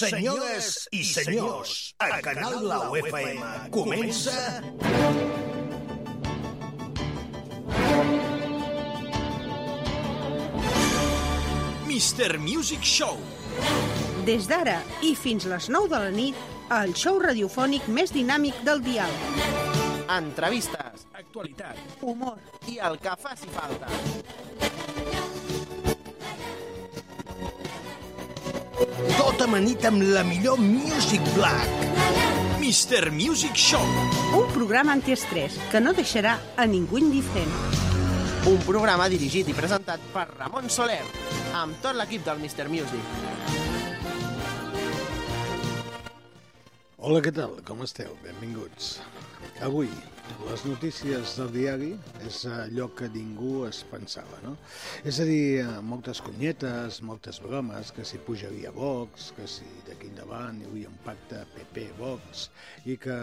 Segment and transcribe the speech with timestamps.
[0.00, 4.32] Senyores i senyors, a Canal La UFM comença...
[11.84, 12.38] Mr.
[12.40, 13.20] Music Show.
[14.24, 16.40] Des d'ara i fins les 9 de la nit,
[16.80, 19.12] el show radiofònic més dinàmic del dial.
[20.16, 21.76] Entrevistes, Actualitat.
[22.00, 22.40] Humor,
[22.72, 24.79] i el que faci falta.
[29.08, 31.68] Tot amanit amb la millor Music Black.
[32.60, 33.08] Mr.
[33.10, 33.84] Music Show.
[34.36, 37.54] un programa antiestrès que no deixarà a ningú indiferent.
[38.50, 41.00] Un programa dirigit i presentat per Ramon Soler,
[41.56, 42.68] amb tot l'equip del Mr.
[42.68, 43.00] Music.
[46.98, 47.56] Hola, què tal?
[47.64, 48.12] Com esteu?
[48.26, 48.98] Benvinguts.
[49.64, 49.88] Avui,
[50.46, 51.90] les notícies del diari
[52.26, 54.56] és allò que ningú es pensava, no?
[55.06, 60.10] És a dir, eh, moltes conyetes, moltes bromes, que si pujaria Vox, que si d'aquí
[60.10, 62.46] endavant hi hauria un pacte PP-Vox
[62.86, 63.16] i que,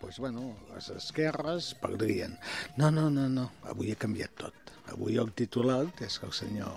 [0.00, 2.38] doncs, bueno, les esquerres perdrien.
[2.76, 4.72] No, no, no, no, avui ha canviat tot.
[4.92, 6.76] Avui el titular és que el senyor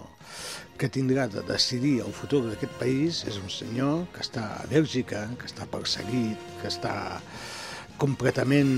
[0.81, 5.27] que tindrà de decidir el futur d'aquest país és un senyor que està a Bèlgica,
[5.37, 6.95] que està perseguit, que està
[7.99, 8.69] completament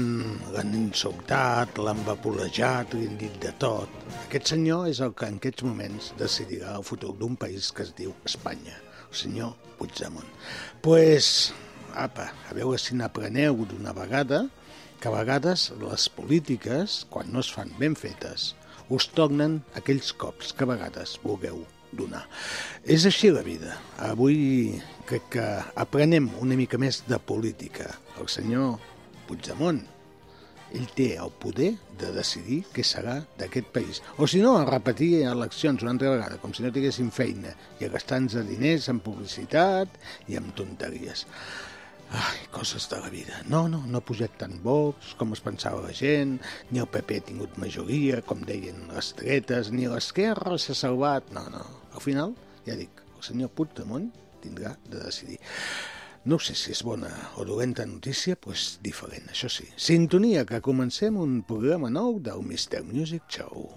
[0.54, 3.92] l'han insultat, l'han vapolejat, li han dit de tot.
[4.26, 7.94] Aquest senyor és el que en aquests moments decidirà el futur d'un país que es
[7.98, 8.78] diu Espanya,
[9.08, 10.28] el senyor Puigdemont.
[10.82, 11.54] pues,
[11.94, 14.48] apa, a veure si n'apreneu d'una vegada
[15.00, 18.56] que a vegades les polítiques, quan no es fan ben fetes,
[18.90, 22.24] us tornen aquells cops que a vegades vulgueu donar.
[22.84, 23.78] És així la vida.
[24.00, 27.92] Avui crec que aprenem una mica més de política.
[28.20, 28.80] El senyor
[29.32, 29.80] Puigdemont,
[30.76, 34.02] ell té el poder de decidir què serà d'aquest país.
[34.20, 37.88] O si no, a repetir eleccions una altra vegada, com si no tinguéssim feina, i
[37.88, 39.96] a gastar-nos diners en publicitat
[40.28, 41.24] i en tonteries.
[42.12, 43.40] Ai, coses de la vida.
[43.48, 46.36] No, no, no ha pujat tant Vox com es pensava la gent,
[46.72, 51.32] ni el PP ha tingut majoria, com deien les dretes, ni l'esquerra s'ha salvat.
[51.32, 51.64] No, no.
[51.96, 52.36] Al final,
[52.68, 54.12] ja dic, el senyor Puigdemont
[54.44, 55.40] tindrà de decidir.
[56.24, 57.10] No sé si és bona
[57.42, 59.66] o dolenta notícia, és diferent, això sí.
[59.74, 62.84] Sintonia, que comencem un programa nou del Mr.
[62.86, 63.72] Music Show.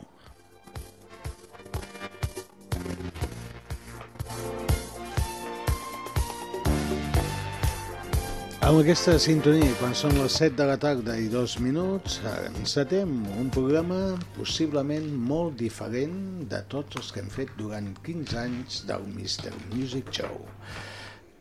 [8.61, 13.49] Amb aquesta sintonia, quan són les 7 de la tarda i dos minuts, encetem un
[13.53, 19.57] programa possiblement molt diferent de tots els que hem fet durant 15 anys del Mr.
[19.73, 20.45] Music Show.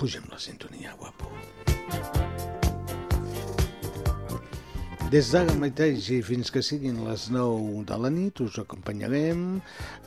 [0.03, 1.29] Pugem la sintonia, guapo.
[5.13, 9.45] Des d'ara mateix i fins que siguin les 9 de la nit us acompanyarem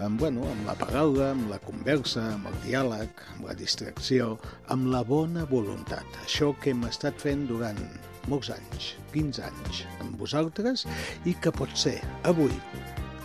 [0.05, 4.35] amb, bueno, amb la paraula, amb la conversa, amb el diàleg, amb la distracció,
[4.69, 6.21] amb la bona voluntat.
[6.27, 7.81] Això que hem estat fent durant
[8.29, 10.85] molts anys, 15 anys, amb vosaltres
[11.25, 12.53] i que potser avui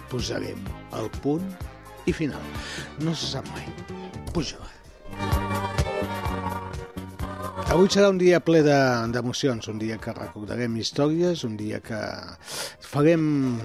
[0.08, 0.64] posarem
[1.03, 1.52] el punt
[2.08, 2.52] i final.
[3.03, 3.68] No se sap mai.
[4.32, 5.81] Puja-la.
[7.70, 12.00] Avui serà un dia ple de- d'emocions, un dia que recordarem històries, un dia que
[12.82, 13.22] farem,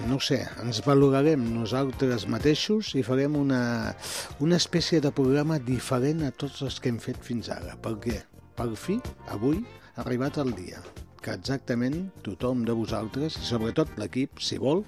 [0.08, 3.94] no sé, ens valorarem nosaltres mateixos i farem una,
[4.40, 7.76] una espècie de programa diferent a tots els que hem fet fins ara.
[7.76, 8.20] Per què?
[8.56, 9.64] Per fi, avui,
[9.96, 10.82] ha arribat el dia
[11.22, 14.84] que exactament tothom de vosaltres, i sobretot l'equip, si vol,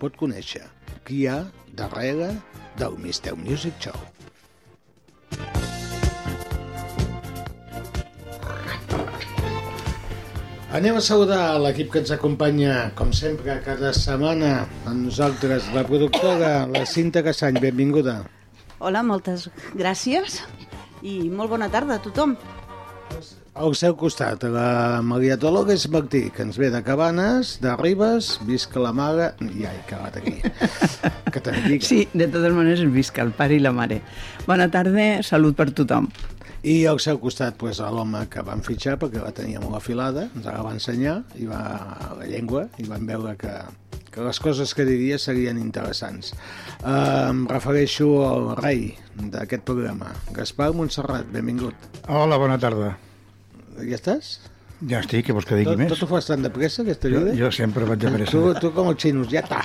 [0.00, 0.64] pot conèixer
[1.04, 1.44] qui hi ha
[1.76, 2.32] darrere
[2.78, 3.36] del Mr.
[3.36, 3.98] Music Show.
[10.72, 16.64] Anem a saludar l'equip que ens acompanya, com sempre, cada setmana amb nosaltres, la productora,
[16.64, 18.22] la Cinta Cassany, benvinguda.
[18.80, 20.40] Hola, moltes gràcies
[21.04, 22.32] i molt bona tarda a tothom.
[23.52, 28.80] Al seu costat, la Maria Dolores Martí, que ens ve de Cabanes, de Ribes, visca
[28.80, 29.34] la mare...
[29.52, 30.38] Ja he acabat aquí.
[31.34, 31.68] que te'n.
[31.84, 34.00] Sí, de totes maneres, visca el pare i la mare.
[34.48, 36.08] Bona tarda, salut per tothom.
[36.62, 40.44] I al seu costat, pues, l'home que van fitxar perquè la tenia molt afilada, ens
[40.46, 43.50] la va ensenyar, i va a la llengua, i van veure que,
[44.14, 46.30] que les coses que diria serien interessants.
[46.84, 48.92] Uh, em refereixo al rei
[49.34, 51.74] d'aquest programa, Gaspar Montserrat, benvingut.
[52.06, 52.92] Hola, bona tarda.
[53.82, 54.36] Ja estàs?
[54.86, 55.90] Ja estic, què vols que digui Tot, més?
[55.96, 57.34] tot ho fas tan de pressa, aquesta Jo, vida?
[57.42, 58.38] jo sempre vaig de pressa.
[58.38, 59.64] Tu, tu com els xinos, ja està.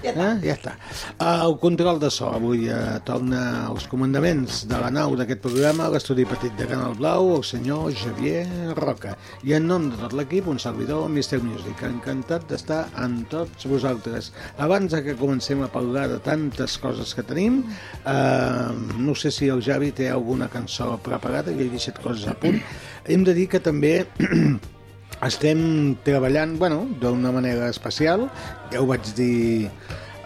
[0.00, 0.36] Ja, eh?
[0.44, 0.72] ja està.
[1.20, 6.24] El control de so avui eh, torna als comandaments de la nau d'aquest programa, l'estudi
[6.28, 8.46] petit de Canal Blau, el senyor Javier
[8.78, 9.12] Roca.
[9.44, 11.84] I en nom de tot l'equip, un servidor, Mister Music.
[11.90, 14.32] Encantat d'estar amb tots vosaltres.
[14.58, 17.62] Abans que comencem a parlar de tantes coses que tenim,
[18.08, 22.36] eh, no sé si el Javi té alguna cançó preparada, jo he deixat coses a
[22.40, 22.60] punt.
[23.04, 24.06] Hem de dir que també
[25.26, 28.28] estem treballant, bueno, d'una manera especial,
[28.72, 29.68] ja ho vaig dir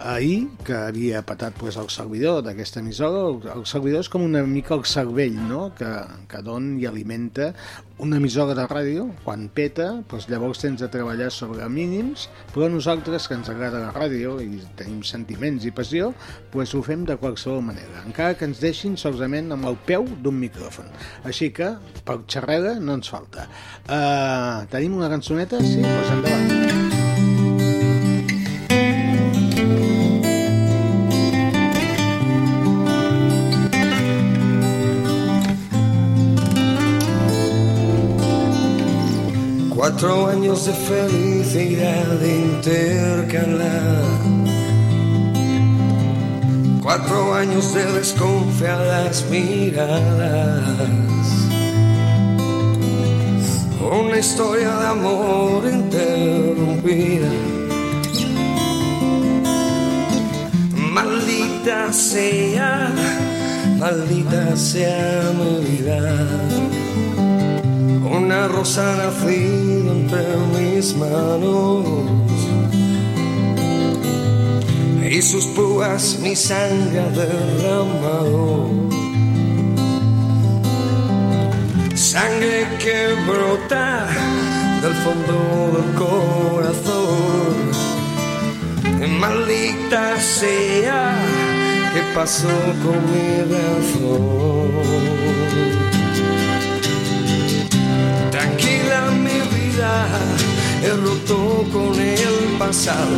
[0.05, 4.43] ahir, que havia patat pues, el servidor d'aquesta emissora, el, el servidor és com una
[4.47, 5.89] mica el cervell, no?, que,
[6.29, 7.53] que don i alimenta
[7.97, 13.29] una emissora de ràdio, quan peta, pues, llavors tens de treballar sobre mínims, però nosaltres,
[13.29, 16.11] que ens agrada la ràdio i tenim sentiments i passió,
[16.51, 20.37] pues, ho fem de qualsevol manera, encara que ens deixin solament amb el peu d'un
[20.43, 20.91] micròfon.
[21.23, 21.71] Així que,
[22.05, 23.47] per xerrada, no ens falta.
[23.87, 25.63] Uh, tenim una cançoneta?
[25.63, 25.81] Sí?
[25.81, 26.94] Doncs pues endavant.
[39.97, 44.03] Cuatro años de felicidad intercalada.
[46.83, 50.67] Cuatro años de desconfiadas miradas.
[53.89, 57.31] Una historia de amor interrumpida.
[60.91, 62.91] Maldita sea,
[63.79, 66.84] maldita sea mi vida
[68.25, 70.25] una rosa nacida entre
[70.55, 71.85] mis manos
[75.07, 78.71] y sus púas mi sangre derramado.
[81.93, 84.07] Sangre que brota
[84.81, 85.37] del fondo
[85.75, 87.55] del corazón.
[89.19, 91.13] Maldita sea
[91.93, 94.65] que pasó con mi razón.
[100.83, 103.17] He roto con el pasado.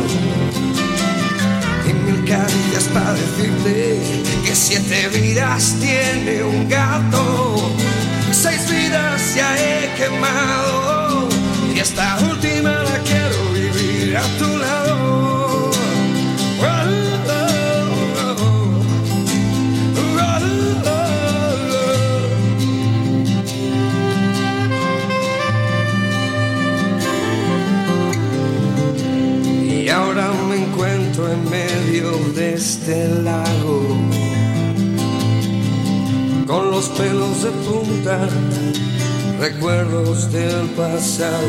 [1.88, 4.00] Y mil caricias para decirte
[4.44, 7.70] que siete vidas tiene un gato.
[8.32, 11.28] Seis vidas ya he quemado.
[11.74, 14.87] Y esta última la quiero vivir a tu lado.
[32.00, 33.82] De este lago,
[36.46, 38.28] con los pelos de punta,
[39.40, 41.48] recuerdos del pasado,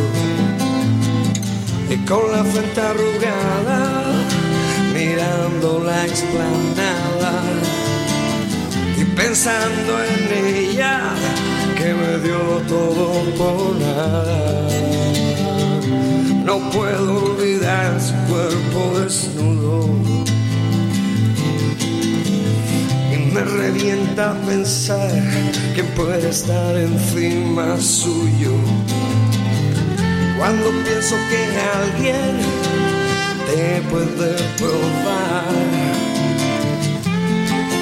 [1.88, 4.06] y con la frente arrugada,
[4.92, 7.44] mirando la explanada,
[8.98, 11.14] y pensando en ella,
[11.78, 14.68] que me dio todo por nada.
[16.44, 20.29] No puedo olvidar su cuerpo desnudo.
[23.34, 25.12] Me revienta pensar
[25.76, 28.54] que puede estar encima suyo.
[30.38, 31.42] Cuando pienso que
[31.78, 32.40] alguien
[33.48, 35.44] te puede probar,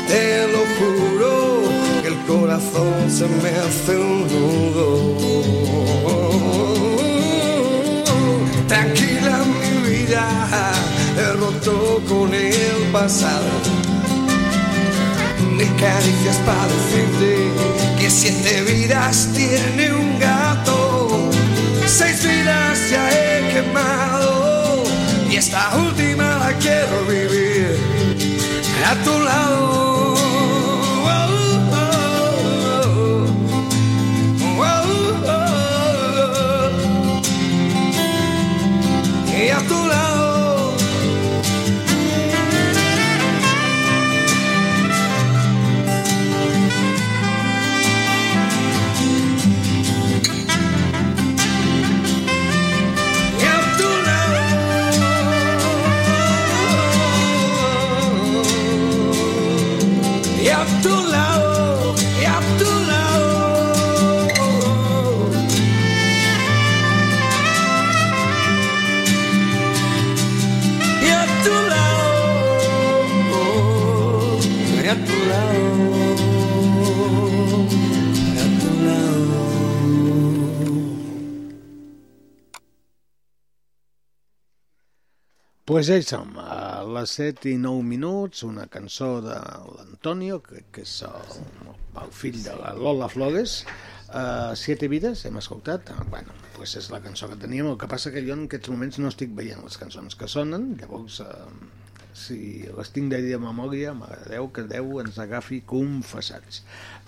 [0.07, 1.63] te lo juro
[2.01, 5.17] que el corazón se me hace un nudo.
[8.67, 10.23] Tranquila mi vida,
[11.17, 13.76] he roto con el pasado.
[15.57, 17.51] Ni caricias para decirte
[17.99, 21.29] que siete vidas tiene un gato.
[21.87, 24.83] Seis vidas ya he quemado
[25.31, 27.56] y esta última la quiero vivir
[85.67, 90.61] Pues ja hi som, a les 7 i 9 minuts, una cançó de l'Antonio, que,
[90.71, 91.41] que és el,
[92.03, 93.57] el fill de la Lola Flores,
[94.07, 95.91] uh, Siete vides, hem escoltat.
[95.91, 98.71] Uh, bueno, pues és la cançó que teníem, el que passa que jo en aquests
[98.71, 101.19] moments no estic veient les cançons que sonen, llavors...
[101.25, 101.73] Uh,
[102.17, 106.63] si les tinc de de memòria, m'agradeu que Déu ens agafi confessats.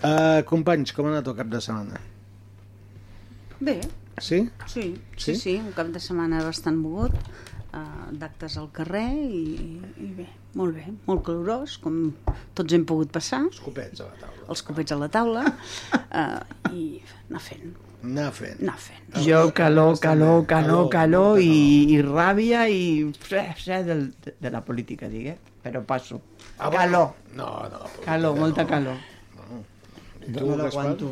[0.06, 1.98] Uh, companys, com ha anat el cap de setmana?
[3.58, 3.80] Bé,
[4.20, 4.44] Sí?
[4.68, 4.84] sí,
[5.16, 5.32] Sí?
[5.32, 7.16] sí, sí, un cap de setmana bastant mogut,
[7.74, 10.26] uh, d'actes al carrer i, i bé,
[10.58, 12.00] molt bé, molt calorós, com
[12.54, 14.48] tots hem pogut passar, Els copets a la taula.
[14.48, 16.84] els copets a la taula uh, i
[17.28, 17.70] anar fent,
[18.02, 18.60] Anar fent.
[18.64, 19.10] anar fent.
[19.26, 23.10] Jo, calor, calor, calor, Calor, i, i ràbia i
[23.60, 24.06] sé del,
[24.40, 26.20] de la política, digue, però passo.
[26.58, 26.78] Ah, bueno.
[26.80, 27.78] Calor, No, no.
[27.78, 28.40] la política calor, no.
[28.40, 28.96] molta calor.
[30.26, 31.10] I tu, No l'aguanto.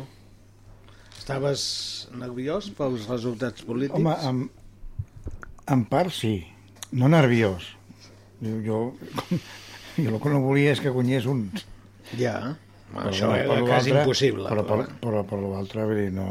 [1.19, 1.61] Estaves
[2.17, 3.99] nerviós pels resultats polítics?
[3.99, 4.39] Home, en,
[5.73, 6.33] en part sí,
[6.91, 7.75] no nerviós.
[8.39, 8.79] Jo, jo,
[9.99, 11.47] jo el que no volia és que guanyés un.
[12.17, 12.55] Ja.
[12.89, 14.47] Però, això per era quasi impossible.
[14.49, 16.27] Però, Però, però, però per l'altre, vull dir, no...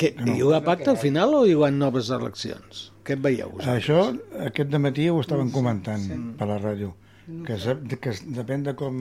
[0.00, 2.88] Què, hi haurà pacte al final o hi haurà noves eleccions?
[3.06, 3.84] Què et veieu vosaltres?
[3.84, 6.08] Això, aquest de matí ho estaven comentant
[6.40, 6.90] per la ràdio,
[7.46, 7.58] que,
[8.02, 8.96] que depèn de com,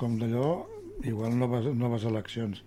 [0.00, 0.54] com d'allò,
[1.04, 2.62] igual noves, noves eleccions.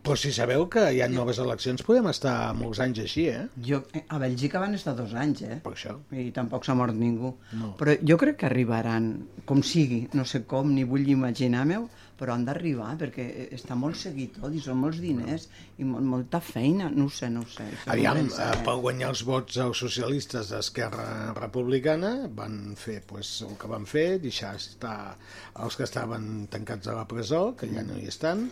[0.00, 3.42] Però si sabeu que hi ha noves eleccions, podem estar molts anys així, eh?
[3.66, 5.58] Jo, eh, a Bèlgica van estar dos anys, eh?
[5.64, 5.98] Per això.
[6.16, 7.34] I tampoc s'ha mort ningú.
[7.60, 7.74] No.
[7.80, 9.10] Però jo crec que arribaran,
[9.44, 11.84] com sigui, no sé com, ni vull imaginar-m'ho,
[12.20, 13.24] però han d'arribar, perquè
[13.56, 15.46] està molt seguit tot, i són molts diners,
[15.80, 17.64] i mol, molta feina, no ho sé, no ho sé.
[17.88, 23.30] Aviam, no pensa, eh, per guanyar els vots als socialistes d'Esquerra Republicana van fer pues,
[23.48, 25.16] el que van fer, deixar estar
[25.64, 28.46] els que estaven tancats a la presó, que ja no hi estan.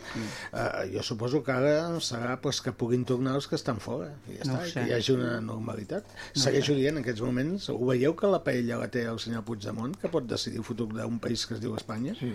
[0.53, 4.09] Eh, jo suposo que ara serà pues, que puguin tornar els que estan fora.
[4.33, 4.81] I ja No està, sé.
[4.81, 6.09] que hi hagi una normalitat.
[6.33, 9.97] Segueixo dient, en aquests moments, ho veieu que la paella la té el senyor Puigdemont,
[10.01, 12.15] que pot decidir el futur d'un país que es diu Espanya?
[12.19, 12.33] Sí.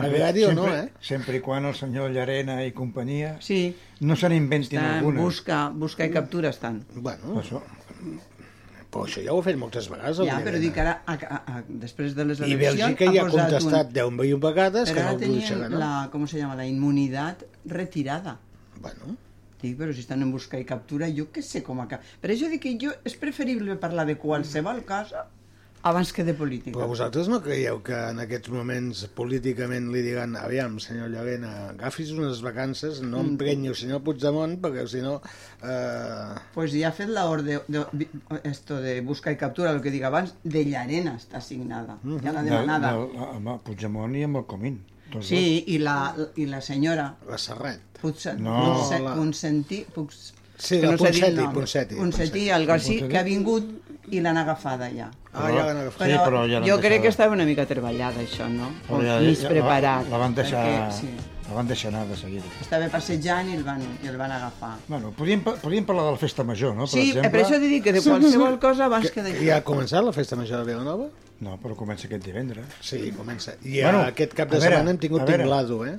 [0.00, 0.88] Agradi o no, eh?
[1.00, 5.20] Sempre i quan el senyor Llarena i companyia Sí, no se n'inventin estan, alguna.
[5.22, 6.82] busca, busca i captura estan.
[6.94, 7.62] Bueno, Això.
[8.90, 10.16] però això ja ho ha fet moltes vegades.
[10.24, 10.62] Ja, però Llarena.
[10.62, 12.80] dic ara, a, a, a, després de les I eleccions...
[12.80, 14.94] Bèlgica ja ha contestat 10 milions vegades Un...
[14.94, 15.78] que Però no tenien deixaran, no?
[15.82, 18.38] la, com se llama, la immunitat retirada.
[18.80, 19.16] Bueno,
[19.56, 22.04] Dic, però si estan en busca i captura, jo què sé com acaba.
[22.20, 25.22] Per això dic que jo és preferible parlar de qualsevol cosa
[25.86, 26.74] abans que de política.
[26.78, 32.10] però vosaltres no creieu que en aquests moments políticament li diran aviam, senyor Llarena, agafis
[32.12, 33.28] unes vacances, no Mm.
[33.34, 35.20] emprenyi el senyor Puigdemont, perquè si no...
[35.62, 36.34] Eh...
[36.54, 38.08] Pues ja ha fet la orde de, de,
[38.44, 42.42] esto de busca i captura, el que dic abans, de Llarena està signada, ja la
[42.42, 42.92] demanada.
[42.96, 44.80] De, de, amb el Puigdemont i amb el Comín.
[45.12, 47.78] Tots Sí, i la, i la senyora La Serret.
[48.00, 51.36] Putsa, No, Putsa, la- Ponsenti, Pux, Sí, que la el Ponseti.
[51.36, 52.50] Ponseti, Ponseti, Ponseti.
[52.50, 53.12] algo així, Ponseti.
[53.12, 55.10] que ha vingut i l'han agafada ja.
[55.32, 56.06] Ah, ja l'han agafat.
[56.06, 58.70] Sí, Però, però ja l'han jo crec que estava una mica treballada, això, no?
[58.88, 60.04] Però ja- mig ja- preparat.
[60.04, 61.08] La, la, van deixar, Perquè, sí,
[61.48, 62.44] la van deixar anar de seguida.
[62.60, 64.76] estava passejant i el van, i el van agafar.
[64.88, 66.84] Bueno, podríem, podríem parlar de la festa major, no?
[66.86, 67.30] Per Sí, exemple.
[67.30, 69.44] per això dic que de qualsevol cosa abans que Que d'això.
[69.46, 71.08] ja ha començat la festa major de Vilanova?
[71.38, 72.64] No, però comença aquest divendres.
[72.80, 73.56] Sí, comença.
[73.62, 75.98] I Bueno, aquest cap de veure, setmana hem tingut tinglado, eh?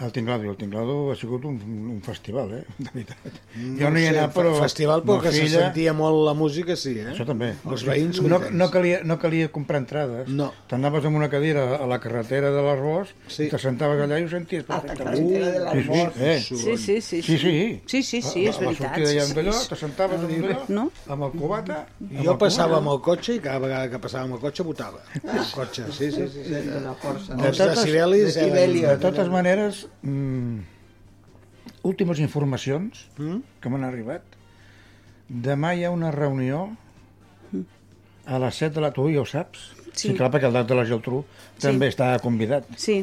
[0.00, 1.56] El Tinglado, el Tinglado ha sigut un,
[1.90, 2.64] un festival, eh?
[2.78, 3.38] De veritat.
[3.56, 4.52] No jo no hi he anat, però...
[4.60, 7.08] Festival, però que se filla- sentia molt la música, sí, eh?
[7.10, 7.48] Això també.
[7.66, 10.28] Els veïns no, no, calia, no calia comprar entrades.
[10.30, 10.52] No.
[10.70, 13.48] T'anaves amb una cadira a la carretera de l'Arbós, Sí.
[13.50, 15.18] te sentaves allà i ho senties perfectament.
[15.18, 16.14] carretera de l'Arbós.
[16.14, 16.38] Sí, sí, eh?
[16.38, 17.22] Sí, sí, sí.
[17.22, 17.82] Sí, sí.
[17.88, 18.86] Sí, sí, sí, és A- a veritat.
[18.86, 19.68] La sortida sí, d'allò, sí.
[19.74, 20.86] te sentaves amb allò, No?
[21.08, 21.80] amb el cubata...
[21.98, 24.62] amb Jo el passava amb el cotxe i cada vegada que passava amb el cotxe
[24.62, 25.02] votava.
[25.24, 26.44] El cotxe, sí, sí, sí.
[26.44, 26.48] sí.
[26.54, 27.34] De, de la força.
[27.34, 28.90] De Els decibelis decibelios.
[28.94, 30.58] De totes maneres, mm,
[31.88, 33.40] últimes informacions Mm?
[33.60, 34.22] que m'han arribat.
[35.28, 36.70] Demà hi ha una reunió
[38.26, 38.90] a les 7 de la...
[38.92, 39.70] Tu ja ho saps?
[39.92, 40.08] Sí.
[40.10, 41.22] sí clar, perquè el Dac de la Geltrú
[41.60, 42.66] també està convidat.
[42.76, 43.00] Sí,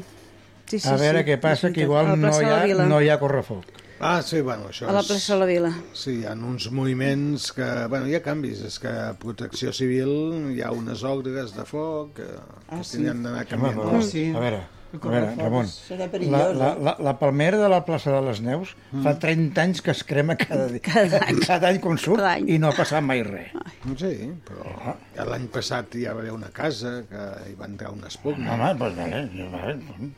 [0.65, 0.87] sí, sí.
[0.87, 3.65] a veure sí, què passa, és que igual no hi, ha, no hi ha correfoc.
[3.99, 5.07] Ah, sí, bueno, això A la és...
[5.07, 5.69] plaça de la Vila.
[5.95, 7.67] Sí, hi ha uns moviments que...
[7.89, 8.59] Bueno, hi ha canvis.
[8.67, 12.25] És que a Protecció Civil hi ha unes ordres de foc que,
[12.67, 12.97] Ah, que sí.
[12.97, 13.79] tindran d'anar Home, canviant.
[13.79, 14.25] però, Sí.
[14.35, 14.59] A veure,
[15.01, 16.83] a veure, Ramon, serà la, perillós, la, eh?
[16.87, 18.71] la, la palmera de la plaça de les Neus
[19.03, 20.79] fa 30 anys que es crema cada dia.
[20.89, 21.39] Cada any.
[21.45, 22.49] Cada any quan surt Cada any.
[22.55, 23.51] i no ha passat mai res.
[23.99, 24.13] Sí,
[24.47, 24.95] però
[25.31, 28.53] l'any passat hi va haver una casa que hi va entrar una espugna.
[28.55, 30.09] Home, doncs vale, ja vale.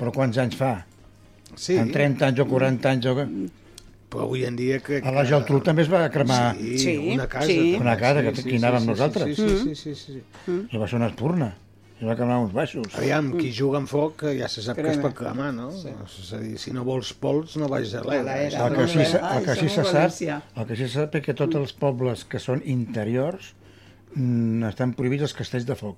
[0.00, 0.74] Però quants anys fa?
[1.56, 3.06] Sí, En 30 anys o 40 anys?
[3.06, 3.14] O...
[4.10, 7.26] però avui en dia crec A la Geltrú també es va cremar Sí, Sí, una
[7.26, 7.46] casa.
[7.48, 7.74] sí.
[7.80, 9.32] Una casa que aquí anàvem nosaltres.
[9.36, 10.56] Sí, sí, sí, sí, sí, sí.
[10.70, 11.48] i va ser una espurna.
[11.96, 12.90] I va cremar uns baixos.
[12.98, 15.02] Aviam, qui juga amb foc ja se sap que es Crema.
[15.06, 15.70] pot cremar, no?
[15.72, 15.94] Sí.
[16.04, 18.66] És a dir, si no vols pols, no vagis a A l'era.
[18.66, 20.18] El que sí, el que sí se a sap,
[20.60, 23.54] el que sí se sap és que tots els pobles que són interiors
[24.14, 25.96] mm, estan prohibits els castells de foc.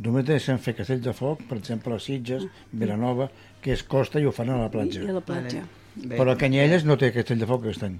[0.00, 3.28] Només deixen fer castells de foc, per exemple, a Sitges, Vilanova,
[3.60, 5.04] que és costa i ho fan a la platja.
[5.04, 5.66] I a la platja.
[6.00, 7.98] Bé, Però Canyelles no té castell de foc aquest any.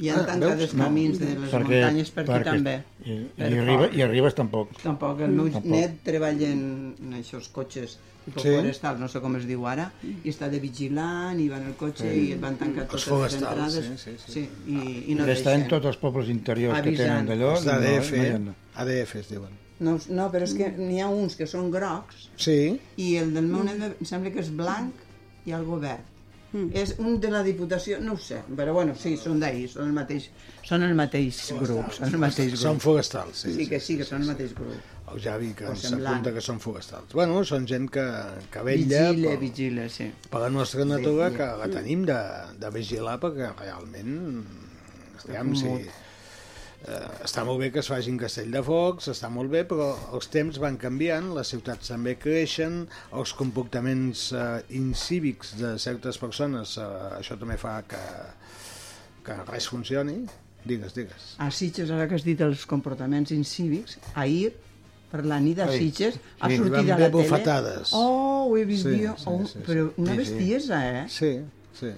[0.00, 2.76] Hi ha tancat els camins de les muntanyes per aquí també.
[3.04, 3.88] I, Per i, arriba.
[3.92, 4.72] I arribes tampoc.
[4.82, 5.70] Tampoc, el meu Tampoc.
[5.74, 6.62] net treballa en,
[7.02, 8.50] en aquests cotxes tipus Sí?
[8.54, 11.76] forestal, no sé com es diu ara, i està de vigilant, i va en el
[11.80, 14.02] cotxe i et van tancar totes les forestals, entrades.
[14.04, 14.42] sí, sí, sí.
[14.68, 14.76] i,
[15.12, 15.64] i no any deixen.
[15.72, 17.08] tots els pobles interiors que Avisant.
[17.08, 17.54] tenen d'allò...
[17.56, 18.54] Els d'ADF, no, no
[18.84, 19.56] ADF es diuen.
[19.80, 22.58] No, no, però és que n'hi ha uns que són grocs Sí,
[23.00, 24.92] i el del meu net em sembla que és blanc
[25.48, 26.04] i algo verd.
[26.74, 29.92] És un de la Diputació, no ho sé, però bueno, sí, són d'ahir, són el
[29.94, 30.24] mateix,
[30.66, 32.82] són el mateix grup, són el mateix són grup.
[32.88, 33.44] forestals.
[33.44, 34.96] Sí, Sí, que sí, que són el mateix grup.
[35.10, 37.14] El Javi que ens apunta que són forestals.
[37.14, 38.04] Bueno, són gent que,
[38.50, 40.10] que vetlla Vigile, per, vigile, sí.
[40.30, 42.18] per la nostra natura, que la tenim de,
[42.62, 44.44] de vigilar, perquè realment,
[45.24, 45.72] aviam, si,
[47.24, 50.56] està molt bé que es facin castell de focs, està molt bé, però els temps
[50.62, 54.46] van canviant, les ciutats també creixen, els comportaments eh,
[54.78, 56.86] incívics de certes persones, eh,
[57.18, 58.00] això també fa que,
[59.26, 60.22] que res funcioni.
[60.64, 61.28] Digues, digues.
[61.40, 64.50] A Sitges, ara que has dit els comportaments incívics, ahir,
[65.10, 67.12] per la nit a Ai, Sitges, ha sí, sortit van a la tele...
[67.14, 67.92] bufetades.
[67.96, 69.14] Oh, ho he vist Sí, jo.
[69.18, 69.64] sí, oh, sí, sí.
[69.68, 70.20] però una Sí, sí.
[70.24, 71.06] bestiesa, eh?
[71.08, 71.32] Sí,
[71.80, 71.94] sí.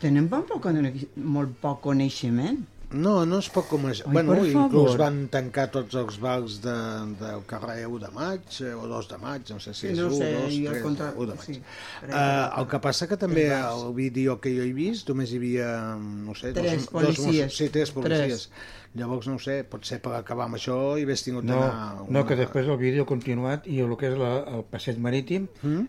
[0.00, 0.68] Tenen molt poc,
[1.22, 2.62] molt poc coneixement.
[2.94, 4.06] No, no es pot començar.
[4.06, 4.98] Ai, bueno, inclús favor.
[5.00, 6.74] van tancar tots els bars de,
[7.20, 10.06] del carrer 1 de maig, eh, o 2 de maig, no sé si és no
[10.12, 11.48] 1, sé, 2, jo al 3, contra- 1 de maig.
[11.48, 11.58] sí.
[12.04, 15.68] Uh, el que passa que també al vídeo que jo he vist només hi havia,
[15.98, 17.46] no sé, Tres dos, policies.
[17.50, 18.48] Dos, sí, tres policies.
[18.48, 18.82] Tres.
[18.94, 22.06] Llavors, no ho sé, pot ser per acabar amb això i hagués tingut No, d'anar...
[22.14, 25.48] no, que després el vídeo ha continuat i el que és la, el passeig marítim,
[25.64, 25.88] Mm?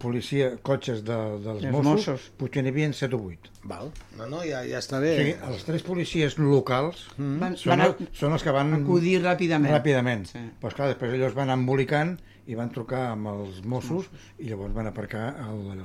[0.00, 2.26] Policia, cotxes de, dels Els Mossos, Mossos.
[2.40, 3.52] potser n'hi havia 7 o 8.
[3.70, 3.90] Val.
[4.18, 5.12] No, no, ja, ja està bé.
[5.12, 8.72] O sigui, els tres policies locals Van, són, van a, el, són els que van
[8.80, 9.74] acudir ràpidament.
[9.76, 10.24] ràpidament.
[10.32, 10.42] Sí.
[10.60, 12.16] Però esclar, després ells van embolicant
[12.50, 15.84] i van trucar amb els Mossos i llavors van aparcar el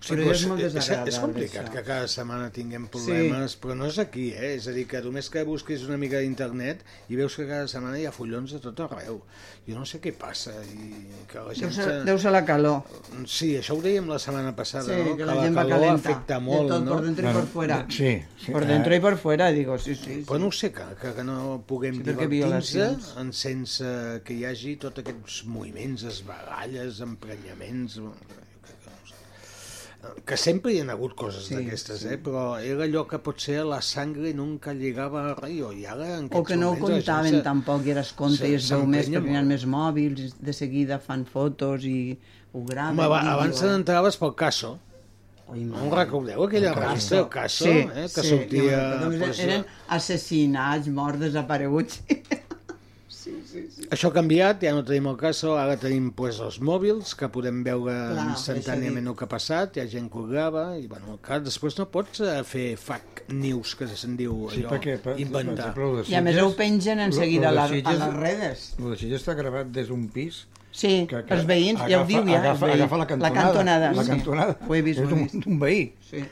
[0.00, 0.08] d'allò.
[0.08, 1.72] Sí, Però però és molt és, és desagradable, complicat això.
[1.74, 3.58] que cada setmana tinguem problemes, sí.
[3.60, 4.54] però no és aquí, eh?
[4.56, 6.80] És a dir, que només que busquis una mica d'internet
[7.12, 9.20] i veus que cada setmana hi ha follons de tot arreu.
[9.68, 11.72] Jo no sé què passa i que la Deu gent...
[11.76, 12.80] ser, se- deu ser la calor.
[13.28, 15.16] Sí, això ho dèiem la setmana passada, Sí, no?
[15.20, 16.12] que la gent va calor calentar.
[16.14, 16.92] afecta molt, de tot, no?
[16.96, 17.86] por dentro y por fuera.
[17.90, 18.52] Sí, sí.
[18.52, 20.24] Por dentro y por fuera, digo, sí, sí.
[20.26, 23.14] Però no ho sé, que, que, que no puguem Sí, divertir-nos violacions.
[23.20, 23.84] en sense
[24.24, 28.00] que hi hagi tots aquests moviments, esbaralles, emprenyaments...
[28.00, 28.14] jo
[28.64, 29.18] crec que no ho sé.
[30.24, 32.16] Que sempre hi ha hagut coses Sí, d'aquestes, eh?
[32.24, 36.42] però era allò que potser la sangre nunca llegava al río, i ara en O
[36.42, 39.20] que no ho comptaven se- tampoc i eres compte se- i es veu més ha
[39.20, 39.44] molt.
[39.46, 42.16] més mòbils de seguida fan fotos i
[42.52, 42.96] ho graven.
[42.98, 43.66] Home, va, abans eh?
[43.68, 44.78] n'entraves pel caso.
[45.50, 48.08] Oi, No us recordeu aquella revista, el caso, Sí, eh?
[48.14, 48.80] que sí, sortia...
[49.18, 52.00] pues, eren assassinats, morts, desapareguts.
[53.90, 57.62] Això ha canviat, ja no tenim el caso, ara tenim pues, els mòbils, que podem
[57.66, 61.18] veure Clar, instantàniament el que ha passat, hi ha gent que ho grava, i bueno,
[61.24, 65.16] clar, després no pots eh, fer fake news, que se'n diu Sí, allò, perquè, per,
[65.22, 65.72] inventar.
[65.74, 68.66] Per exemple, I a més ho pengen en seguida a, la, a les redes.
[68.78, 72.04] Lo de Sitges està gravat des d'un pis Sí, que, que els veïns, ja ho
[72.04, 72.38] agafa- diu ja.
[72.40, 73.34] Agafa, agafa la cantonada.
[73.34, 74.10] La cantonada, la sí.
[74.12, 74.58] cantonada.
[74.68, 75.80] Ho he vist, és ho he un, un veí.
[76.06, 76.22] Sí.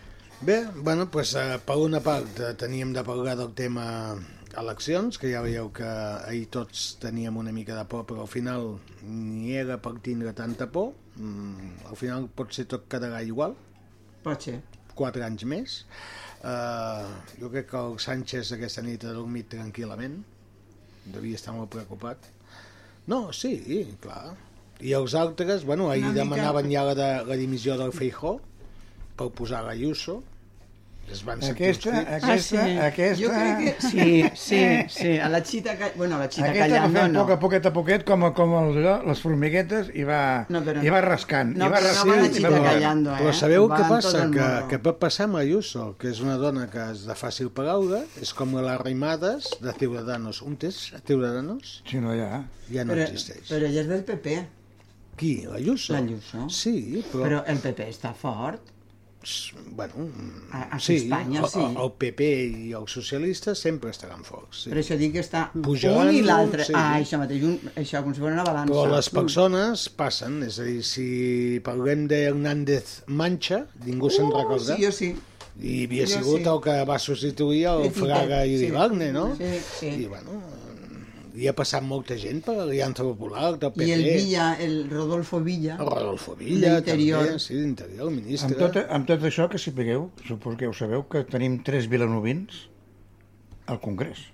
[0.41, 4.15] Bé, bueno, pues, eh, per una part eh, teníem de parlar del tema
[4.57, 5.87] eleccions, que ja veieu que
[6.29, 10.67] ahir tots teníem una mica de por, però al final ni era per tindre tanta
[10.73, 10.95] por.
[11.17, 13.57] Mm, al final pot ser tot quedarà igual.
[14.25, 14.61] Pot ser.
[14.99, 15.75] quatre anys més.
[16.43, 17.07] Uh,
[17.39, 20.17] jo crec que el Sánchez aquesta nit ha dormit tranquil·lament.
[21.15, 22.19] Devia estar molt preocupat.
[23.07, 23.53] No, sí,
[24.03, 24.35] clar.
[24.83, 28.41] I els altres, bueno, ahir Una mica- demanaven ja la, de, la dimissió del Feijó
[29.19, 30.21] per posar l'Ayuso.
[31.11, 32.25] Es van sentir Aquesta, els crits.
[32.29, 33.21] aquesta, aquesta...
[33.23, 33.71] Jo crec que...
[33.89, 34.59] Sí, sí,
[34.93, 35.13] sí.
[35.25, 35.73] A la xita...
[35.81, 35.89] Ca...
[35.97, 37.41] Bueno, a la xita Aquesta va callant, fent no, poc a no.
[37.45, 40.21] poquet a poquet com, a- com el, allò, les formiguetes i va,
[40.53, 41.55] No, però- i va rascant.
[41.57, 43.23] No, i va però no rascant, va la i xita va- callando, eh?
[43.23, 44.27] Però sabeu Va què passa?
[44.37, 48.03] Que, que pot passar amb Ayuso, que és una dona que és de fàcil paraula,
[48.21, 50.43] és com les rimades de Ciudadanos.
[50.45, 52.45] Un test a Ciudadanos Si no, ja.
[52.69, 53.49] ja no Però, existeix.
[53.49, 54.37] però ella és del PP.
[55.19, 55.33] Qui?
[55.51, 55.95] l'Ayuso?
[55.97, 56.45] L'Ayuso.
[56.53, 57.25] Sí, però...
[57.25, 58.75] Però el PP està fort.
[59.73, 59.95] Bueno,
[60.53, 61.61] A- a sí, Espanya, el- sí.
[61.61, 62.29] El, PP
[62.69, 64.63] i els socialistes sempre estaran forts.
[64.65, 64.71] Sí.
[64.71, 66.65] Per això dic que està Pujant, un i l'altre.
[66.65, 66.73] sí.
[66.75, 68.73] Ah, això mateix, un, això, com si fos una balança.
[68.73, 74.75] Però les persones passen, és a dir, si parlem d'Hernández Mancha, ningú se'n recorda.
[74.75, 75.15] Uh, Sí, jo sí.
[75.61, 76.49] I havia Jo sigut sí.
[76.49, 78.71] el que va substituir el El Fraga i sí.
[78.71, 79.35] Wagner, no?
[79.37, 79.87] Sí, sí.
[80.05, 80.31] I, bueno,
[81.39, 83.87] hi ha passat molta gent per l'Aliança Popular, del PP.
[83.87, 88.49] I el Villa, el Rodolfo Villa, El Rodolfo Villa, també, sí, d'Interior, el ministre.
[88.51, 92.65] Amb tot, amb tot això, que sapigueu, suposo que ho sabeu, que tenim tres vilanovins
[93.69, 94.27] al Congrés.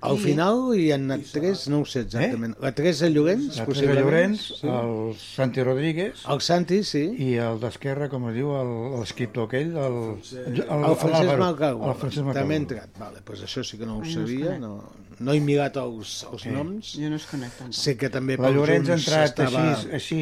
[0.00, 2.52] Al final hi han anat tres, no ho sé exactament.
[2.62, 4.04] La Teresa Llorenç, La Teresa possiblement.
[4.06, 4.68] Llorenç, Sí.
[4.68, 7.02] el Santi Rodríguez El Santi, sí.
[7.18, 9.96] i el d'Esquerra, com es diu, el- l'escriptor aquell, el,
[10.38, 11.38] el, El Francesc l'Àlvaro.
[11.42, 11.82] Malcau.
[11.90, 12.56] El Francesc També ha Malcau.
[12.62, 12.98] entrat.
[13.00, 14.56] Vale, pues això sí que no ho Ai, sabia.
[14.58, 14.84] No,
[15.18, 16.94] no he mirat els, els noms.
[16.94, 17.74] Jo no es conec tampoc.
[17.74, 19.66] Sé que també La Llorenç ha entrat estava...
[19.74, 20.20] així, així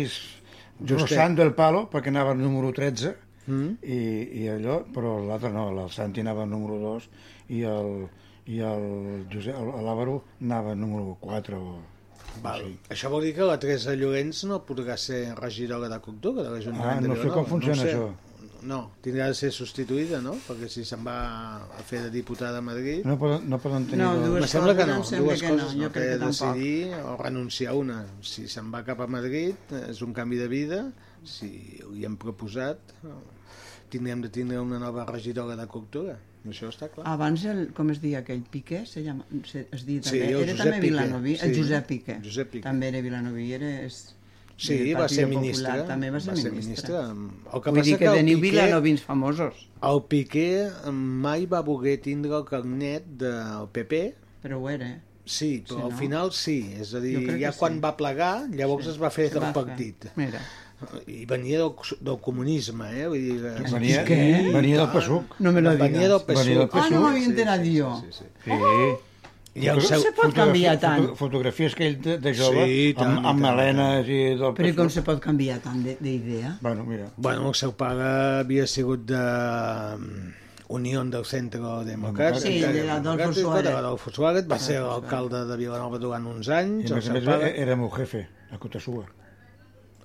[0.81, 1.01] Justet.
[1.01, 3.15] rossant el palo, perquè anava al número 13,
[3.47, 3.77] Mm?
[3.87, 3.97] i,
[4.43, 7.05] i allò, però l'altre no, el Santi anava al número 2
[7.55, 8.09] i el,
[8.47, 11.77] i el Josep, l'Àvaro anava número 4 o...
[12.45, 12.67] Val.
[12.93, 16.99] Això vol dir que la Teresa Llorenç no podrà ser regidora de cultura de l'Ajuntament
[16.99, 17.35] Ah, de no sé Vilanova.
[17.41, 17.93] com funciona sé.
[17.95, 18.09] això.
[18.67, 20.33] No, tindrà de ser substituïda, no?
[20.47, 21.15] Perquè si se'n va
[21.79, 23.05] a fer de diputada a Madrid...
[23.07, 24.03] No poden, no poden tenir...
[24.03, 25.91] No, dues Me sembla que coses no, em sembla dues que no, coses jo no,
[25.95, 26.57] té que de tampoc.
[26.57, 27.99] decidir o renunciar a una.
[28.27, 30.81] Si se'n va cap a Madrid, és un canvi de vida,
[31.23, 31.51] si
[31.93, 32.95] li hem proposat,
[33.89, 36.19] tindrem de tindre una nova regidora de cultura,
[36.53, 37.07] això està clar.
[37.09, 40.53] Abans, el, com es deia aquell, Piqué, se llama, se, es Sí, també, el era
[40.53, 41.61] Josep també Piqué, vilanoví, el sí.
[41.63, 42.19] Josep Piqué.
[42.25, 42.63] Josep Piqué.
[42.69, 43.73] També era vilanoví, era...
[43.87, 44.13] És,
[44.57, 45.67] Sí, va ser ministre.
[45.69, 46.95] Popular, també va ser, va ser ministre.
[46.97, 47.51] ministre.
[47.53, 50.47] El que Vull passa dir que el teniu Piqué- vilanovins famosos, El Piqué
[50.97, 54.01] mai va voler tindre el carnet del PP,
[54.43, 54.89] però ho era.
[55.27, 55.99] sí, però Sí, al no?
[55.99, 56.57] final sí.
[56.81, 57.81] És a dir, ja que quan sí.
[57.85, 59.65] va plegar, llavors es va fer Se del va fer.
[59.67, 60.07] partit.
[60.17, 60.41] Mira.
[61.09, 63.07] I venia del, del comunisme, eh?
[63.09, 64.53] Vull dir, que- Venia, Què?
[64.53, 65.37] venia del PSUC.
[65.41, 66.09] No me lo Venia digas.
[66.11, 66.45] del PSUC.
[66.45, 67.93] Venia del Ah, no m'havia Sí, enterat sí, jo.
[68.03, 68.51] Sí, sí, sí.
[68.51, 69.61] Sí.
[69.63, 70.01] I el seu...
[70.03, 71.15] se pot canviar tant?
[71.17, 74.85] fotografies que ell de, de jove, Sí, tant, amb, amb melenes i del Però com
[74.91, 74.91] PSUC.
[74.99, 76.59] se pot canviar tant de- d'idea?
[76.61, 78.11] Bueno, mira, Bueno, el seu pare
[78.43, 79.17] havia sigut de
[79.97, 80.35] mm,
[80.77, 82.43] Unió del Centre Democràtic.
[82.43, 84.47] Sí, de l'Adolfo Suárez.
[84.51, 86.91] Va ser l'alcalde de Vilanova durant uns anys.
[86.91, 89.07] i a més a més era meu jefe, a Cotasua.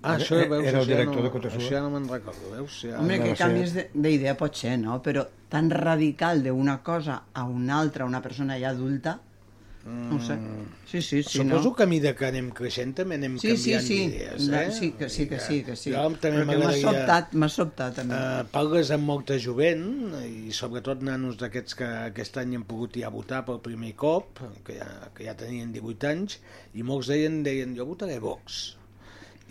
[0.04, 1.60] Ah, això, era- veus, era el això ja director no, de Cotasua.
[1.62, 2.80] Això ja no me'n recordo, veus?
[2.82, 3.00] Ja...
[3.00, 5.02] Home, de que canvis de- d'idea pot ser, no?
[5.06, 9.20] Però tan radical d'una cosa a una altra, una persona ja adulta,
[9.84, 10.36] no sé.
[10.86, 11.76] Sí, sí, sí, Suposo no?
[11.76, 13.96] que a mesura que anem creixent també anem Sí, sí, canviant sí.
[14.12, 14.72] d'idees, La- eh?
[14.72, 15.92] Sí, que sí, que sí, que sí.
[15.94, 18.14] Jo també m'ha sobtat, m'ha sobtat, també.
[18.14, 19.88] Eh, parles amb molta jovent
[20.26, 24.78] i sobretot nanos d'aquests que aquest any han pogut ja votar per primer cop, que
[24.78, 26.38] ja, que ja tenien 18 anys,
[26.74, 28.78] i molts deien, deien jo votaré Vox.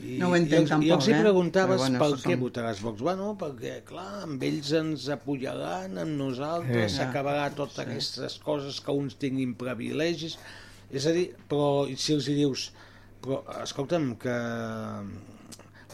[0.00, 1.20] I, No ho entenc I tampoc, els hi eh?
[1.20, 3.00] preguntaves bueno, això què són- votaràs Vox.
[3.04, 6.98] Bueno, perquè, clar, amb ells ens apoyaran, amb nosaltres, Sí.
[6.98, 10.38] s'acabarà totes aquestes coses que uns tinguin privilegis.
[10.90, 12.70] És a dir, però si els hi dius,
[13.22, 14.36] però escolta'm, que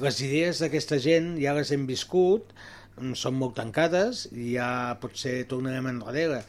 [0.04, 2.52] les idees d'aquesta gent ja les hem viscut,
[3.00, 6.42] mm, són molt tancades i ja potser tornarem enrere.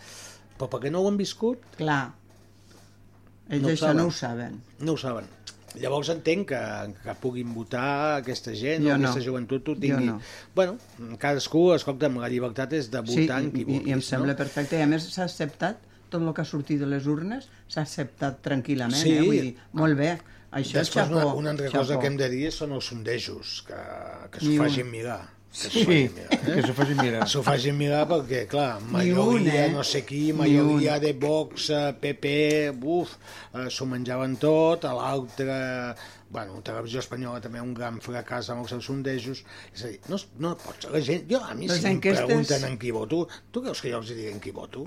[0.58, 2.14] Però perquè no ho han viscut, Clar.
[3.50, 3.98] Ells No això saben.
[3.98, 4.62] no ho saben.
[4.80, 5.26] no ho saben.
[5.76, 6.60] Llavors entenc que,
[7.04, 9.10] que puguin votar aquesta gent Jo o no.
[9.10, 10.06] aquesta joventut ho Jo tingui.
[10.08, 10.20] no.
[10.56, 10.78] Bueno,
[11.20, 13.88] cadascú, escolta'm, la llibertat és de Sí, votar en qui i, vulguis.
[13.88, 14.38] i em sembla no?
[14.38, 14.80] perfecte.
[14.80, 15.78] I a més s'ha acceptat
[16.10, 19.12] tot el que ha sortit de les urnes, s'ha acceptat tranquil·lament, Sí.
[19.18, 19.22] eh?
[19.22, 20.18] Vull dir, molt bé.
[20.50, 22.00] Això, Després, una, xapó, una altra cosa xapó.
[22.02, 23.76] que hem de dir són els sondejos, que,
[24.32, 25.28] que s'ho facin mirar.
[25.58, 26.54] Que s'ho Sí, facin mirar, eh?
[26.54, 27.28] que s'ho facin mirar.
[27.32, 29.72] S'ho facin mirar perquè, clar, un, majoria, eh?
[29.74, 32.36] no sé qui, majoria de Vox, eh, PP,
[32.78, 33.16] buf,
[33.54, 35.58] eh, s'ho menjaven tot, a l'altre...
[36.28, 39.46] Bueno, Televisió Espanyola també un gran fracàs amb els seus sondejos.
[39.72, 40.90] És a dir, no, no pots...
[40.92, 43.94] La gent, jo, a mi Les si em pregunten en qui voto, tu creus que
[43.94, 44.84] jo els diré en qui voto?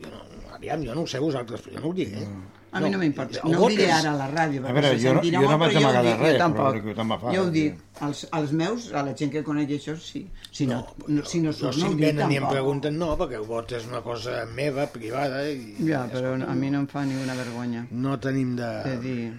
[0.00, 2.26] Jo no, aviam, jo no ho sé vosaltres, però jo no ho diré.
[2.72, 3.40] A mi no m'importa.
[3.44, 5.40] el No ho diré és- ara a la ràdio, perquè veure, se jo no- sentirà
[5.42, 6.72] jo no molt, vaig però jo ho amagar de dic, res, jo tampoc.
[6.72, 7.50] però que tant me fa, Jo ho eh?
[7.50, 10.26] dic, als, als meus, a la gent que coneix això, sí.
[10.50, 12.50] Si no, no, si no surt, si no em ho dic venen i em tampoc.
[12.56, 16.70] pregunten, no, perquè el vot és una cosa meva, privada, i Ja, però a mi
[16.70, 18.82] no em fa ni una vergonya no tenim de...
[18.84, 19.32] de dir...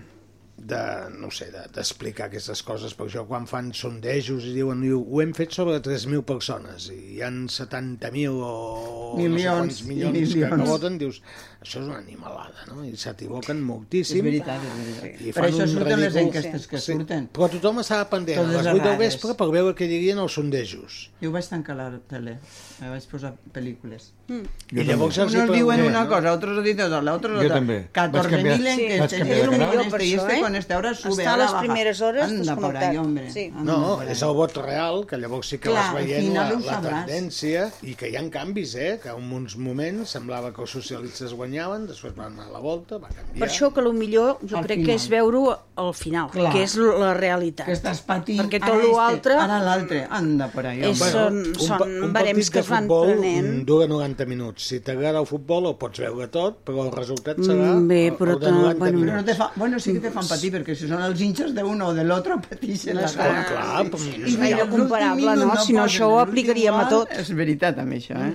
[0.57, 0.79] de,
[1.19, 4.99] no sé, de- d'explicar de, aquestes coses, perquè això quan fan sondejos i diuen, diu,
[5.01, 9.81] ho hem fet sobre 3.000 persones i hi han 70.000 o Milions no sé quants
[9.89, 10.63] milions, que, milions.
[10.63, 11.21] que voten, dius,
[11.63, 12.83] això és una animalada, no?
[12.85, 14.23] I s'equivoquen És moltíssim.
[14.25, 15.21] veritat, és veritat.
[15.27, 17.29] I Per això surten les enquestes que surten.
[17.33, 20.33] Però tothom estava pendent Totes a les 8 del vespre per veure què dirien els
[20.37, 21.09] sondejos.
[21.23, 22.37] Jo vaig tancar la tele,
[22.81, 24.11] me vaig posar pel·lícules.
[24.27, 24.39] Jo
[24.81, 26.09] I llavors els Unos diuen una no?
[26.09, 27.55] cosa, otros dicen otra, otros Jo otra.
[27.59, 27.77] també.
[27.93, 29.69] Vaig 14.000 canviar- en que vaig este, canviar y de un canal.
[29.69, 30.41] millón Per això, eh?
[30.41, 33.31] con este, ahora sube, Estar ahora les primeres hores Anda por ahí, hombre.
[33.31, 33.51] Sí.
[33.55, 36.81] No, és el vot real, que llavors sí que Clar, vas veient la, ho la
[36.81, 38.99] tendència i que hi ha canvis, eh?
[39.03, 42.97] Que en uns moments semblava que els socialistes guanyaven, després van anar a la volta,
[42.97, 43.39] va canviar.
[43.39, 44.85] Per això que el millor jo Al crec final.
[44.87, 46.51] que és veure-ho al final, Clar.
[46.51, 47.65] que és la realitat.
[47.67, 51.11] Que estàs patint, Perquè tot l'altre Ara l'altre, anda por ahí, És- hombre.
[51.11, 53.47] són- un, són un barems que es van futbol prenent.
[53.61, 54.63] mm, dura 90 minuts.
[54.63, 58.13] Si t'agrada el futbol ho pots veure tot, però el resultat serà Mm, bé, el-
[58.17, 59.25] però el de ta- 90 bueno, Però no minuts.
[59.25, 61.87] te fa, bueno, sí que te fan patir, perquè si són els hinchas de uno
[61.87, 63.45] o de l'altre, patixen la Clar, cara.
[63.45, 65.55] clar, però És gaire comparable, no?
[65.57, 67.11] Si no, això ho aplicaríem a tot.
[67.11, 68.33] És veritat, també, això, eh?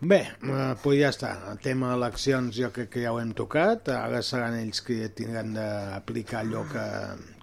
[0.00, 1.34] Bé, eh, pues ja està.
[1.52, 3.90] El tema eleccions jo crec que ja ho hem tocat.
[3.92, 6.84] Ara seran ells que tindran d'aplicar allò que,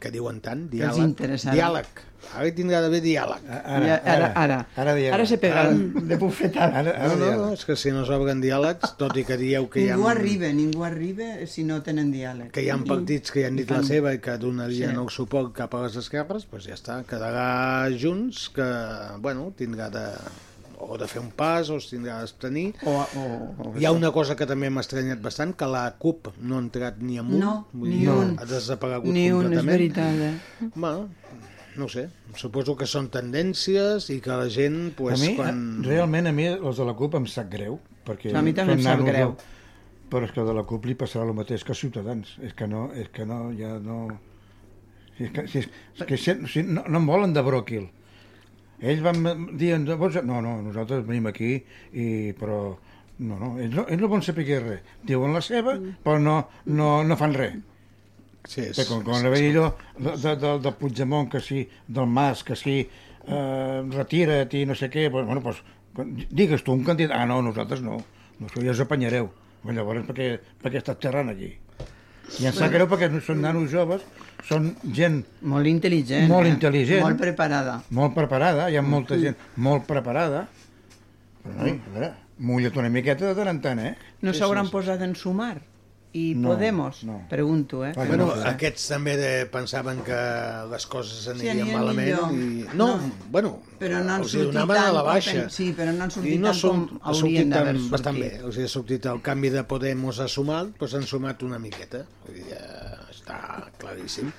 [0.01, 1.13] que diuen tant, diàleg.
[1.53, 2.01] Diàleg.
[2.33, 3.43] Ara hi tindrà d'haver diàleg.
[3.61, 5.13] Ara, Ja, ara, ara, Ara, diem.
[5.13, 6.79] ara se pegaran de bufetada.
[6.81, 9.69] Ara, ara No, no, no, és que si no s'obren diàlegs, tot i que dieu
[9.69, 9.95] que hi ha...
[9.95, 12.49] Ningú arriba, ningú arriba si no tenen diàleg.
[12.57, 14.99] que hi ha partits que ja han dit la seva i que donarien Sí.
[15.05, 18.67] el suport cap a les esquerres, doncs ja està, quedarà junts que,
[19.21, 20.07] bueno, tindrà de
[20.79, 22.67] o de fer un pas o es tindrà d'abstenir.
[22.85, 23.23] O, o,
[23.65, 26.63] o, Hi ha una cosa que també m'ha estranyat bastant, que la CUP no ha
[26.63, 27.39] entrat ni amunt.
[27.41, 28.35] No, vull ni dir, un.
[28.37, 29.71] Ha desaparegut Ni un, és completament.
[29.73, 30.13] veritat.
[30.27, 30.69] Eh?
[30.75, 31.09] Bueno,
[31.77, 35.59] no ho sé, suposo que són tendències i que la gent, pues, a mi, quan...
[35.81, 35.83] quan...
[35.89, 37.79] realment, a mi els de la CUP em sap greu.
[38.07, 39.33] Perquè A mi també em sap greu.
[39.37, 39.55] de-
[40.07, 42.37] Però és que de la CUP li passarà el mateix que als ciutadans.
[42.41, 44.05] És que no, és que no, ja no...
[45.19, 47.89] És que, si, és que si, si, no, no en volen de bròquil.
[48.81, 49.23] Ells van
[49.57, 51.55] dir, "Vols-" no, no, nosaltres venim aquí,
[51.93, 52.77] i, però
[53.19, 54.81] no, no, ells no, ells no volen saber res.
[55.03, 56.35] Diuen la seva, però no,
[56.65, 57.55] no, no fan res.
[58.47, 59.65] Sí, és, Sí, com, com la veia allò
[59.97, 62.77] de, de, de, del Puigdemont, que sí, del Mas, que sí,
[63.27, 65.63] eh, retira't i no sé què, pues, bueno, pues,
[65.97, 67.97] quan- digues tu un candidat, ah, no, nosaltres no,
[68.39, 69.27] no això ja us apanyareu.
[69.63, 70.27] Bueno, llavors, per què,
[70.61, 71.55] per què estàs xerrant aquí?
[72.41, 74.01] I em sap greu perquè no són nanos joves,
[74.47, 76.27] són gent Molt intel·ligent.
[76.31, 76.51] Molt eh?
[76.55, 77.01] intel·ligent.
[77.05, 77.79] Molt preparada.
[77.89, 80.45] molt preparada, hi ha molta gent molt preparada,
[81.43, 83.95] però, noi, a veure, mulla't una miqueta de tant en tant, eh?
[84.21, 85.55] No s'hauran posat en sumar?
[86.17, 87.03] I No, Podemos?
[87.03, 87.17] no.
[87.29, 87.91] Pregunto, eh?
[87.95, 90.17] Bueno, no aquests també de, pensaven que
[90.71, 92.31] les coses anirien anirien malament millor.
[92.33, 92.77] i...
[92.77, 93.11] No, No.
[93.29, 95.49] bueno, Però no han els sortit donaven a tant la baixa.
[95.53, 97.89] sí, però no han sortit I no tant són, com ha haurien sortit d'haver tan-
[97.91, 98.29] bastant bé.
[98.31, 98.45] sortit.
[98.47, 102.05] Els hi ha sortit el canvi de Podemos a Sumat, doncs han sumat una miqueta.
[102.25, 103.37] Vull dir, ja està
[103.77, 104.31] claríssim.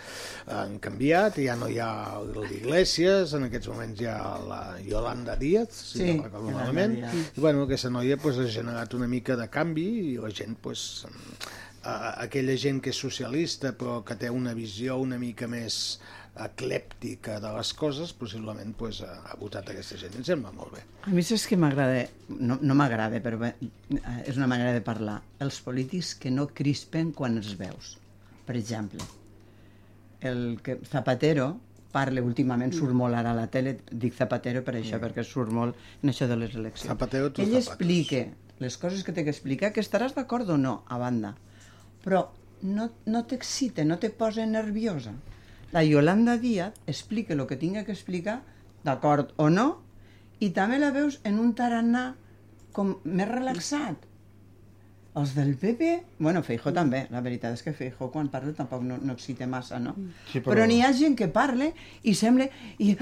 [0.48, 5.68] Han canviat, ja no hi ha l'Iglesias, en aquests moments hi ha la Yolanda Díaz,
[5.92, 6.98] si Sí, no recordo malament.
[7.36, 11.04] I bueno, aquesta noia pues, ha generat una mica de canvi i la gent, pues,
[11.84, 15.98] a, aquella gent que és socialista però que té una visió una mica més
[16.44, 20.14] eclèptica de les coses, possiblement pues, ha, ha votat aquesta gent.
[20.20, 20.82] Em sembla molt bé.
[21.08, 23.54] A mi saps que m'agrada, no, no m'agrada, però bé,
[23.94, 25.20] eh, és una manera de parlar.
[25.44, 27.96] Els polítics que no crispen quan els veus.
[28.48, 29.04] Per exemple,
[30.20, 31.56] el que Zapatero
[31.92, 35.76] parla últimament, surt molt ara a la tele, dic Zapatero per això, perquè surt molt
[36.02, 36.90] en això de les eleccions.
[36.92, 37.72] Zapatero, tus Ell zapatos.
[37.72, 38.26] explica
[38.60, 41.34] les coses que té que explicar, que estaràs d'acord o no, a banda.
[42.04, 42.26] Però
[42.62, 45.14] no, no t'excita, no te posa nerviosa.
[45.72, 48.42] La Yolanda Díaz explica el que tinga que explicar,
[48.84, 49.82] d'acord o no,
[50.40, 52.14] i també la veus en un tarannà
[52.72, 54.06] com més relaxat.
[55.18, 55.88] Els del PP,
[56.22, 59.80] bueno, Feijó també, la veritat és que Feijó quan parla tampoc no, no excita massa,
[59.82, 59.96] no?
[60.30, 61.72] Sí, però però- n'hi ha gent que parla
[62.06, 62.46] i sembla...
[62.78, 62.92] I,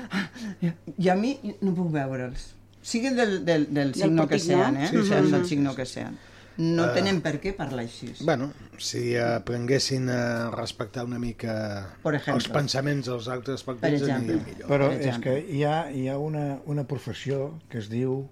[0.97, 2.55] i a mi no puc veure'ls.
[2.87, 4.89] Siguin del, del, del signo que sean, eh?
[4.89, 6.17] Sí, sí, Sean sí, del signo que sean.
[6.59, 8.13] No tenen per què parlar així.
[8.25, 8.47] Bueno,
[8.81, 10.21] si aprenguessin a
[10.55, 11.57] respectar una mica
[12.03, 12.39] Per exemple.
[12.39, 14.39] els pensaments dels altres Per partits, exemple.
[14.39, 14.71] aniria millor.
[14.71, 18.23] Però per és que hi ha, hi ha una, una professió que es diu...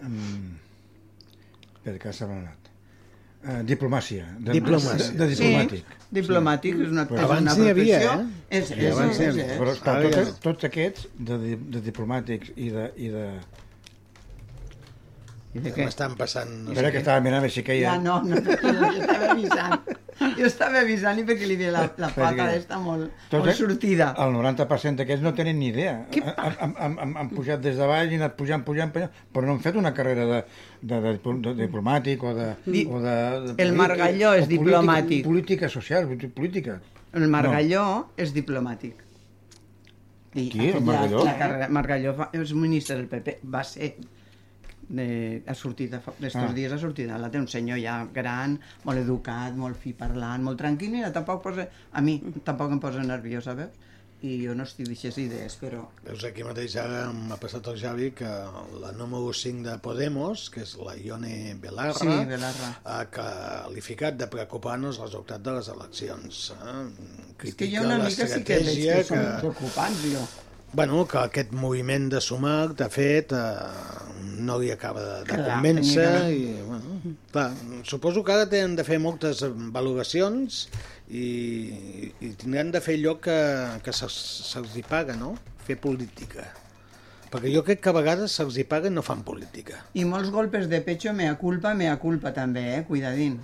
[0.00, 0.56] Um,
[1.74, 2.56] espera, que se m'ha anat.
[3.40, 4.26] Uh, diplomàcia.
[4.38, 5.10] De, Diplomàcia.
[5.12, 5.92] De, de diplomàtic.
[6.00, 8.20] Sí, diplomàtic és una, Però és abans una n'hi havia, professió.
[8.20, 8.56] eh?
[8.58, 9.58] És, és, abans és, és, és.
[9.60, 11.38] Però esclar, Ara ja tots, aquests de,
[11.76, 12.88] de diplomàtics i de...
[12.96, 13.26] I de...
[15.52, 15.84] I de Que què?
[15.88, 16.50] m'estan passant...
[16.64, 17.98] No Espera, que estava mirant així que Ja, ja...
[17.98, 18.52] no, no, jo,
[19.00, 19.80] estava avisant.
[20.38, 24.12] Jo estava avisant i perquè li ve la, la pata està molt, molt sortida.
[24.22, 25.96] El 90% d'aquests no tenen ni idea.
[26.20, 29.10] Han, han, han, han, han pujat des de baix i han anat pujant, pujant, pujant,
[29.34, 30.38] però no han fet una carrera de,
[30.82, 32.48] de, de, de, diplomàtic o de...
[32.68, 33.16] Di- o de,
[33.48, 35.24] de el Margalló és política- diplomàtic.
[35.26, 36.78] Política social, política.
[37.18, 37.84] El Margalló
[38.20, 39.02] és diplomàtic.
[40.38, 41.24] I Qui, el Margalló?
[41.24, 43.96] La, la carrera, Margalló fa, és ministre del PP, va ser
[44.90, 46.52] de, ha sortit d'estos Ah.
[46.52, 50.58] dies ha sortit la té un senyor ja gran, molt educat, molt fi parlant, molt
[50.58, 53.86] tranquil, mira, tampoc posa, a mi tampoc em posa nerviosa, veus?
[54.20, 58.10] I jo no estic d'aixes idees, però Veus, aquí mateix ara m'ha passat el Javi
[58.12, 58.28] que
[58.82, 62.68] la número 5 de Podemos, que és la Ione Belarra, Sí, Belarra.
[62.84, 66.42] ha qualificat de preocupant els resultats de les eleccions.
[66.52, 67.48] Eh?
[67.48, 70.26] és que jo una mica sí que veig que són preocupants, jo.
[70.72, 75.46] Bueno, que aquest moviment de Sumac, de fet, eh, no li acaba de, de Clar,
[75.48, 77.00] convèncer i, bueno,
[77.32, 77.48] clar,
[77.88, 79.42] suposo que ara tenen de fer moltes
[79.74, 80.68] valoracions
[81.10, 81.26] i,
[82.22, 83.36] i tindran de fer allò que,
[83.82, 84.18] que se'ls
[84.52, 85.34] se hi paga, no?
[85.66, 86.46] Fer política.
[87.30, 89.82] Perquè jo crec que a vegades se'ls hi paga i no fan política.
[89.98, 92.84] I molts golpes de pecho, mea culpa, mea culpa també, eh?
[92.86, 93.40] Cuidadín.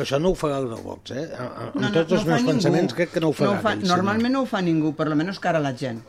[0.00, 1.26] Això no ho farà el Vox, eh?
[1.36, 2.52] Amb No, tots els fa meus ningú.
[2.54, 3.50] pensaments crec que no ho farà.
[3.50, 6.00] No ho fa, normalment no ho fa ningú, per lo menos cara a la gent.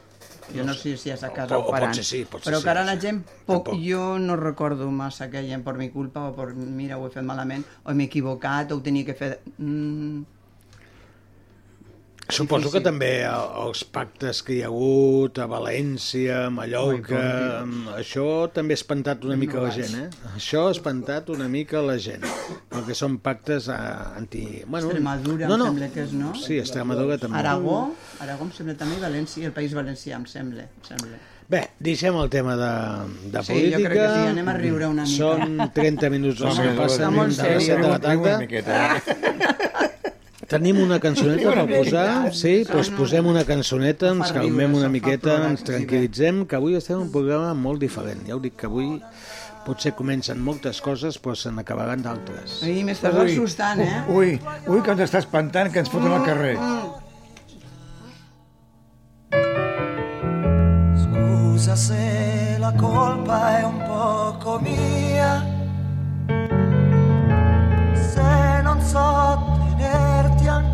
[0.52, 1.90] Jo no sé si és a casa O- o, o parant.
[1.94, 3.80] potser sí, potser Però sí, que ara la gent, poc, Tampoc.
[3.88, 7.24] jo no recordo massa que gent per mi culpa o per, mira, ho he fet
[7.24, 9.32] malament, o m'he equivocat, o ho tenia que fer...
[9.58, 10.24] Mm,
[12.30, 12.84] Suposo que Difícil.
[12.84, 18.74] també el- els pactes que hi ha hagut a València, a Mallorca, Ui, això també
[18.74, 20.10] ha espantat una mica No la gent, eh?
[20.38, 22.24] Això ha espantat una mica la gent,
[22.72, 23.76] perquè són pactes eh,
[24.18, 24.64] anti...
[24.66, 26.34] Bueno, Extremadura, em sembla que és, no?
[26.36, 27.38] Sí, Extremadura també.
[27.38, 30.64] Aragó, Aragó em sembla també, i València, el País Valencià, em sembla.
[30.64, 31.20] Em sembla.
[31.50, 32.72] Bé, deixem el tema de,
[33.30, 33.90] de Sí, jo política.
[33.90, 35.18] crec que sí, anem a riure una mica.
[35.18, 37.64] Són 30 minuts els que passen de les seriós.
[37.68, 38.40] 7 de la tarda.
[40.50, 42.98] Tenim una cançoneta per posar, sí, doncs no.
[42.98, 47.54] posem una cançoneta, ens calmem una miqueta, ens tranquil·litzem, que avui estem en un programa
[47.56, 48.26] molt diferent.
[48.28, 48.90] Ja ho dic que avui
[49.64, 52.60] potser comencen moltes coses, però se n'acabaran d'altres.
[52.68, 54.04] Ai, m'estàs assustant, eh?
[54.12, 54.36] Ui,
[54.68, 56.58] ui, que ens està espantant, que ens foten al carrer.
[61.06, 65.34] Scusa se la colpa è un poco mia,
[68.12, 69.63] se non so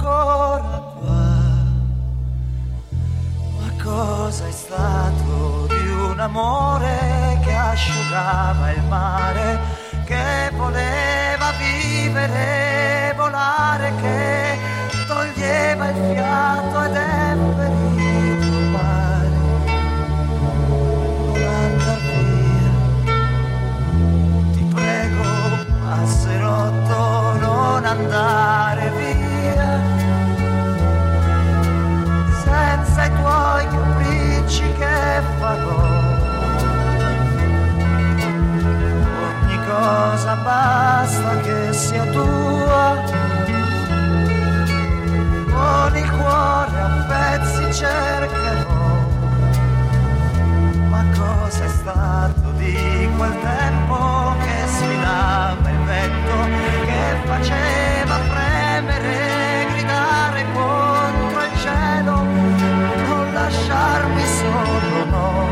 [0.09, 1.37] ancora qua.
[3.57, 9.59] Ma cosa è stato di un amore che asciugava il mare,
[10.05, 14.57] che voleva vivere, volare, che
[15.07, 19.27] toglieva il fiato ed è ferito mare
[21.33, 22.71] non andar via.
[24.53, 25.23] Ti prego,
[25.83, 29.08] passerotto, non andare via.
[33.61, 35.77] I tuoi capricci che farò.
[39.25, 43.03] Ogni cosa basta che sia tua.
[45.51, 48.79] Con il cuore a pezzi cercherò
[50.89, 56.35] ma cosa è stato di quel tempo che sfidava il vento,
[56.85, 59.28] che faceva fremere,
[63.49, 65.47] lasciarmi solo, no,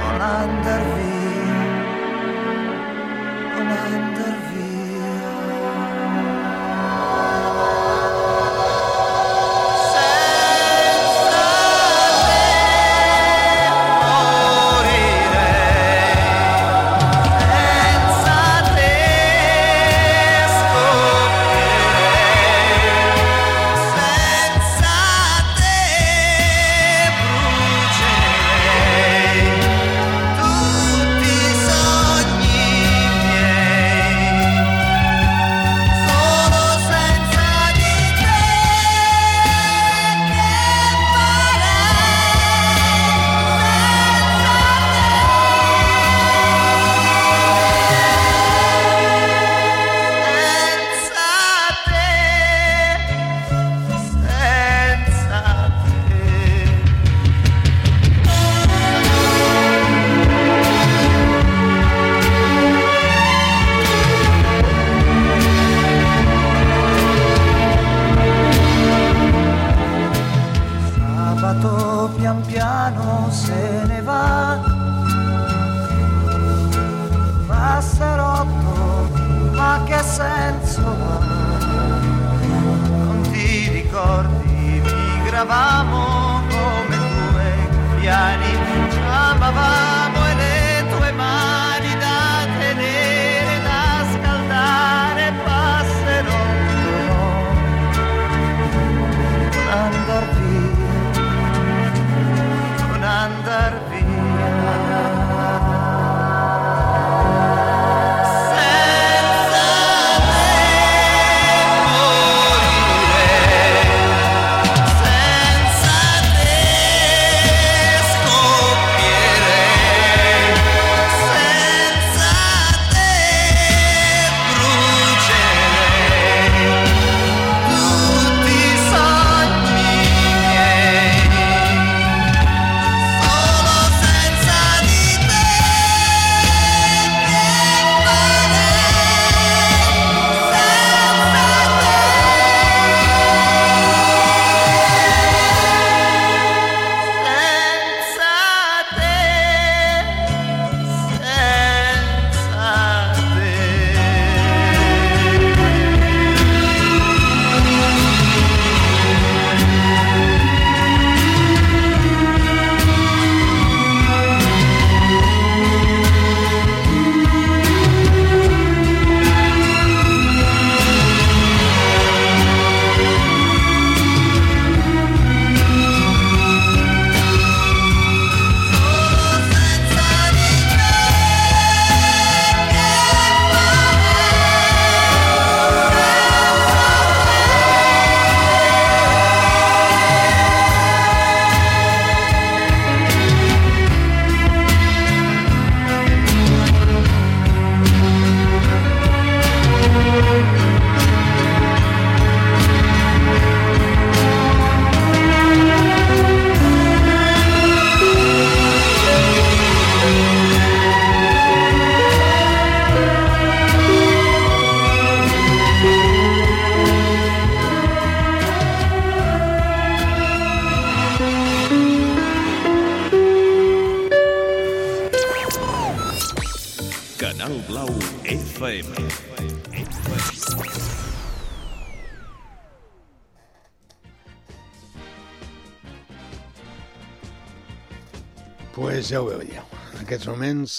[0.00, 1.13] non andar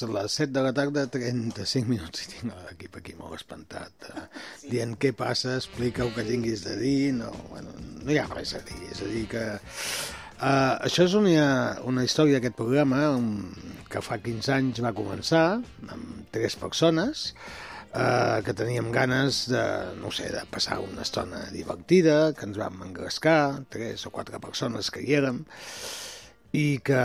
[0.02, 4.10] moments, a les 7 de la tarda, 35 minuts, i tinc l'equip aquí molt espantat,
[4.10, 4.26] eh,
[4.70, 7.72] dient què passa, explica el que tinguis de dir, no, bueno,
[8.04, 9.46] no hi ha res a dir, és a dir que...
[10.36, 13.54] Uh, això és una, una història d'aquest programa um,
[13.88, 17.30] que fa 15 anys va començar amb tres persones
[17.94, 19.64] uh, que teníem ganes de,
[20.02, 24.92] no sé, de passar una estona divertida, que ens vam engrescar, tres o quatre persones
[24.92, 25.46] que hi érem,
[26.56, 27.00] i que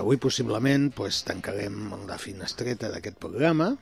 [0.00, 3.72] avui possiblement pues, tancarem la finestreta d'aquest programa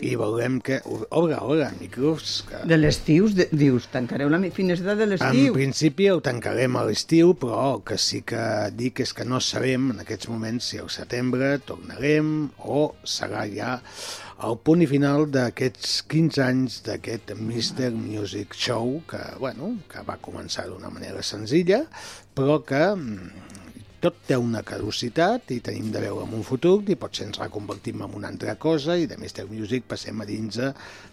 [0.00, 0.78] i veurem que...
[0.84, 2.42] Obre, obre, micros.
[2.48, 2.62] Que...
[2.68, 5.54] De l'estiu, dius, tancareu la finestra de En l'estiu.
[5.56, 8.42] principi el tancarem a l'estiu, però el que sí que
[8.76, 13.78] dic és que no sabem en aquests moments si al setembre tornarem o serà ja
[14.46, 17.90] el punt i final d'aquests 15 anys d'aquest Mr.
[17.92, 21.82] Music Show, que, bueno, que va començar d'una manera senzilla,
[22.36, 23.49] però que mm,
[24.00, 28.00] tot té una caducitat i tenim de veure en un futur i potser ens reconvertim
[28.06, 29.44] en una altra cosa i de Mr.
[29.50, 30.70] Music passem a dins a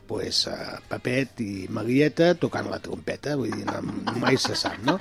[0.07, 3.81] pues, a Papet i Marieta tocant la trompeta, vull dir, no,
[4.23, 4.97] mai se sap, no?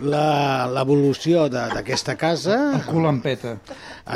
[0.00, 2.56] La- L'evolució de- d'aquesta casa...
[2.88, 3.58] Colampeta.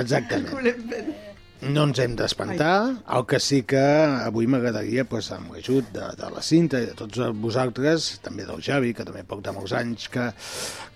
[0.00, 1.28] Exactament.
[1.60, 2.74] No ens hem d'espantar,
[3.16, 3.80] el que sí que
[4.24, 8.62] avui m'agradaria, pues, amb l'ajut de, de la Cinta i de tots vosaltres, també del
[8.64, 10.30] Javi, que també porta molts anys, que,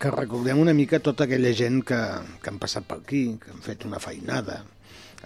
[0.01, 2.01] que recordem una mica tota aquella gent que,
[2.41, 4.62] que han passat per aquí, que han fet una feinada.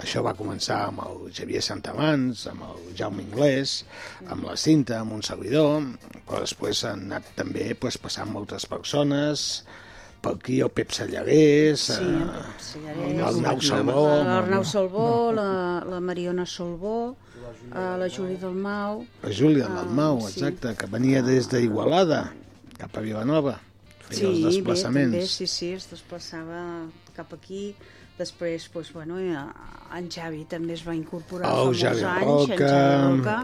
[0.02, 3.84] Això va començar amb el Xavier Santamans, amb el Jaume Inglés,
[4.26, 5.86] amb la Cinta, amb un servidor,
[6.26, 9.62] però després han anat també pues, passant moltes persones,
[10.22, 13.16] per aquí el Pep Sallarès, Sí, eh, el Pep Sallarès.
[13.20, 15.48] l'Arnau Salvó, L'Arnau Salvó, la,
[15.88, 17.16] la Mariona Salvó,
[17.72, 19.04] eh, la Júlia Dalmau...
[19.22, 20.34] La Júlia Ah, Dalmau, sí.
[20.40, 22.32] exacte, que venia des d'Igualada
[22.78, 23.58] cap a Vilanova,
[24.08, 25.12] feia els bé, desplaçaments.
[25.12, 27.74] també, sí, sí, es desplaçava cap aquí.
[28.18, 29.44] Després, doncs, bueno, ja,
[29.94, 32.58] en Javi també es va incorporar El fa Javi molts anys.
[32.58, 32.64] Roca.
[32.64, 33.36] En Javi Roca.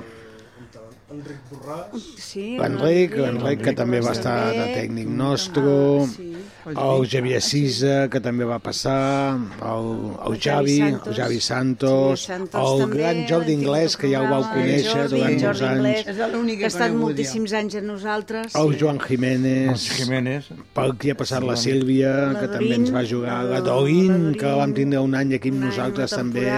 [2.18, 5.74] Sí, L'Enric, l'Enric que també va estar de tècnic nostre,
[6.04, 6.30] Ah, sí.
[6.64, 9.88] el Xavier Sisa, que també va passar, el,
[10.24, 15.18] el Javi, el Javi Santos, el gran Jordi Inglés, que ja ho vau conèixer Jordi,
[15.18, 18.56] durant molts anys, que que ha estat moltíssims anys amb nosaltres.
[18.56, 20.48] el Joan Jiménez, Jiménez.
[20.72, 24.34] per aquí ha passat la Sílvia, La que també ens va jugar, la Dorin, Dorin,
[24.40, 26.48] que vam tindre un any aquí amb nosaltres també,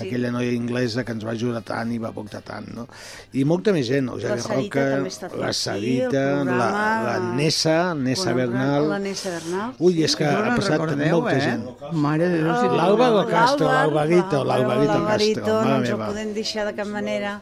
[0.00, 2.88] aquella noia inglesa que ens va ajudar tant i va portar tant, no?
[3.34, 6.68] I molta més gent, el Javi La Sarita Roca, la Sarita, el la,
[7.04, 8.88] la Nessa, Nessa Bernal...
[8.92, 9.74] La Nessa Bernal.
[9.78, 11.42] Ui, és que No ha passat recordeu, molta eh?
[11.44, 11.66] gent.
[12.06, 16.76] Mare de Déu, L'Alba Castro, l'Alvarito, l'Alvarito L'Alvarito, Castro, no ens ho podem deixar de
[16.78, 17.40] cap manera.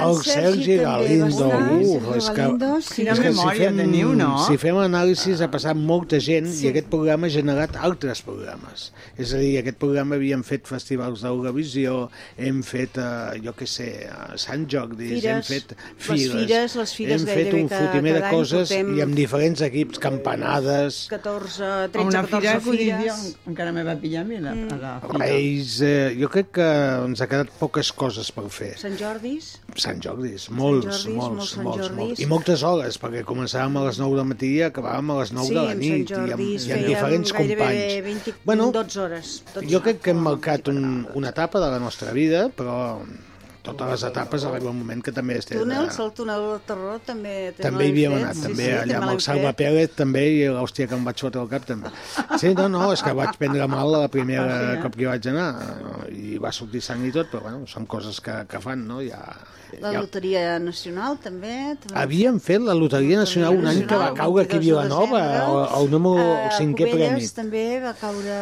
[0.00, 2.46] El Sergi Galindo, uf, és que,
[2.80, 2.94] sí.
[2.94, 4.30] Quina és que memòria teniu, no?
[4.46, 8.92] Si fem anàlisis ha passat molta gent i aquest programa ha generat altres programes.
[9.18, 13.88] És a dir, aquest programa havíem fet festivals d'Eurovisió, hem fet, eh, jo què sé,
[14.06, 18.14] eh, Sant Jordi, Fires, hem fet les fires, fires, les fires hem fet un fotimer
[18.20, 23.36] de coses portem- i amb diferents equips, campanades, 14, A 13, una 14 fira fires.
[23.46, 25.18] encara me va pillar a mi la, a la fira.
[25.24, 26.66] Reis, eh, jo crec que
[27.06, 28.59] ens ha quedat poques coses per fer.
[28.80, 29.48] Sant Jordis.
[29.76, 31.98] Sant Jordis, molts, Jordis, molts, molts Sant molts, Jordis.
[32.00, 32.20] molts.
[32.20, 35.48] I moltes hores, perquè començàvem a les 9 del matí i acabàvem a les 9
[35.48, 37.96] sí, de la nit, Sant i amb, Jordis i amb diferents companys.
[38.10, 39.34] 20, Bueno, 12 hores.
[39.54, 42.78] 12 Jo crec que hem marcat un, una etapa de la nostra vida, però
[43.66, 45.58] totes les etapes arriba un moment que també estem...
[45.60, 47.34] Túnels, el túnel del terror també...
[47.58, 49.52] També hi havíem anat, fet, també, sí, sí, allà amb el Salva.
[49.60, 51.92] Pérez, també, i l'hòstia que em vaig fotre al cap, també.
[52.40, 55.48] Sí, no, no, és que vaig prendre mal la primera cop que hi vaig anar,
[56.14, 59.00] i va sortir sang i tot, però bueno, són coses que, que fan, no?
[59.04, 59.20] Ja,
[59.80, 60.00] La ja...
[60.02, 61.76] Loteria Nacional, també.
[61.78, 61.94] també.
[62.00, 65.20] Havíem fet la Loteria Nacional un any que va caure aquí a 22 de Vilanova,
[65.44, 66.24] el, el número
[66.56, 67.30] cinquè Cubelles premi.
[67.36, 68.40] també va caure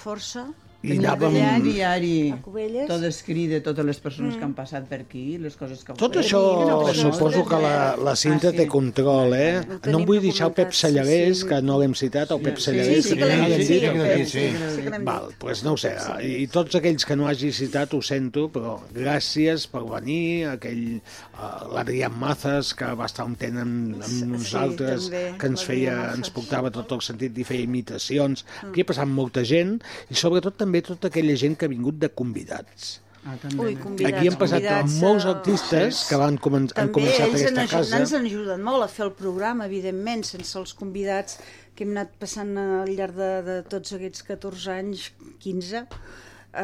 [0.00, 0.46] força.
[0.82, 1.34] I anàvem...
[1.60, 2.86] diari, A Cubelles.
[2.88, 5.92] tot escrit de totes les persones que han passat per aquí, les coses que...
[6.00, 6.40] Tot això
[6.86, 6.96] fet.
[7.02, 8.56] suposo que la, la Cinta Ah, sí.
[8.62, 9.60] té control, eh?
[9.90, 11.48] No em vull deixar el Pep documentat, sí, sí.
[11.50, 13.02] que no l'hem citat, el Pep Sí, Sallarès.
[13.10, 14.46] sí que l'hem dit, sí, que sí
[14.86, 15.36] que l'hem Val, dit.
[15.42, 15.92] pues no ho sé,
[16.24, 20.96] i, i tots aquells que no hagi citat ho sento, però gràcies per venir, aquell
[20.96, 25.62] uh, l'Adrián Mazas, que va estar un temps amb, amb Sí, nosaltres, també, que ens
[25.68, 28.46] feia, ens portava tot el sentit i feia imitacions.
[28.64, 29.76] Aquí ha passat molta gent,
[30.08, 33.00] i sobretot també tota aquella gent que ha vingut de convidats.
[33.20, 33.58] Ah, també.
[33.60, 37.64] Ui, convidats, Aquí han passat molts artistes que van comen han També començat ells aquesta
[37.66, 37.98] ens, casa.
[37.98, 41.36] ens han ajudat molt a fer el programa, evidentment, sense els convidats
[41.76, 45.10] que hem anat passant al llarg de, de tots aquests 14 anys,
[45.44, 45.84] 15,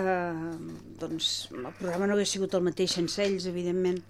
[0.01, 0.41] eh,
[1.03, 4.01] doncs el programa no hagués sigut el mateix sense ells, evidentment.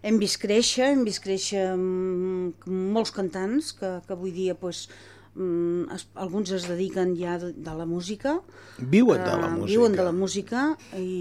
[0.00, 4.86] Hem vist créixer, hem vist créixer mm, molts cantants que, que avui dia pues,
[5.34, 8.40] mm, es, alguns es dediquen ja de, de la música.
[8.78, 9.70] Viuen de la Eh, música.
[9.72, 10.64] Viuen de la música
[10.98, 11.20] i,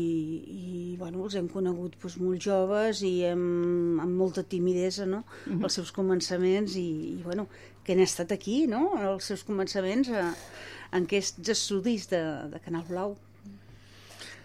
[0.93, 5.24] i bueno, els hem conegut doncs, molt joves i amb, amb molta timidesa, no?
[5.45, 5.64] Mhm.
[5.64, 6.88] Els seus començaments i,
[7.20, 7.47] i bueno,
[7.84, 8.93] que han estat aquí, no?
[9.14, 10.28] Els seus començaments a,
[10.91, 13.18] en aquests estudis de, de Canal Blau.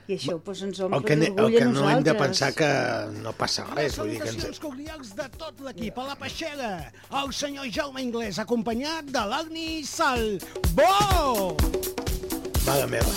[0.06, 2.12] I això doncs, ens omple El que, ne- el d'orgull que a no hem de
[2.12, 2.18] nosaltres.
[2.26, 2.68] pensar que
[3.22, 3.96] no passa res.
[3.96, 4.60] Vull dir que Salutacions ens...
[4.60, 6.92] cordials de tot l'equip a la peixera.
[7.22, 11.56] El senyor Jaume Inglés, acompanyat de l'Agni Salbó.
[12.66, 13.14] Mare meva.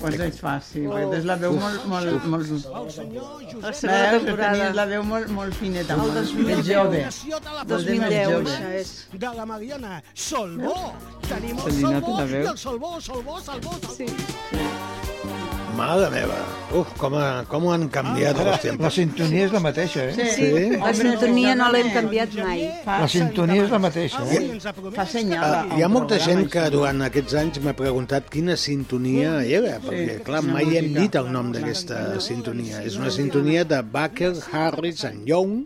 [0.00, 1.82] Quants anys fa, sí, perquè tens la veu molt...
[1.90, 2.46] molt, molt...
[2.50, 4.52] El senyor La Josep segona temporada.
[4.54, 6.46] tenies la veu molt, molt fineta, El molt, 2010.
[6.56, 7.02] més jove.
[7.04, 8.54] Nació de la Dos de més 2010, jove.
[8.54, 8.92] això és.
[9.12, 10.76] de la Mariana Solbó.
[11.28, 13.92] Tenim el Solbó la i el Solbó, Solbó, Solbó, Solbó.
[13.98, 14.08] Sí.
[15.80, 16.36] Mare meva.
[16.76, 18.90] Uf, com, ha, com han canviat els La temps.
[18.92, 20.26] sintonia és la mateixa, eh?
[20.36, 22.66] Sí, la sintonia no l'hem canviat mai.
[22.84, 24.42] La sintonia és la mateixa, eh?
[24.60, 25.46] Ha promès Fa senyal.
[25.46, 30.18] Uh, hi ha molta gent que durant aquests anys m'ha preguntat quina sintonia era, perquè,
[30.26, 32.84] clar, mai hem dit el nom d'aquesta sintonia.
[32.84, 35.62] És una sintonia de Baker, Harris and Young,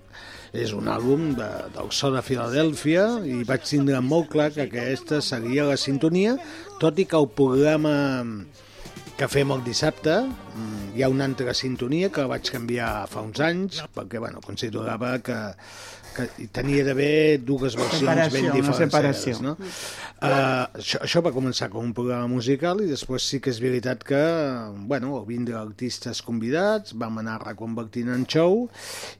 [0.54, 5.18] és un àlbum de, del so de Filadèlfia i vaig tindre molt clar que aquesta
[5.26, 6.36] seria la sintonia,
[6.78, 7.96] tot i que el programa
[9.14, 13.22] que fem el dissabte mm, hi ha una altra sintonia que la vaig canviar fa
[13.22, 15.36] uns anys perquè bueno, considerava que,
[16.16, 18.80] que tenia d'haver dues versions ben diferenciades.
[18.80, 19.36] separació.
[19.44, 19.54] No?
[19.54, 24.02] Uh, això, això va començar com un programa musical i després sí que és veritat
[24.06, 24.22] que
[24.90, 28.64] bueno, vindre artistes convidats vam anar reconvertint en show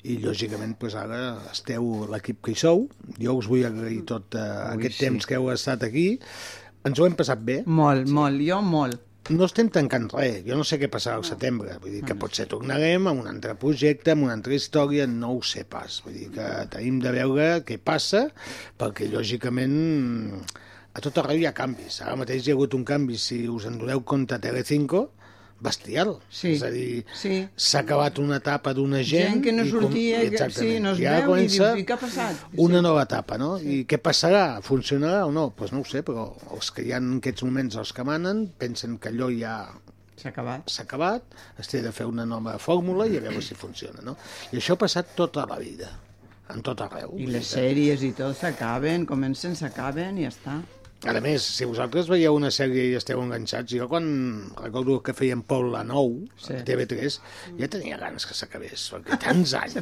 [0.03, 2.89] i lògicament pues, ara esteu l'equip que hi sou
[3.21, 5.07] jo us vull agrair tot uh, aquest sí.
[5.07, 6.09] temps que heu estat aquí
[6.85, 9.14] ens ho hem passat bé Molt, molt, jo molt.
[9.33, 12.45] No estem tancant res, jo no sé què passarà al setembre, vull dir que potser
[12.51, 16.29] tornarem a un altre projecte, amb una altra història, no ho sé pas, vull dir
[16.35, 18.27] que tenim de veure què passa,
[18.81, 19.77] perquè lògicament
[20.95, 23.65] a tot arreu hi ha canvis, ara mateix hi ha hagut un canvi, si us
[23.71, 25.07] en doneu compte, a Telecinco,
[25.65, 27.39] bestial, Sí, és a dir, sí.
[27.57, 30.93] s'ha acabat una etapa d'una gent, Gent que no i com- sortia, exactament, sí, no
[30.93, 32.83] es i ara veu i dius, "I què ha passat?" una Sí.
[32.83, 33.59] nova etapa, no?
[33.59, 34.61] I què passarà?
[34.63, 35.47] Funcionarà o no?
[35.49, 38.05] Doncs pues no ho sé, però els que hi ha en aquests moments, els que
[38.05, 39.71] manen, pensen que allò ja
[40.17, 40.69] S'ha acabat.
[40.71, 41.23] s'ha acabat,
[41.59, 44.17] es té de fer una nova fórmula i a veure si funciona, no?
[44.53, 45.91] I això ha passat tota la vida,
[46.55, 47.15] en tot arreu.
[47.19, 50.63] I les sèries i tot s'acaben, comencen, s'acaben i ja està.
[51.05, 54.07] A més, si vosaltres veieu una sèrie i esteu enganxats, jo quan
[54.57, 56.47] recordo que feien Paul la 9, Sí.
[56.47, 56.55] sí.
[56.57, 57.19] a TV3,
[57.59, 59.77] ja tenia ganes que s'acabés, perquè tants anys,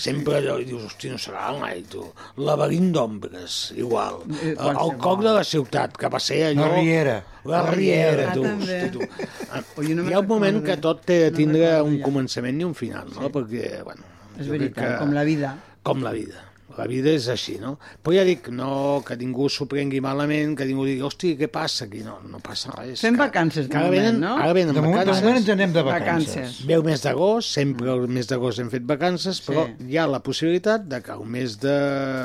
[0.00, 2.06] sempre allò, i dius, hosti, no serà mai, tu.
[2.40, 4.22] Laberint d'ombres, igual.
[4.40, 4.96] Eh, El qualsevol.
[5.04, 6.64] coc de la ciutat, que va ser allò...
[6.70, 7.18] La Riera.
[7.44, 8.78] La Riera, Ah, tu, també.
[8.80, 9.28] hosti, tu.
[9.52, 9.60] Ah,
[9.94, 12.64] no Hi ha un moment que tot té de No tindre recordo un començament i
[12.64, 13.28] un final, no?
[13.28, 14.02] Perquè, bueno...
[14.40, 15.52] És veritat, com la vida.
[15.86, 16.40] Com la vida.
[16.76, 17.76] La vida és així, no?
[18.02, 21.84] Però ja dic, no que ningú s'ho prengui malament, que ningú digui, hosti, què passa
[21.86, 22.00] aquí?
[22.02, 23.00] No, no passa res.
[23.00, 24.36] Fem Que- vacances de que ara moment, venen, no?
[24.36, 25.22] Ara venen De moment, de vacances.
[25.22, 26.34] moment ens anem de vacances.
[26.34, 26.66] Vacances.
[26.66, 29.90] Ve el mes d'agost, sempre el mes d'agost hem fet vacances, però Sí.
[29.92, 31.78] hi ha la possibilitat de que el mes de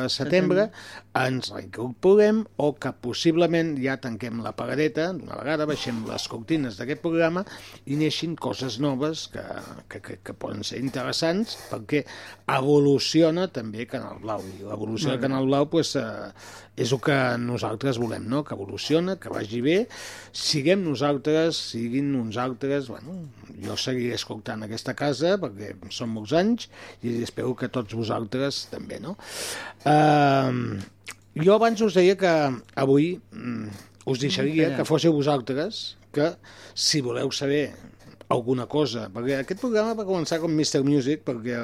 [0.09, 0.71] setembre
[1.19, 7.01] ens reincorporem o que possiblement ja tanquem la pagadeta d'una vegada, baixem les cortines d'aquest
[7.03, 7.43] programa
[7.85, 9.43] i neixin coses noves que,
[9.91, 12.03] que, que, que poden ser interessants perquè
[12.55, 14.45] evoluciona també Canal Blau.
[14.45, 16.31] I l'evolució de Canal Blau pues, eh,
[16.79, 18.43] és el que nosaltres volem, no?
[18.47, 19.77] que evoluciona, que vagi bé,
[20.35, 23.17] siguem nosaltres, siguin uns altres, bueno,
[23.59, 26.69] jo seguiré escoltant aquesta casa perquè són molts anys
[27.03, 29.17] i espero que tots vosaltres també, no?
[29.83, 30.79] Uh,
[31.39, 32.33] jo abans us deia que
[32.79, 36.31] avui mm, us deixaria que fóssiu vosaltres que
[36.73, 37.67] si voleu saber
[38.29, 40.83] alguna cosa, perquè aquest programa va començar com Mr.
[40.85, 41.57] Music, perquè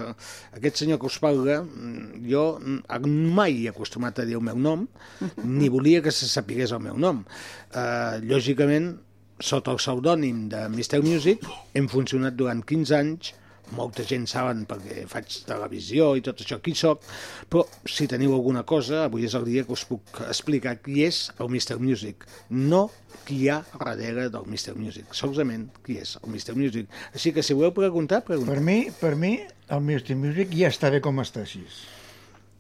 [0.57, 3.07] aquest senyor que us parla, mm, jo mm,
[3.38, 4.88] mai he acostumat a dir el meu nom,
[5.59, 7.22] ni volia que se sapigués el meu nom.
[7.70, 8.95] Uh, lògicament,
[9.39, 11.03] sota el pseudònim de Mr.
[11.05, 11.45] Music,
[11.76, 13.34] hem funcionat durant 15 anys,
[13.76, 17.01] molta gent saben perquè faig televisió i tot això, qui sóc,
[17.49, 21.26] però si teniu alguna cosa, avui és el dia que us puc explicar qui és
[21.39, 21.80] el Mr.
[21.82, 22.86] Music, no
[23.26, 24.76] qui hi ha darrere del Mr.
[24.78, 26.55] Music, solament qui és el Mr.
[26.59, 26.89] Music.
[27.13, 28.53] Així que si voleu preguntar, pregunteu.
[28.53, 29.36] Per mi, per mi,
[29.70, 30.18] el Mr.
[30.20, 31.66] Music ja està bé com està així.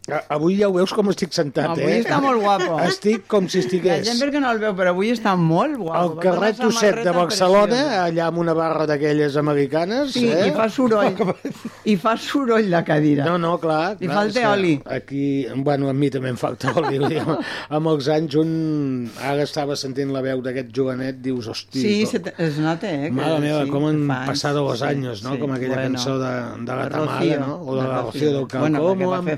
[0.05, 2.01] A- Avui ja ho veus com estic sentat, Avui eh?
[2.03, 2.75] està molt guapo.
[2.85, 5.97] Estic com si La estigués gent perquè no el veu, però avui està molt guapo.
[5.97, 8.03] al carrer Tosset de Barcelona, preciosa.
[8.05, 10.47] allà amb una barra d'aquelles americanes, Sí, eh?
[10.47, 11.15] i fa soroll.
[11.91, 13.25] I fa soroll la cadira.
[13.25, 13.97] No, no, clar.
[13.99, 14.75] Li clar, falta oli.
[14.85, 17.01] Aquí, bueno, a mi també em falta oli.
[17.17, 17.39] amb,
[17.69, 19.09] amb els anys, un...
[19.25, 21.81] Ara estava sentint la veu d'aquest jovenet, dius, hosti...
[21.81, 23.09] Sí, com- es nota, eh?
[23.09, 24.29] Mare meva, sí, com han que fa anys.
[24.35, 25.33] passado los Sí, ¿no?
[25.33, 25.95] sí, Com aquella bueno.
[25.97, 26.31] cançó de,
[26.61, 27.61] de la Tamara, ¿no?
[27.65, 28.59] O de la Rocío del Campo.
[28.69, 29.37] Bueno, perquè ¿Cómo va han fer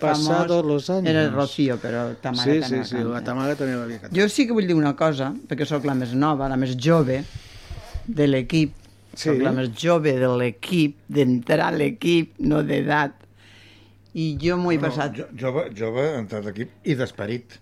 [0.62, 1.10] famós- los años?
[1.10, 4.18] Era Rocío, però Tamara Sí, també sí, sí, la Tamara també l'havia cantat.
[4.18, 7.24] Jo sí que vull dir una cosa, perquè sóc la més nova, la més jove
[8.08, 8.74] de l'equip.
[9.14, 9.30] Sí.
[9.30, 13.14] Sóc la més jove de l'equip, d'entrar a l'equip, no d'edat.
[14.18, 15.14] I jo m'ho he passat...
[15.18, 17.60] Jo, jove, jove, entrat d'equip i d'esperit.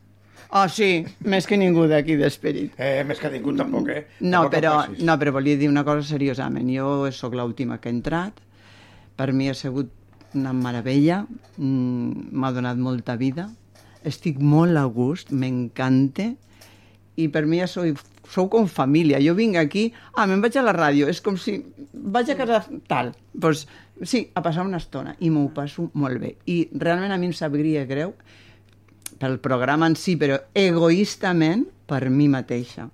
[0.56, 2.76] Oh, sí, més que ningú d'aquí d'esperit.
[2.80, 4.06] Eh, més que ningú tampoc, eh?
[4.22, 4.74] No, Tampoc el però,
[5.04, 6.70] no, però volia dir una cosa seriosament.
[6.72, 8.40] Jo sóc l'última que he entrat.
[9.18, 9.90] Per mi ha sigut
[10.36, 11.26] una meravella.
[11.58, 13.50] Mm, M'ha donat molta vida.
[14.06, 16.32] Estic molt a gust, m'encanta.
[17.16, 17.88] I per mi ja sou,
[18.30, 19.22] sou com família.
[19.24, 21.08] Jo vinc aquí, ah, me'n vaig a la ràdio.
[21.10, 21.58] És com si
[21.94, 23.14] vaig a casa tal.
[23.34, 23.66] Doncs
[24.04, 25.16] sí, a passar una estona.
[25.20, 26.36] I m'ho passo molt bé.
[26.46, 28.14] I realment a mi em sabria greu
[29.20, 32.90] pel programa en si, però egoistament per mi mateixa.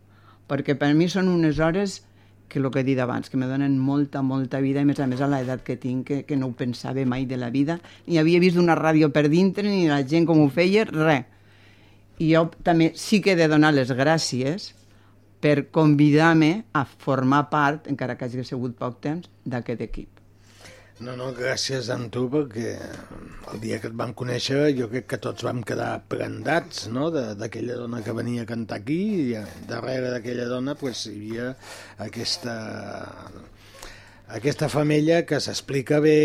[0.48, 2.02] Perquè per mi són unes hores
[2.52, 5.08] que el que he dit abans, que me donen molta, molta vida, i més a
[5.08, 8.20] més a l'edat que tinc, que, que no ho pensava mai de la vida, ni
[8.20, 11.26] havia vist una ràdio per dintre, ni la gent com ho feia, res.
[12.22, 14.74] I jo també sí que he de donar les gràcies
[15.42, 20.21] per convidar-me a formar part, encara que hagi sigut poc temps, d'aquest equip.
[21.02, 22.76] No, no, gràcies a tu, perquè
[23.52, 27.08] el dia que et vam conèixer jo crec que tots vam quedar prendats no?
[27.12, 29.40] d'aquella dona que venia a cantar aquí i
[29.70, 31.48] darrere d'aquella dona pues, hi havia
[32.06, 32.56] aquesta
[34.38, 36.20] aquesta femella que s'explica bé,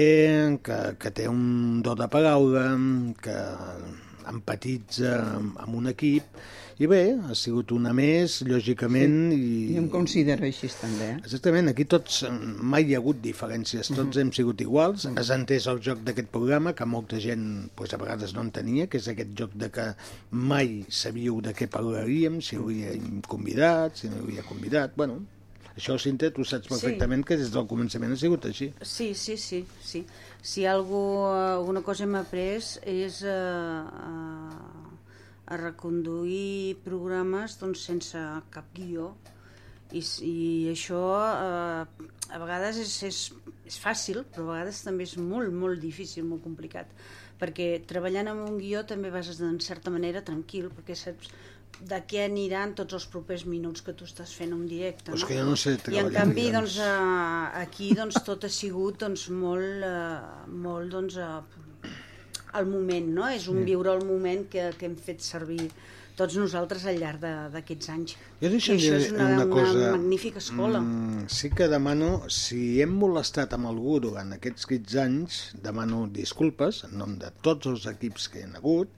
[0.62, 2.68] que, que té un do de paraula,
[3.24, 3.38] que
[4.28, 5.16] empatitza
[5.64, 6.36] amb un equip,
[6.76, 9.46] i bé, ha sigut una més, lògicament, i...
[9.72, 11.20] Jo em considero així també, eh?
[11.22, 12.32] Exactament, aquí tots, eh,
[12.72, 16.74] mai hi ha hagut diferències, tots hem sigut iguals, has entès el joc d'aquest programa,
[16.76, 17.46] que molta gent
[17.78, 19.86] pues, a vegades no entenia, que és aquest joc de que
[20.52, 22.92] mai sabíeu de què parlaríem, si havia
[23.30, 25.22] convidat, si no havia convidat, bueno,
[25.76, 27.28] això, Cinta, tu saps perfectament sí.
[27.28, 28.70] que des del començament ha sigut així.
[28.80, 30.04] Sí, sí, sí, sí.
[30.40, 33.36] Si algú, alguna cosa hem après és a,
[33.84, 34.85] a,
[35.46, 38.22] a reconduir programes doncs, sense
[38.54, 39.12] cap guió
[39.94, 40.36] i, i
[40.72, 43.20] això eh, a vegades és, és,
[43.70, 46.90] és fàcil, però a vegades també és molt, molt difícil, molt complicat
[47.40, 51.30] perquè treballant amb un guió també vas en certa manera tranquil perquè saps
[51.76, 55.12] de què aniran tots els propers minuts que tu estàs fent un directe.
[55.12, 55.28] És no?
[55.28, 56.54] que jo no sé I en canvi, guions.
[56.56, 61.65] doncs, eh, aquí doncs, tot ha sigut doncs, molt, eh, molt doncs, eh,
[62.56, 63.28] al moment, no?
[63.32, 65.68] És un viure al moment que, que hem fet servir
[66.16, 67.20] tots nosaltres al llarg
[67.52, 68.16] d'aquests anys.
[68.40, 69.74] Jo I això és una, una cosa.
[69.76, 70.80] una magnífica escola.
[70.80, 76.84] Mm, sí que demano, si hem molestat amb algú durant aquests 15 anys, demano disculpes
[76.88, 78.92] en nom de tots els equips que hi ha hagut,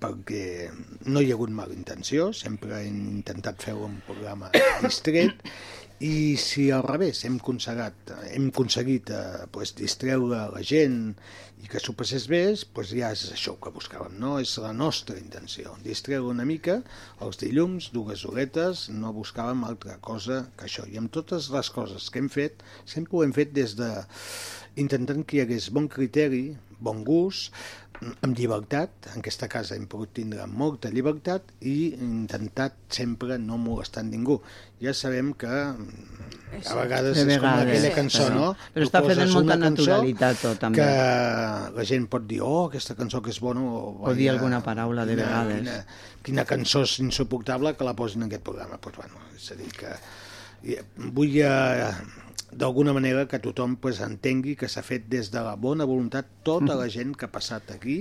[0.00, 0.70] perquè
[1.06, 4.50] no hi ha hagut mala intenció, sempre hem intentat fer un programa
[4.84, 5.44] distret,
[6.02, 11.14] i si al revés hem aconseguit, hem aconseguit eh, pues, distreure la gent
[11.62, 12.42] i que s'ho passés bé,
[12.74, 14.34] pues ja és això que buscàvem, no?
[14.42, 16.80] És la nostra intenció, distreure una mica
[17.24, 20.84] els dilluns, dues horetes, no buscàvem altra cosa que això.
[20.90, 23.90] I amb totes les coses que hem fet, sempre ho hem fet des de
[24.80, 27.52] intentant que hi hagués bon criteri, bon gust,
[28.26, 34.02] amb llibertat, en aquesta casa hem pogut tindre molta llibertat i intentat sempre no molestar
[34.04, 34.40] ningú.
[34.82, 38.48] Ja sabem que mm, a vegades De és com aquella sí, cançó, però- no?
[38.74, 40.82] però Tu està fet amb molta naturalitat, tot, també.
[40.82, 44.60] Que la gent pot dir, oh, aquesta cançó que és bona, o, O dir alguna
[44.66, 45.62] paraula, de vegades.
[45.62, 45.78] Quina,
[46.26, 48.78] quina cançó és insuportable que la posin en aquest programa.
[48.82, 49.94] Pues, bueno, és a dir, que
[51.14, 51.90] vull eh,
[52.56, 56.74] d'alguna manera que tothom pues, entengui que s'ha fet des de la bona voluntat tota
[56.78, 58.00] la gent que ha passat aquí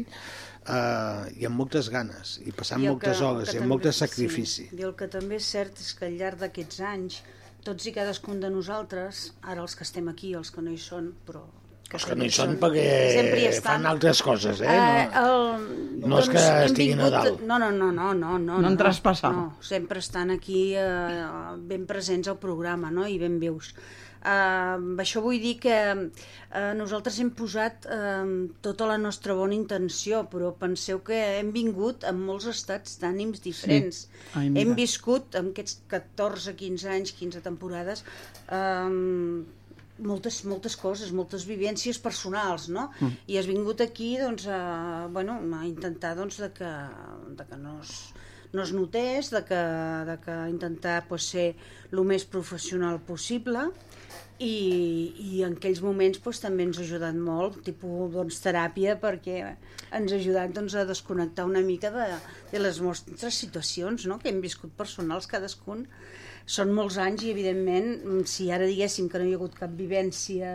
[0.68, 3.74] eh, i amb moltes ganes i passant I moltes que- hores que i amb també-
[3.74, 4.68] molt de sacrifici.
[4.70, 4.78] Sí.
[4.80, 7.22] I el que també és cert és que al llarg d'aquests anys,
[7.64, 11.14] tots i cadascun de nosaltres, ara els que estem aquí, els que no hi són,
[11.26, 11.44] però...
[11.94, 12.84] Els que no hi són hi perquè
[13.52, 13.84] estan.
[13.84, 14.66] fan altres coses, eh?
[14.66, 17.42] Eh, No, el, No és que estiguin a dalt.
[17.46, 18.58] No, no, no, no, no, no.
[18.64, 19.30] No en traspassar.
[19.32, 21.26] No, sempre estan aquí eh,
[21.60, 23.76] ben presents al programa, no?, i ben vius.
[24.24, 28.22] Uh, això vull dir que uh, nosaltres hem posat uh,
[28.64, 34.06] tota la nostra bona intenció, però penseu que hem vingut amb molts estats d'ànims diferents.
[34.32, 34.64] Ai, mira.
[34.64, 38.06] hem viscut amb aquests 14, 15 anys, 15 temporades,
[38.48, 39.44] um,
[40.08, 42.94] moltes, moltes coses, moltes vivències personals, no?
[43.02, 43.18] Mm.
[43.28, 46.72] I has vingut aquí, doncs, a, bueno, a intentar, doncs, de que,
[47.42, 47.98] de que no es,
[48.56, 49.62] no es notés, de que,
[50.08, 51.50] de que intentar pues, ser
[51.92, 53.68] el més professional possible
[54.40, 59.40] i, i en aquells moments pues, també ens ha ajudat molt, tipus doncs, teràpia, perquè
[59.44, 62.08] ens ha ajudat doncs, a desconnectar una mica de,
[62.52, 64.20] de les nostres situacions no?
[64.20, 65.86] que hem viscut personals cadascun
[66.46, 70.50] són molts anys i evidentment si ara diguéssim que no hi ha hagut cap vivència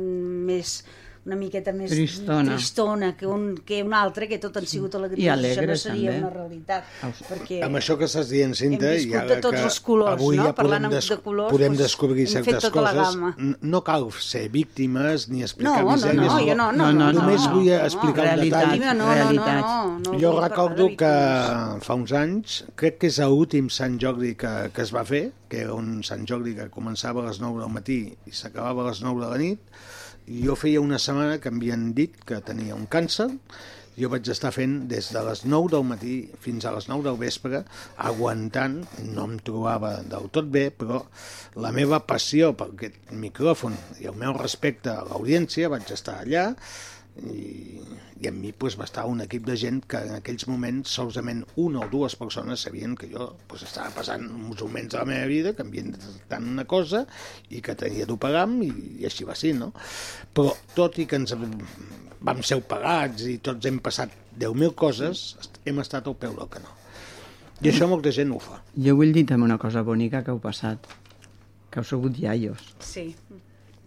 [0.00, 0.80] més
[1.28, 2.54] una miqueta més Tristona.
[2.56, 5.76] tristona que, un, que una altra, que tot han sigut alegries, I alegres, això no
[5.94, 6.22] seria també.
[6.24, 6.84] una realitat.
[7.28, 10.14] Perquè Amb això que estàs dient, Cinta, hem i viscut ara de tots els colors,
[10.16, 10.46] avui no?
[10.48, 13.18] ja Parlant podem, de colors, podem doncs, descobrir certes tota coses,
[13.62, 16.16] no cal ser víctimes ni explicar No, no, misèries.
[16.32, 18.80] no, jo no, no, no, no, Només no, vull no, explicar un realitat, detall.
[18.80, 19.60] No, no, no, realitat.
[19.60, 21.12] no, no, no Jo recordo que
[21.84, 25.60] fa uns anys, crec que és l'últim Sant Jordi que, que es va fer, que
[25.66, 29.02] era un Sant Jordi que començava a les 9 del matí i s'acabava a les
[29.04, 29.60] 9 de la nit,
[30.28, 33.28] jo feia una setmana que em havien dit que tenia un càncer,
[33.98, 37.18] jo vaig estar fent des de les 9 del matí fins a les 9 del
[37.18, 37.64] vespre,
[38.10, 38.78] aguantant,
[39.10, 41.00] no em trobava del tot bé, però
[41.58, 46.52] la meva passió per aquest micròfon i el meu respecte a l'audiència, vaig estar allà,
[47.26, 47.82] i,
[48.20, 51.44] i amb mi pues, va estar un equip de gent que en aquells moments solament
[51.62, 55.26] una o dues persones sabien que jo pues, estava passant uns moments de la meva
[55.30, 55.92] vida que havien
[56.30, 57.04] tant una cosa
[57.50, 59.70] i que tenia d'opegar-me i, i així va ser, no?
[60.34, 65.78] Però tot i que ens vam ser opegats i tots hem passat 10.000 coses, hem
[65.82, 66.74] estat al peu del canó.
[67.62, 68.60] I això molta gent ho fa.
[68.78, 70.84] Jo vull dir també una cosa bonica que heu passat,
[71.70, 73.12] que heu sigut iaios, Sí.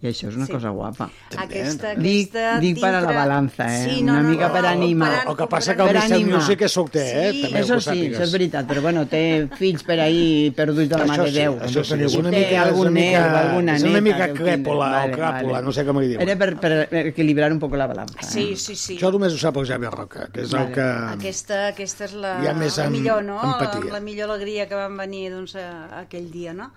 [0.02, 0.52] I això és una Sí.
[0.52, 1.06] cosa guapa.
[1.38, 3.84] Aquesta, Dic, aquesta dic per a la balança, eh?
[3.88, 5.22] Sí, una mica per animar.
[5.28, 6.18] El que passa que el Mr.
[6.26, 7.30] Music és solter, eh?
[7.32, 8.16] Sí, També Eso ho sí, sàpigues.
[8.18, 11.30] això és veritat, però bueno, té fills per ahí perduts de la mà Això de
[11.36, 11.54] Déu.
[11.60, 15.04] això sí, és una mica- és algun una net alguna és una neta mica crèpola
[15.04, 16.22] o cràpula, no sé com li diuen.
[16.28, 16.72] Era per, per
[17.06, 18.18] equilibrar un poc la balança.
[18.20, 18.24] eh?
[18.26, 18.96] Sí, sí, sí.
[18.98, 20.80] Això només ho sap el Javi Roca, que és el que...
[20.82, 23.38] Aquesta, aquesta és la, més la millor, no?
[23.40, 23.84] empatia.
[23.86, 26.72] La, la millor alegria que vam venir doncs, aquell dia, no?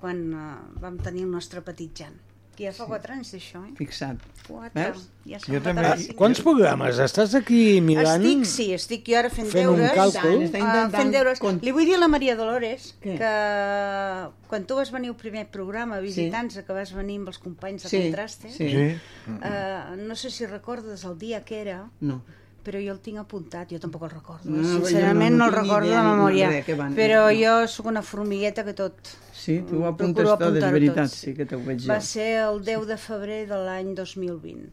[0.00, 2.14] Quan uh, vam tenir el nostre petit Jan.
[2.60, 3.70] Ja fa quatre anys d'això, eh?
[3.78, 4.20] Fixa't.
[4.46, 4.82] Quatre.
[4.90, 5.04] Veus?
[5.30, 6.14] Ja Jo també-.
[6.18, 6.98] Quants programes?
[7.00, 8.20] Estàs aquí mirant...
[8.24, 9.96] Estic, sí, estic jo ara fent, fent un deures.
[9.96, 10.42] càlcul.
[10.44, 11.40] Està ah, intentant fent deures.
[11.40, 13.14] cont- Li vull dir a la Maria Dolores Què?
[13.20, 13.30] que
[14.50, 17.88] quan tu vas venir al primer programa visitants, que vas venir amb els companys de
[17.92, 18.68] Sí, Contraste, sí.
[18.74, 18.86] Sí?
[19.40, 22.20] eh, no sé si recordes el dia que era, No.
[22.64, 24.50] Però jo el tinc apuntat, jo tampoc el recordo.
[24.50, 26.50] No, No, jo Sincerament no- no, no el recordo de idea memòria.
[26.66, 28.94] què van- però jo sóc una formigueta que tot...
[29.32, 31.14] Sí, tu ho apuntes tot, és veritat, tot.
[31.16, 31.88] sí que t'ho veig jo.
[31.92, 34.68] Va ser el 10 de febrer de l'any 2020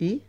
[0.00, 0.22] I?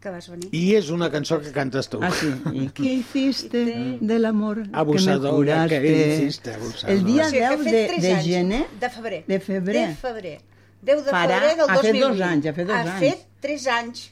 [0.00, 0.48] que vas venir.
[0.54, 1.98] I és una cançó que cantes tu.
[2.00, 2.28] Ah, sí.
[2.52, 6.22] ¿Y qué hiciste del amor Abusadora, que me que juraste?
[6.22, 6.92] hiciste, abusadora.
[6.92, 8.24] El dia O sigui, que 10 ha fet de, de anys.
[8.24, 9.24] gener De febrer.
[9.26, 9.88] De febrer.
[9.88, 10.40] De febrer.
[10.82, 12.06] 10 de Farà- febrer del ha fet 2020.
[12.06, 13.00] dos anys, ha fet dos ha anys.
[13.00, 14.10] fet 3 anys.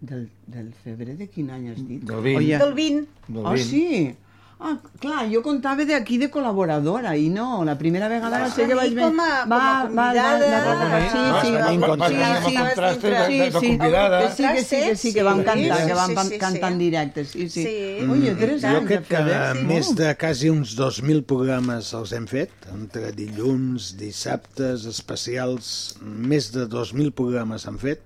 [0.00, 2.02] Del, del febrer de quin any has dit?
[2.02, 2.36] Del 20.
[2.38, 3.08] Oye, Del 20.
[3.28, 3.64] Del Oh, 20.
[3.64, 4.16] sí.
[4.60, 8.74] Ah, clar, jo comptava d'aquí de col·laboradora i no, la primera vegada va ser que
[8.74, 10.48] vaig venir com a- com a convidada.
[10.50, 13.52] va, va, Va, sí, va, sí, va, va, va, va, sí, va, sí, va, de,
[13.52, 14.34] sí, de, de sí.
[14.34, 16.58] sí, que sí, que sí, que vam cantar, que vam cantar sí.
[16.72, 17.62] en directe, sí, sí.
[17.62, 18.06] Sí.
[18.10, 22.12] Oye, tres Jo Jo anys crec de que més de quasi uns 2.000 programes els
[22.18, 28.02] hem fet, entre dilluns, dissabtes, especials, més de 2.000 programes han fet.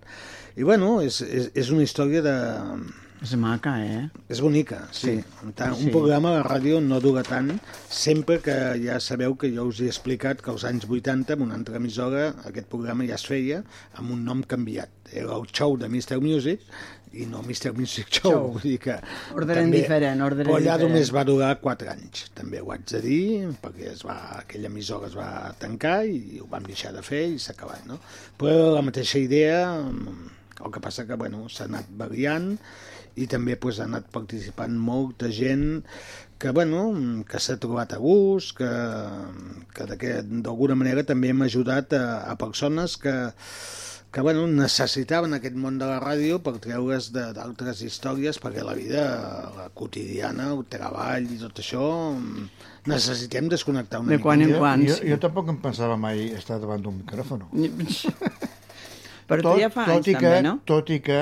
[0.56, 2.36] I bueno, és, és, és una història de...
[3.22, 4.08] És maca, eh?
[4.34, 5.12] És bonica, sí.
[5.54, 5.84] Tant, Sí.
[5.86, 7.52] Un programa de ràdio no dura tant,
[7.86, 11.54] sempre que ja sabeu que jo us he explicat que als anys 80, en una
[11.54, 13.60] altra emissora, aquest programa ja es feia
[13.94, 14.90] amb un nom canviat.
[15.12, 16.18] Era el show de Mr.
[16.24, 16.66] Music
[17.12, 17.70] i no Mr.
[17.78, 18.32] Music Show.
[18.32, 18.50] Show.
[18.56, 18.98] Vull dir que
[19.38, 20.88] Ordre diferent, ordre Però allà diferent.
[20.90, 23.24] només va durar 4 anys, també ho haig de dir,
[23.62, 25.30] perquè es va, aquella emissora es va
[25.62, 28.00] tancar i ho vam deixar de fer i s'ha acabat, no?
[28.40, 29.62] Però la mateixa idea,
[30.64, 32.56] el que passa que, bueno, s'ha anat variant
[33.16, 35.82] i també pues, ha anat participant molta gent
[36.38, 36.86] que, bueno,
[37.28, 38.70] que s'ha trobat a gust, que,
[39.76, 43.12] que d'aquest- d'alguna manera també hem ajudat a, a persones que,
[44.12, 48.74] que bueno, necessitaven aquest món de la ràdio per treure's de- d'altres històries, perquè la
[48.74, 49.04] vida
[49.56, 51.84] la quotidiana, el treball i tot això,
[52.90, 54.26] necessitem desconnectar una De mica.
[54.26, 54.82] quan en Jo, quan.
[54.88, 55.08] jo, sí.
[55.12, 57.46] jo tampoc em pensava mai estar davant d'un micròfon.
[59.32, 60.54] Però tu ja fa anys tot i que, també, no?
[60.68, 61.20] Tot i que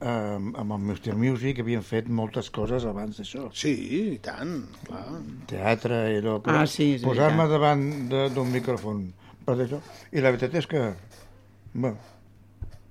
[0.00, 1.14] eh, amb el Mr.
[1.18, 3.48] Music havien fet moltes coses abans d'això.
[3.54, 5.06] Sí, i tant, clar.
[5.50, 9.08] Teatre i allò, Ah, sí, posar-me davant d'un micròfon
[9.46, 9.82] per això.
[10.12, 10.86] I la veritat és que,
[11.74, 11.98] bueno,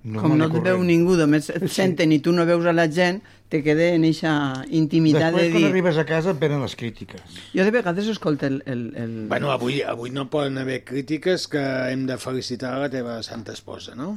[0.08, 3.18] Com no et veu ningú, només et senten i tu no veus a la gent,
[3.52, 4.32] te queda en eixa
[4.70, 5.72] intimitat Després, de quan dir...
[5.72, 7.40] arribes a casa, et venen les crítiques.
[7.52, 8.62] Jo de vegades escolto el...
[8.72, 9.14] el, el...
[9.28, 13.96] Bueno, avui, avui no poden haver crítiques que hem de felicitar la teva santa esposa,
[14.00, 14.14] no?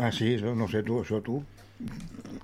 [0.00, 1.42] Ah, sí, això, no sé tu, això tu.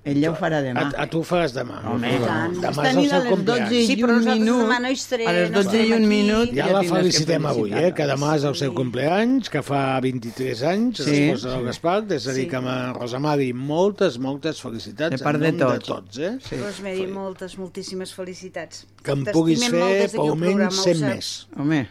[0.06, 0.82] Ell ja ho farà demà.
[0.94, 1.80] A, a tu ho faràs demà.
[1.90, 2.52] Home, demà, tant.
[2.62, 3.72] demà és el a seu les 12 compleany.
[3.74, 5.96] i Sí, però un nosaltres minut, demà no hi a les no 12 i un
[5.96, 6.06] aquí.
[6.12, 7.90] minut Ja la tindràs que felicitem avui, eh?
[7.98, 12.28] que demà és el seu compleanys, que fa 23 anys, Sí, l'esposa del Gaspar, és
[12.28, 15.74] a dir, que amb en Rosamari moltes, moltes felicitats De part de tots.
[15.74, 16.32] de tots, eh?
[16.48, 16.56] Sí.
[16.62, 18.86] Rosemary, moltes, moltíssimes felicitats.
[19.02, 21.14] Que em puguis fer per al almenys programa, ho 100 saps.
[21.14, 21.32] més.
[21.58, 21.82] Home,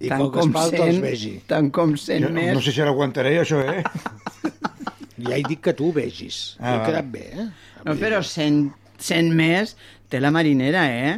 [0.00, 1.32] I tant com Gaspar te'ls 100, vegi.
[1.50, 2.52] tant com 100 Jo, més.
[2.54, 3.82] no sé si ara aguantaré, això, eh?
[5.18, 6.56] Ja he dit que tu ho vegis.
[6.60, 6.84] Ah, He va.
[6.86, 7.46] quedat bé, eh?
[7.84, 8.68] No, però 100,
[9.02, 9.72] 100 més
[10.08, 11.16] té la marinera, eh?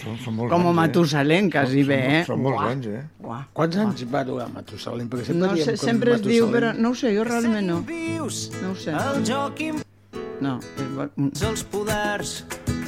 [0.00, 2.20] Són, són molts Com anys, Matusalem, quasi són, bé, eh?
[2.24, 3.04] Són, són molts Uah, anys, eh?
[3.22, 3.40] uah.
[3.54, 5.08] Quants anys va durar Matusalem?
[5.12, 7.78] Perquè sempre No sé, sempre es diu, però no ho sé, jo realment no.
[7.86, 8.96] No ho sé.
[8.96, 9.62] el joc
[10.40, 10.58] No,
[11.50, 12.40] els poders,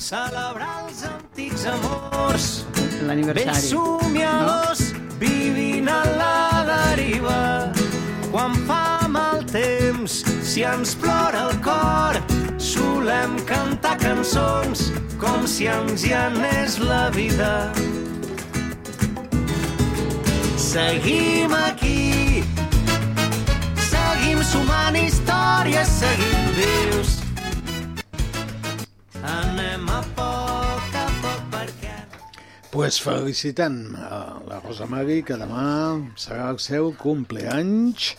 [0.02, 3.68] celebrar els antics amors, vells l'aniversari.
[3.70, 4.80] somiadors,
[5.20, 7.70] vivint a la deriva.
[8.32, 12.18] Quan fa mal temps, si ens plora el cor,
[12.58, 14.90] solem cantar cançons
[15.22, 17.70] com si ens hi anés la vida.
[20.56, 22.42] Seguim aquí,
[23.92, 26.11] seguim sumant històries, seguim
[32.72, 35.66] pues felicitant a la Rosa Mari, que demà
[36.16, 38.12] serà el seu compleanys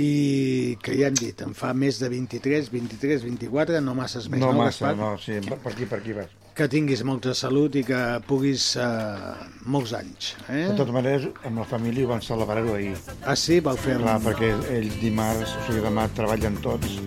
[0.00, 4.40] i que ja hem dit, en fa més de 23, 23, 24, no masses més,
[4.40, 4.96] No no, massa, Gaspar?
[4.96, 6.32] no, sí, per aquí, per aquí vas.
[6.60, 7.98] Que tinguis molta salut i que
[8.28, 9.30] puguis uh,
[9.72, 10.34] molts anys.
[10.52, 10.66] Eh?
[10.68, 12.98] De totes maneres, amb la família ho van celebrar-ho ahir.
[13.24, 13.62] Ah, sí?
[13.64, 13.94] Vau fer...
[14.02, 16.98] Clar, perquè ells dimarts, o sigui, demà treballen tots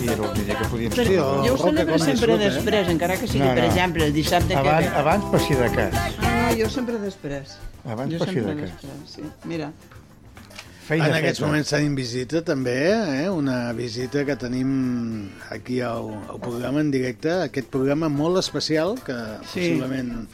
[0.00, 1.44] i era el dia que podien Sí, celebrar.
[1.44, 2.48] Jo ho celebro sempre disfruta, eh?
[2.54, 3.68] després, encara que sigui, No, per no.
[3.74, 4.96] exemple, el dissabte que Abans, ve.
[5.04, 6.00] abans per si de cas.
[6.24, 6.32] No,
[6.62, 7.54] jo sempre després.
[7.84, 8.72] Abans jo per si de cas.
[8.72, 9.28] després, sí.
[9.52, 9.68] Mira,
[10.84, 11.46] Feina En aquests feta.
[11.48, 13.28] moments tenim visita també, eh?
[13.32, 19.16] una visita que tenim aquí al, al programa en directe, aquest programa molt especial que
[19.48, 19.70] Sí.
[19.78, 20.26] possiblement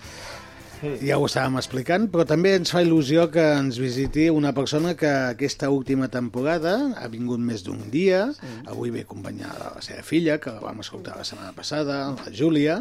[1.05, 5.09] ja ho estàvem explicant, però també ens fa il·lusió que ens visiti una persona que
[5.35, 8.47] aquesta última temporada ha vingut més d'un dia, sí.
[8.71, 12.79] avui ve acompanyada la seva filla, que la vam escoltar la setmana passada, la Júlia,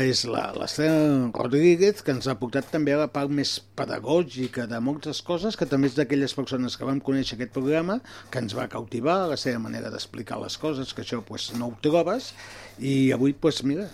[0.00, 4.78] és la- l'Estela Rodríguez, que ens ha portat també a la part més pedagògica de
[4.80, 8.00] moltes coses, que també és d'aquelles persones que vam conèixer aquest programa,
[8.30, 11.76] que ens va cautivar, la seva manera d'explicar les coses, que això pues, no ho
[11.82, 12.32] trobes,
[12.78, 13.86] i avui, pues, mira,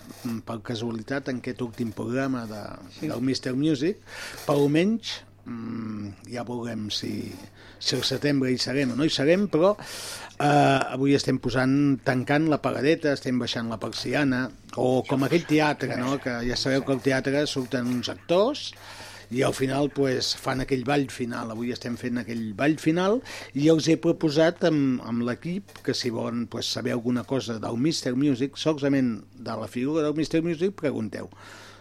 [0.47, 2.63] per casualitat, en aquest últim programa de,
[2.97, 3.07] sí.
[3.07, 3.53] del Mr.
[3.55, 4.01] Music,
[4.43, 7.13] per almenys mm, ja veurem si,
[7.79, 12.49] si al setembre hi serem o no hi serem, però eh, avui estem posant, tancant
[12.51, 16.17] la pagadeta, estem baixant la persiana, o com aquell teatre, no?
[16.23, 18.71] que ja sabeu que al teatre surten uns actors,
[19.33, 21.51] i al final pues, fan aquell ball final.
[21.51, 23.19] Avui estem fent aquell ball final
[23.57, 27.79] i els he proposat amb, amb l'equip que si volen pues, saber alguna cosa del
[27.79, 28.13] Mr.
[28.15, 30.43] Music, solament de la figura del Mr.
[30.45, 31.31] Music, pregunteu.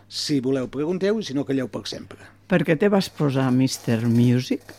[0.09, 2.25] Si voleu, pregunteu, i si no, calleu per sempre.
[2.49, 4.03] per què te vas posar Mr.
[4.09, 4.75] Music?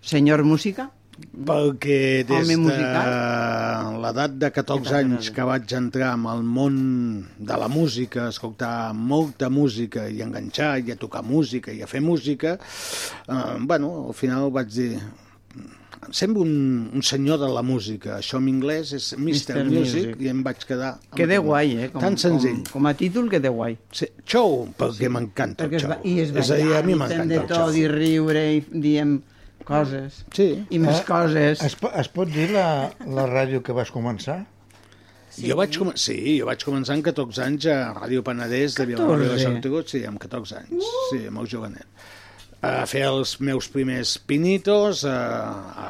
[0.00, 0.88] Senyor Música?
[1.30, 2.78] Perquè des de
[4.02, 6.76] l'edat de 14 anys que vaig entrar en el món
[7.38, 12.02] de la música, escoltar molta música i enganxar i a tocar música i a fer
[12.04, 14.92] música, eh, bueno, al final vaig dir
[16.00, 18.14] em sembla un, un senyor de la música.
[18.18, 19.58] Això en anglès és Mr.
[19.60, 19.64] Mr.
[19.68, 20.22] Music, Music.
[20.24, 20.94] i em vaig quedar...
[21.12, 21.48] Queda aquest nom.
[21.50, 21.88] guai, eh?
[21.92, 22.62] Com, Tan senzill.
[22.62, 23.76] Com, com a títol queda guai.
[23.92, 27.20] Sí, show, perquè m'encanta el va, I es és a dir, a mi ballar, i
[27.20, 29.18] fem m'encanta de el tot, i riure, i diem
[29.68, 30.22] coses.
[30.36, 30.48] Sí.
[30.70, 31.62] I més Eh, coses.
[31.66, 34.40] Es, po- es pot dir la, la ràdio que vas començar?
[35.30, 35.46] Sí.
[35.48, 35.92] Jo vaig, com...
[35.94, 39.44] sí, jo vaig començar amb 14 anys a Ràdio Penedès de Vilanova de 14?
[39.46, 41.86] Geltrú, sí, amb 14 anys, sí, molt jovenet.
[42.60, 45.14] A fer els meus primers pinitos a,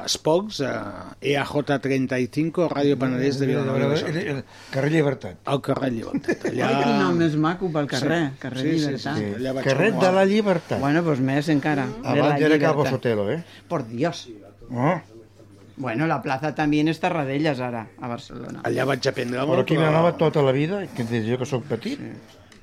[0.05, 4.45] a Spocs, a E EAJ35, a Ràdio Penedès de Vilanova de Geltrú.
[4.71, 5.41] Carrer Llibertat.
[5.51, 6.47] Al carrer Llibertat.
[6.53, 6.69] Allà...
[6.69, 9.19] Ai, quin nom més maco pel carrer, carrer Sí, sí, Llibertat.
[9.19, 10.79] sí, vaig Carrer de la Llibertat.
[10.87, 11.89] Bueno, pues més encara.
[11.91, 12.93] de la Abans era Llibertat.
[12.95, 13.43] Sotelo, eh?
[13.69, 14.29] Por Dios.
[14.71, 15.01] Oh,
[15.81, 18.61] Bueno, la plaza también està a Tarradellas ara, a Barcelona.
[18.69, 21.47] Allà vaig aprendre però molt, aquí a Vilanova tota la vida, que des jo que
[21.49, 22.03] sóc petit,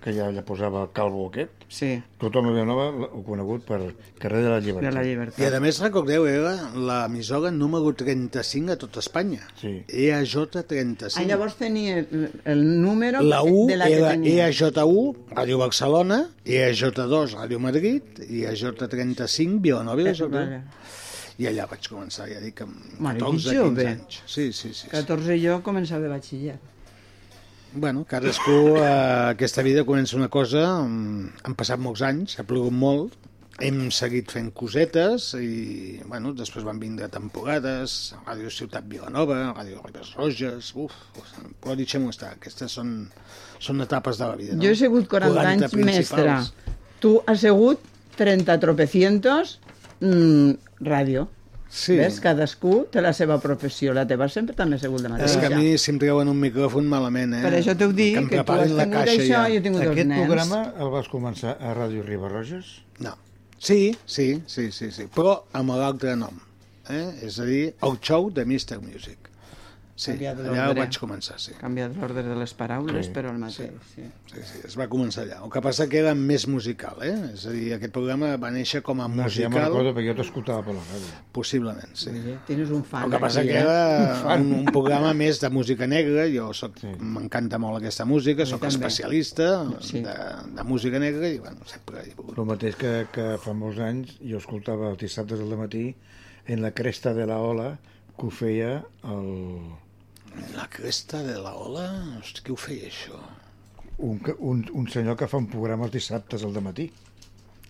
[0.08, 3.82] que ja, ja posava el calvo aquest, Sí, tothom a Vilanova ho conegut per
[4.22, 4.94] Carrer de la de Llibertat.
[4.96, 5.54] la I llibertat.
[5.54, 9.42] a més, recordeu, era l'emissora número 35 a tot Espanya.
[9.60, 9.74] E Sí.
[10.08, 11.20] EAJ35.
[11.20, 14.48] Ah, llavors tenia el, el número La U de la que era tenia.
[14.48, 20.14] EAJ1, Ràdio Barcelona, EAJ2, Ràdio Madrid, i EAJ35, Vilanova i la.
[20.38, 20.62] Vale.
[21.38, 23.86] I allà vaig començar, ja dic, amb Mare, 14, que 15 jove.
[23.92, 24.22] anys.
[24.26, 24.88] Sí, sí, sí.
[24.88, 24.90] sí.
[24.90, 26.56] 14 jo començava batxiller.
[27.74, 28.84] Bueno, cadascú, eh,
[29.34, 33.14] aquesta vida comença una cosa, mm, han passat molts anys, ha plogut molt,
[33.60, 40.14] hem seguit fent cosetes i, bueno, després van vindre temporades, Ràdio Ciutat Vilanova, Ràdio Ribes
[40.18, 40.94] Roges, uf,
[41.62, 42.92] però deixem-ho estar, aquestes són,
[43.60, 44.64] són etapes de la vida, no?
[44.64, 45.82] Jo he sigut 40, anys mestra.
[45.82, 46.52] principals.
[47.02, 47.82] Tu has sigut
[48.18, 49.58] 30 tropecientos
[50.00, 50.54] mm,
[50.86, 51.28] ràdio.
[51.70, 51.98] Sí.
[52.00, 52.20] Ves?
[52.24, 53.94] Cadascú té la seva professió.
[53.94, 55.40] La teva sempre també ha sigut la És mateixa.
[55.42, 57.42] que a mi si em treuen un micròfon malament, eh?
[57.44, 59.44] Per això t'ho dic, que, que tu has la tingut caixa això, ja.
[59.50, 60.26] jo he tingut dos Aquest nens.
[60.26, 62.82] programa el vas començar a Ràdio Ribarroges?
[63.00, 63.16] No.
[63.60, 66.40] Sí, sí, sí, sí, sí, però amb l'altre nom.
[66.90, 67.06] Eh?
[67.28, 68.80] És a dir, el show de Mr.
[68.82, 69.18] Music.
[69.98, 70.84] Sí, Canviat allà l'ordre.
[70.84, 71.56] vaig començar, sí.
[71.58, 73.72] Canviat l'ordre de les paraules, Sí, però el mateix.
[73.96, 74.04] Sí.
[74.30, 75.40] Sí, sí, es va començar allà.
[75.44, 77.16] El que passa que era més musical, eh?
[77.34, 79.94] És a dir, aquest programa va néixer com a No, sí, ja me'n musical, recordo
[79.98, 81.16] perquè jo t'escoltava per la ràdio.
[81.34, 82.12] possiblement, sí.
[82.14, 82.36] Sí.
[82.46, 83.62] Tienes un fan El que passa aquí, que eh?
[83.62, 86.94] era un, un programa més de música negra, jo soc, Sí.
[87.00, 88.76] m'encanta molt aquesta música, sóc també.
[88.76, 89.50] especialista
[89.82, 90.02] Sí.
[90.06, 90.14] de,
[90.60, 92.38] de música negra i, bueno, sempre he volgut.
[92.38, 95.96] El mateix que, que fa molts anys jo escoltava els dissabtes al matí
[96.46, 97.80] en la cresta de la ola
[98.18, 99.74] que ho feia el,
[100.56, 101.88] La cresta de la ola?
[102.22, 103.20] Hosti, qui ho feia, això?
[103.98, 106.92] un, un, un senyor que fa un programa els dissabtes al matí,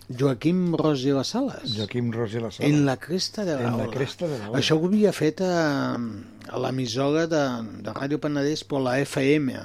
[0.08, 1.74] Joaquim Ros i les Sales?
[1.76, 2.68] Joaquim Ros i la Sala.
[2.68, 4.60] En la cresta de la En la cresta de la ola.
[4.60, 7.42] Això ho havia fet a, a l'emissora de,
[7.84, 9.58] de Ràdio Penedès per la FM.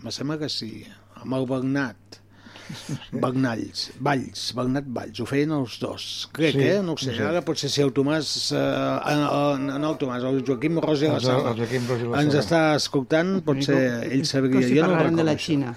[0.00, 0.86] Me sembla que sí,
[1.20, 2.20] amb el Bernat.
[3.12, 6.78] Bernalls, Valls, Bernat Valls, ho feien els dos, crec, Sí, eh?
[6.82, 7.22] No ho sé, sí.
[7.22, 11.20] ara potser si el Tomàs, eh, en, en el Tomàs, el Joaquim Ros i la
[11.20, 11.54] Sala,
[12.22, 13.78] ens està escoltant, potser
[14.10, 15.44] ell sabria, Com si jo no ho parlàrem de recordo la això.
[15.52, 15.74] Xina.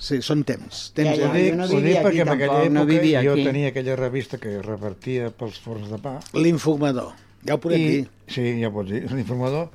[0.00, 2.22] Sí, són temps, temps Ja, Ho ja, de- dic, no ho dic vivia aquí perquè
[2.22, 3.44] en aquella tampoc, no època vivia jo aquí.
[3.44, 7.10] tenia aquella revista que revertia pels forns de pa L'informador,
[7.44, 8.08] ja ho podem i, dir.
[8.26, 9.68] sí, ja pots dir, l'informador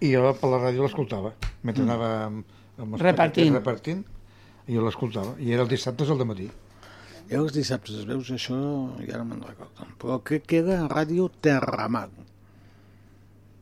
[0.00, 1.90] i jo per la ràdio l'escoltava mentre Mm.
[1.90, 2.44] anava amb,
[2.78, 3.52] amb els Repartint.
[3.52, 4.04] repartint
[4.66, 6.48] i jo l'escoltava i era el dissabtes al matí
[7.30, 8.54] Jo els dissabtes, veus, això
[9.02, 9.86] ja no me'n recordo.
[9.98, 12.08] Però crec que era Ràdio Terramar.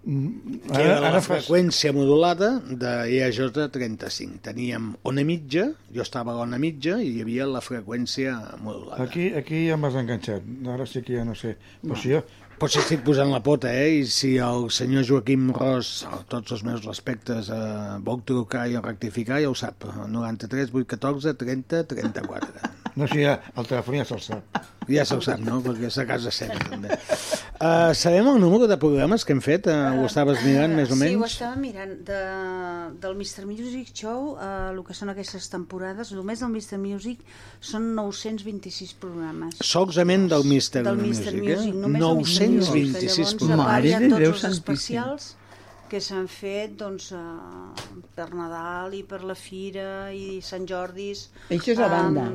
[0.04, 3.38] que era la fas- freqüència modulada de EAJ
[3.72, 4.36] 35.
[4.44, 9.00] Teníem ona mitja, jo estava a l'ona mitja i hi havia la freqüència modulada.
[9.02, 10.44] Aquí, aquí ja m'has enganxat.
[10.74, 11.54] Ara sí que ja no sé.
[11.80, 12.20] Però si jo,
[12.54, 13.98] Potser estic posant la pota, eh?
[13.98, 15.90] I si el senyor Joaquim Ros,
[16.30, 19.88] tots els meus respectes, eh, vol trucar i rectificar, ja ho sap.
[20.14, 22.83] 93 814 30 34.
[22.96, 24.60] No sé, ja, el telèfon ja se'l sap.
[24.88, 25.62] Ja se ho sap, no?
[25.64, 26.92] Perquè és a casa seva, també.
[27.54, 29.66] Uh, sabem el número de programes que hem fet?
[29.70, 31.32] Uh, ho estaves mirant, més o Sí, ho menys?
[31.32, 31.94] estava mirant.
[32.04, 32.18] De,
[33.00, 33.46] del Mr.
[33.48, 36.76] Music Show, eh, el que són aquestes temporades, només del Mr.
[36.82, 37.22] Music
[37.64, 39.56] són 926 programes.
[39.64, 41.38] Solament del Mister del Music, Mr.
[41.38, 41.56] eh?
[41.56, 42.50] Music, només del Mr.
[42.58, 42.68] Music.
[42.68, 43.66] 926 Llavors, a programes.
[43.72, 45.00] part, hi ha Mare de tots Déu els santíssim.
[45.94, 51.28] Que s'han fet doncs, eh, per Nadal i per la Fira i Sant Jordis.
[51.54, 52.26] Això és a banda.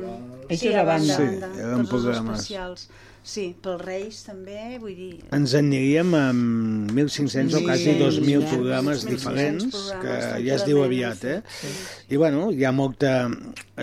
[0.48, 1.16] Això sí, és a banda.
[1.18, 2.38] Sí, banda, eren tots els programes.
[2.40, 2.86] especials.
[3.20, 5.10] Sí, pels Reis també, vull dir...
[5.36, 10.54] Ens en aniríem amb 1.500 o quasi 2.000 ja, programes 1.500 diferents, programes, que ja
[10.54, 11.74] es diu aviat, eh?
[12.08, 13.12] I bueno, hi ha molta...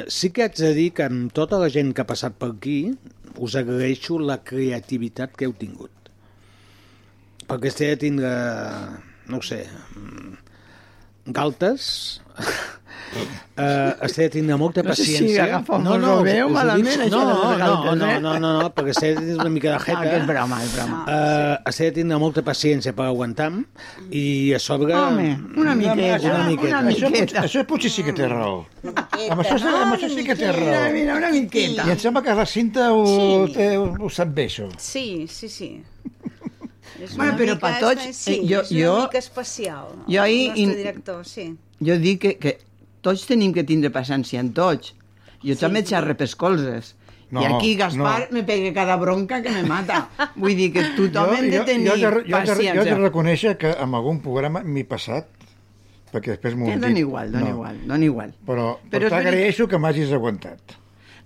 [0.09, 2.79] Sí que haig de dir que amb tota la gent que ha passat per aquí,
[3.37, 5.93] us agraeixo la creativitat que heu tingut.
[7.45, 8.33] Perquè este de tindre,
[9.27, 9.65] no ho sé,
[9.95, 10.33] mm,
[11.39, 12.21] galtes,
[13.57, 15.63] Uh, estic de tindre molta No sé si paciència.
[15.97, 18.17] lo veo us ho malament, això no, no, no, eh?
[18.19, 19.97] no, no, no, perquè estic de tindre una mica de jeta.
[19.97, 20.99] Ah, que és broma, és broma.
[21.07, 23.47] Uh, estic de tindre molta paciència per aguantar
[24.11, 24.93] i a sobre...
[24.93, 26.81] Home, una miqueta, una miqueta.
[26.83, 27.45] una Això, miqueta.
[27.47, 28.59] això potser sí que té raó.
[28.83, 30.93] Amb això, sí- amb això sí que té Mira, raó.
[30.99, 31.87] mira, una miqueta.
[31.87, 33.05] I em sembla que la cinta ho,
[33.47, 33.53] Sí.
[33.55, 34.67] té, ho sap bé, això.
[34.77, 35.71] Sí, sí, sí.
[37.01, 39.17] És Bueno, una però mica per tots, espe- Sí, eh, jo- és una jo- mica
[39.19, 39.87] especial.
[40.07, 41.57] jo ahir El in- nostre director, sí.
[41.79, 42.57] Jo dic que, que
[43.01, 44.95] tots tenim que tindre paciència en tots.
[45.43, 45.59] Jo sí.
[45.59, 46.95] també xerre pels colzes.
[47.29, 48.37] No, I aquí Gaspar no.
[48.37, 50.09] me pega cada bronca que me mata.
[50.35, 52.83] Vull dir que tothom hem de tenir jo, jo, jo, jo, jo he paciència.
[52.83, 55.27] de reconèixer que amb algun programa m'he passat,
[56.11, 56.99] perquè després m'ho Que han dona dit.
[57.03, 57.49] igual, dona no.
[57.51, 58.33] igual, dona igual.
[58.45, 60.59] Però, Però però t'agraeixo que m'hagis aguantat.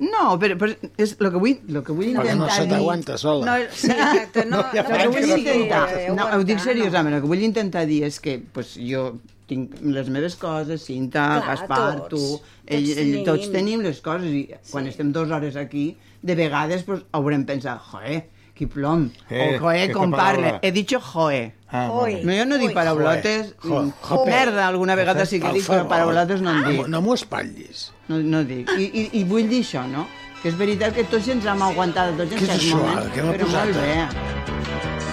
[0.01, 2.71] No, però, però és el que vull, lo que vull Perquè no intentar se dir...
[2.73, 3.45] t'aguanta sola.
[3.45, 4.45] No, sí, exacte.
[4.49, 7.17] No, No, ja no, El anys vull que no intentar, sí, no, ho dic seriosament,
[7.19, 9.03] el que vull intentar dir és que pues, jo
[9.51, 12.09] tinc les meves coses, Cinta, Clar, Gaspar, tots.
[12.09, 12.21] tu,
[12.65, 13.25] Tots ell, ell, tenim.
[13.27, 15.85] tots tenim les coses i quan estem dues hores aquí,
[16.23, 18.21] de vegades pues, haurem pensat, joe,
[18.67, 20.41] plom, Eh, o joe, que com esta parla.
[20.41, 20.59] paraula.
[20.61, 21.53] He dicho joe.
[21.71, 21.87] Ah.
[21.87, 23.91] No, jo no dic paraulotes, joe,
[24.27, 26.87] merda, alguna vegada sí que dic, però paraulotes no en No, dic.
[26.87, 27.91] no m'ho espatllis.
[28.09, 28.69] No, no dic.
[28.77, 30.07] I, i, I vull dir això, no?
[30.41, 32.97] Que és veritat que tots ens hem aguantat, tots Què en és certs això, moments,
[32.97, 33.09] ara?
[33.15, 33.85] Què m'ha però posat, molt ara?
[33.87, 35.11] bé.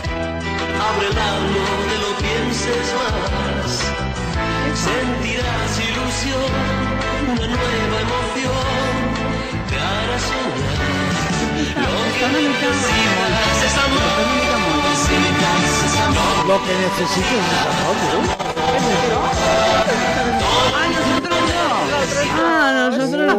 [0.89, 3.71] Ábrelo, no te lo pienses más.
[4.85, 6.51] Sentirás ilusión,
[7.33, 8.67] una nueva emoción.
[9.69, 10.98] Te hará soñar.
[11.77, 11.85] Lo
[12.25, 14.09] que es amor.
[14.89, 15.61] Necesitas
[16.59, 18.21] es necessites és amor, tu.
[22.41, 23.35] Ah, nosotros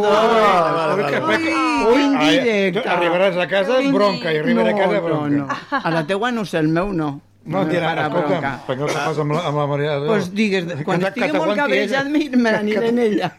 [0.99, 2.81] perquè, Ui, ui, quin ai, directe.
[2.81, 5.29] tu arribaràs a casa bronca i arribaré a casa no, bronca.
[5.29, 5.79] No, no.
[5.83, 7.09] A la teua no sé, el meu no.
[7.45, 8.35] No, me tira, perquè
[8.75, 9.93] el que passa amb la, amb la Maria...
[10.05, 13.29] Pues digues, quan que estigui molt cabrejat n'aniré en ella.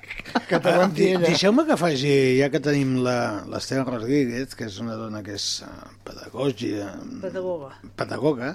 [0.49, 1.21] Que t'aguanti ella.
[1.29, 5.47] Deixeu-me que faci, ja que tenim la- l'Estela Rodríguez, que és una dona que és
[5.67, 5.69] eh,
[6.09, 6.89] pedagògia,
[7.23, 7.69] Pedagoga.
[8.01, 8.51] pedagoga,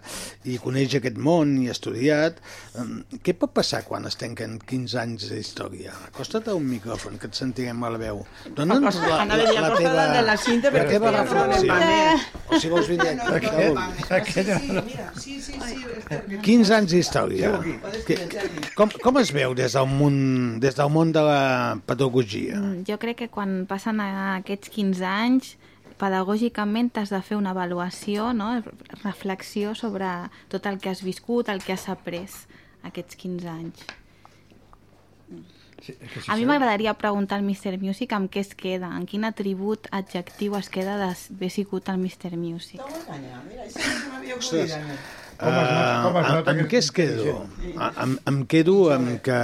[0.50, 2.42] i coneix aquest món i ha estudiat,
[2.82, 2.88] eh,
[3.24, 5.94] què pot passar quan es tanquen 15 anys d'història?
[6.10, 8.26] Acosta't a un micròfon, que et sentirem a la veu.
[8.50, 11.80] Dona'ns la, Anava a dir, acosta't de la cinta la teva no reflexió.
[12.50, 13.72] O si vols vindre aquí.
[14.10, 14.60] Aquella...
[14.60, 14.82] Sí,
[15.22, 16.40] sí, sí.
[16.44, 17.52] 15 anys d'història.
[18.78, 20.18] Com, com es veu des del món,
[20.64, 22.60] des del món de la pedagogia?
[22.60, 25.56] Mm, Jo crec que quan passen a aquests 15 anys,
[26.02, 28.62] pedagògicament t'has de fer una avaluació, no?
[29.04, 30.10] reflexió sobre
[30.52, 32.28] tot el que has viscut, el que has après
[32.84, 33.86] aquests 15 anys.
[35.86, 37.78] Sí, sí, A mi m'agradaria preguntar al Mr.
[37.78, 42.32] Music amb què es queda, en quin atribut adjectiu es queda d'haver sigut el Mr.
[42.40, 42.82] Music.
[44.38, 44.74] Ostres,
[45.40, 47.48] Com es nota- com es Uh, amb que- què es quedo?
[48.04, 49.40] Em, em quedo amb que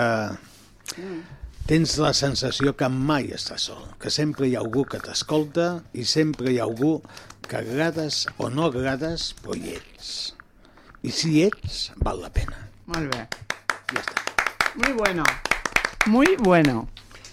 [1.67, 6.03] tens la sensació que mai estàs sol, que sempre hi ha algú que t'escolta i
[6.05, 7.01] sempre hi ha algú
[7.47, 10.33] que agrades o no agrades, però hi ets.
[11.03, 12.67] I si ets, val la pena.
[12.91, 13.27] Molt bé.
[13.93, 14.25] Ja està.
[14.75, 15.23] Muy bueno.
[16.07, 16.87] Muy bueno.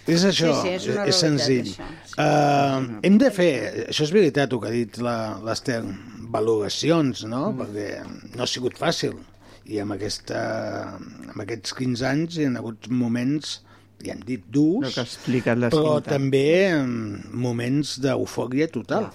[0.09, 1.67] És això, Sí, sí, és és senzill.
[1.75, 2.15] això, sí.
[2.19, 3.51] Uh, hem de fer,
[3.91, 5.83] això és veritat el que ha dit la- l'Ester,
[6.29, 7.49] valoracions, no?
[7.53, 7.59] Mm.
[7.63, 9.17] Perquè no ha sigut fàcil.
[9.69, 10.43] I amb, aquesta,
[11.29, 13.59] amb aquests 15 anys hi ha hagut moments,
[14.01, 16.15] ja hem dit durs, que ha explicat la però cinta.
[16.17, 19.11] també mm, moments d'eufòria total.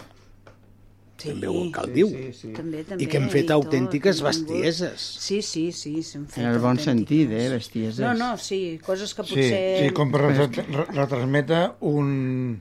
[1.24, 2.10] Sí, també ho cal diu.
[2.12, 2.50] Sí, sí.
[2.58, 3.06] també, també.
[3.06, 4.50] I que hem fet tot, autèntiques vingut.
[4.52, 5.06] bestieses.
[5.24, 8.02] Sí, sí, sí, s'han fet En el bon sentit, eh, bestieses.
[8.04, 9.62] No, no, sí, coses que Sí, potser...
[9.86, 11.62] sí, com per retra- re- retransmetre
[11.94, 12.60] un...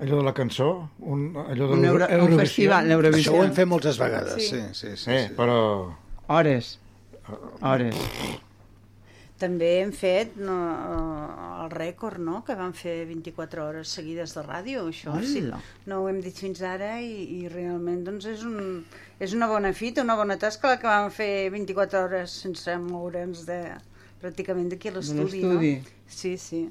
[0.00, 2.40] allò de la cançó, un, allò de Un, euro, un l'Eurovisió.
[2.40, 3.32] festival, Això l'Eurovisió.
[3.36, 4.96] ho hem fet moltes vegades, sí, sí, sí.
[4.96, 5.60] sí, Sí, però...
[6.28, 6.78] Hores.
[7.60, 7.96] Hores.
[9.36, 14.44] També hem fet no, eh, el rècord, no?, que vam fer 24 hores seguides de
[14.46, 15.42] ràdio, això sí.
[15.44, 15.58] Hola.
[15.90, 18.80] No ho hem dit fins ara i, i realment doncs és, un,
[19.20, 23.44] és una bona fita, una bona tasca la que vam fer 24 hores sense moure'ns
[23.48, 23.60] de,
[24.24, 25.60] pràcticament d'aquí a l'estudi, no?
[26.08, 26.62] Sí, sí.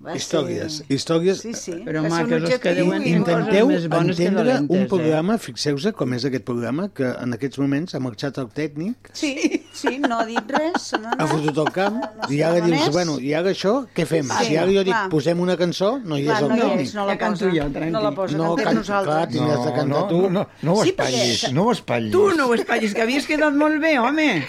[0.00, 1.40] Va Històries, ser- històries.
[1.42, 1.72] Sí, sí.
[1.84, 4.86] Però maques, els que no- Intenteu més bones que entendre un eh?
[4.88, 9.60] programa, fixeu-se com és aquest programa, que en aquests moments ha marxat el tècnic, Sí,
[9.74, 10.94] sí, no ha dit res.
[10.98, 11.26] No, ha no.
[11.28, 12.90] fotut el camp, No i ara dius, és.
[12.94, 14.24] bueno, i ara això, què fem?
[14.38, 15.10] Sí, si ara jo dic, clar.
[15.10, 16.94] posem una cançó, no hi Clar, és el no tècnic.
[16.94, 17.90] no la Ja canto jo, tranqui.
[17.92, 19.14] no la posa, No, cantem can- nosaltres.
[19.14, 20.22] clar, tindràs de cantar no, tu.
[20.22, 22.12] no, no, no ho Sí, espatllis, perquè- no ho espatllis.
[22.12, 24.46] Tu no ho espatllis, que havies quedat molt bé, home.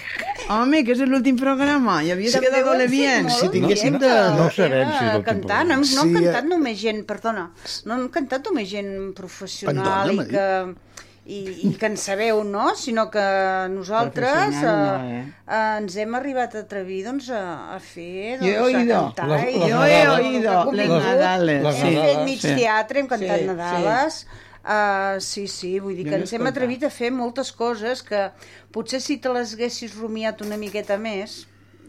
[0.50, 2.22] Home, que és l'últim programa, i ho hem
[2.64, 3.28] molt fet bien.
[3.30, 5.74] Si tinguéssim de- No sabem si és l'últim cantant, no, programa.
[5.74, 6.48] hem- no hem Sí, cantat eh.
[6.48, 7.50] només gent, perdona,
[7.86, 10.74] no hem cantat només gent professional i que
[11.24, 12.74] i, i que en sabeu, no?
[12.74, 13.22] Sinó que
[13.70, 15.32] nosaltres Professional no, eh, eh?
[15.46, 19.02] eh, ens hem arribat a atrevir doncs, a, a fer, Jo he doncs, a oído.
[19.14, 19.28] cantar.
[19.28, 21.62] Les- les Jo he oído les Nadales.
[21.62, 22.54] Les Hem fet mig sí.
[22.56, 24.26] teatre, hem cantat Sí, Nadales.
[24.62, 28.28] Uh, sí, sí, vull dir que ens hem atrevit a fer moltes coses que
[28.70, 31.40] potser si te les haguessis rumiat una miqueta més,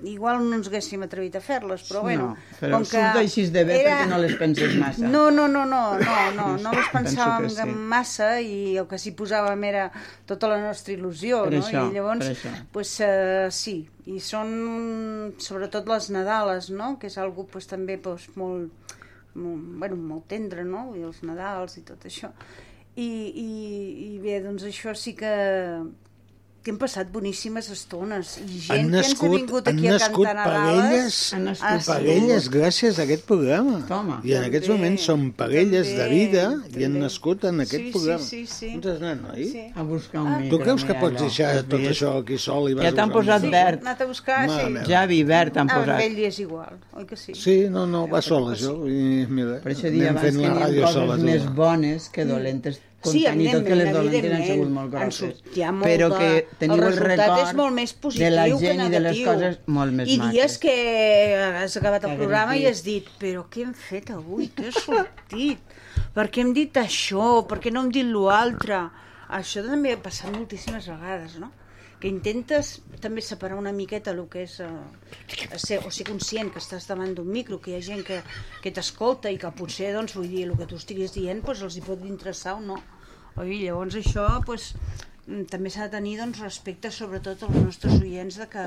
[0.04, 2.32] igual no ens haguéssim atrevit a fer-les, però bueno...
[2.34, 5.06] no, però com que surt així de bé perquè no les penses massa.
[5.08, 7.68] No, no, no, no, no, no, no les pensàvem sí.
[7.94, 9.86] massa i el que s'hi posàvem era
[10.30, 11.62] tota la nostra il·lusió, Per no?
[11.64, 12.44] això, I llavors,
[12.74, 13.78] pues, uh, sí,
[14.12, 14.52] i són
[15.40, 16.96] sobretot les Nadales, no?
[17.00, 18.98] Que és algo pues, també pues, molt,
[19.36, 20.92] molt, bueno, molt tendre, no?
[20.98, 22.32] I els Nadals i tot això.
[22.96, 23.50] I, i,
[24.06, 25.34] i bé, doncs això sí que
[26.64, 29.92] que hem passat boníssimes estones i gent Han que ens ha nascut, vingut aquí a
[29.98, 33.82] nascut cantar parelles, Nadales Han nascut ha sigut- parelles gràcies a aquest programa.
[33.90, 34.22] Toma.
[34.24, 36.44] I en aquests També, moments són parelles de també, vida
[36.80, 37.00] i han també.
[37.04, 38.24] nascut en aquest Sí, sí, programa.
[38.24, 38.70] sí, sí.
[38.78, 39.44] On anat, noi?
[39.52, 39.64] Sí.
[39.76, 40.58] A buscar un Ah, micro.
[40.58, 41.20] Tu creus que pots allò.
[41.28, 43.50] deixar Has tot això aquí sol i vas Ja t'han a buscar un posat Sí,
[43.50, 43.80] verd.
[43.82, 44.72] anat a buscar, Mare sí.
[44.72, 44.86] meva.
[44.88, 46.02] Javi, verd, t'han Ah, amb posat.
[46.02, 47.34] ell és igual, oi que sí?
[47.36, 48.74] Sí, no, no, va sol que això.
[48.88, 51.18] I mira, Per això dia abans la teníem ràdio coses sola.
[51.18, 52.76] més bones que dolentes.
[52.76, 54.46] Sí, comptant i tot que les han evidentment.
[54.50, 55.42] sigut molt grosses.
[55.84, 56.30] Però que
[56.62, 59.24] teniu el el, record és molt més positiu de la que gent i de les
[59.28, 60.34] coses molt més I maques.
[60.34, 60.76] dies que
[61.64, 64.52] has acabat el Que programa i has dit però què hem fet avui?
[64.56, 65.76] Què ha sortit?
[66.14, 67.42] Per què hem dit això?
[67.50, 68.86] Per què no hem dit l'altre?
[69.34, 71.52] Això també ha passat moltíssimes vegades, no?
[72.04, 74.68] que intentes també separar una miqueta el que és eh,
[75.56, 78.18] ser, o ser conscient que estàs davant d'un micro, que hi ha gent que,
[78.60, 81.78] que t'escolta i que potser, doncs, vull dir, el que tu estiguis dient doncs, els
[81.80, 82.82] hi pot interessar o no.
[83.42, 83.64] Oi?
[83.64, 84.74] Llavors això doncs,
[85.28, 88.66] mm, també s'ha de tenir doncs, respecte sobretot als nostres oients de que,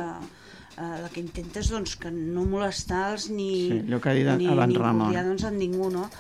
[0.79, 4.49] eh, de que intentes doncs, que no molestar-los ni, Sí, allò que ha dit ni,
[4.49, 5.13] abans ni Ramon.
[5.15, 6.11] doncs, amb ningú, no?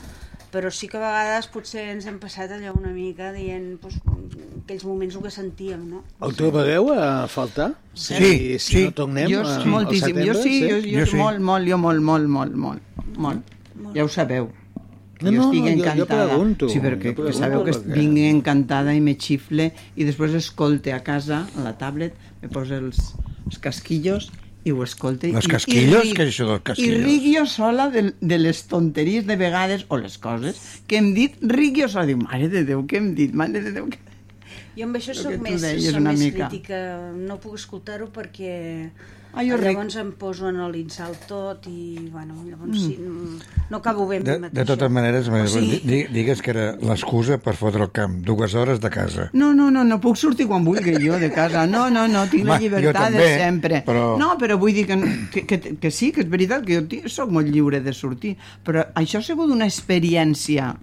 [0.52, 3.98] però sí que a vegades potser ens hem passat allò una mica dient doncs,
[4.62, 6.05] aquells moments el que sentíem, no?
[6.23, 7.74] El trobareu a faltar?
[7.93, 8.85] Si, Sí, si sí.
[8.86, 11.16] no tornem Jo a, sí, moltíssim, jo sí, jo, jo, Jo sí.
[11.16, 12.81] molt, molt, jo molt, molt, molt, molt,
[13.18, 13.43] molt.
[13.94, 14.48] Ja ho sabeu.
[15.22, 16.26] No, jo no, no, jo- jo encantada.
[16.28, 20.34] pregunto, sí, perquè jo pregunto, sabeu que perquè- vinc encantada i me xifle i després
[20.34, 22.12] escolte a casa, a la tablet,
[22.43, 23.14] me posa els,
[23.47, 24.30] els casquillos
[24.64, 25.28] i ho escolte.
[25.28, 26.05] I- casquillos?
[26.05, 26.98] i ric- Què és això dels casquillos?
[27.01, 31.14] I ric jo sola de, de les tonteries de vegades, o les coses, que hem
[31.14, 32.05] dit, ric jo sola.
[32.06, 33.32] Diu, mare de Déu, què hem dit?
[33.32, 33.98] Mare de Déu, què...
[34.76, 35.62] Jo amb això que tu més,
[35.97, 36.48] una més mica.
[36.51, 36.80] crítica,
[37.16, 38.90] no puc escoltar-ho perquè
[39.37, 39.75] Ah, jo ric.
[39.77, 43.37] llavors em poso en l'insalt tot i bueno, llavors sí, no,
[43.71, 44.67] no acabo bé amb De, mi de mateixa.
[44.73, 48.23] totes maneres, O sigui, di- digues que era l'excusa per fotre el camp.
[48.25, 49.29] Dues hores de casa.
[49.35, 51.67] No, no, no, no puc sortir quan vulgui jo de casa.
[51.67, 53.83] No, no, no, tinc la Home, jo llibertat de també, sempre.
[53.85, 54.97] però- No, però vull dir que,
[55.33, 58.37] que, que, que sí, que és veritat que jo tinc- sóc molt lliure de sortir,
[58.65, 60.77] però això ha sigut una experiència,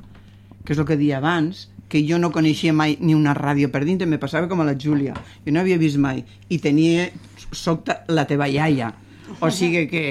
[0.63, 3.83] que és el que deia abans, que jo no coneixia mai ni una ràdio per
[3.85, 5.13] dintre, me passava com a la Júlia.
[5.45, 6.23] Jo no havia vist mai.
[6.49, 7.09] I tenia...
[7.57, 8.93] Soc la teva iaia.
[9.39, 10.03] O sigui que...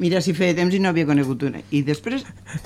[0.00, 1.60] Mira, si feia temps i no havia conegut una.
[1.76, 2.22] I després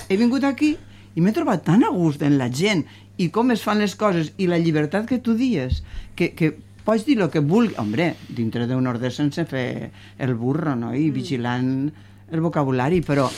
[0.07, 0.75] he vingut aquí
[1.15, 2.85] i m'he trobat tan a gust en la gent
[3.19, 5.81] i com es fan les coses i la llibertat que tu dies,
[6.15, 6.53] que, que
[6.87, 10.93] pots dir el que vulgui, hombre, dintre d'un ordre sense fer el burro, no?
[10.95, 11.89] I vigilant
[12.31, 13.29] el vocabulari, però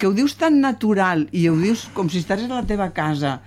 [0.00, 3.38] que ho dius tan natural i ho dius com si estàs a la teva casa,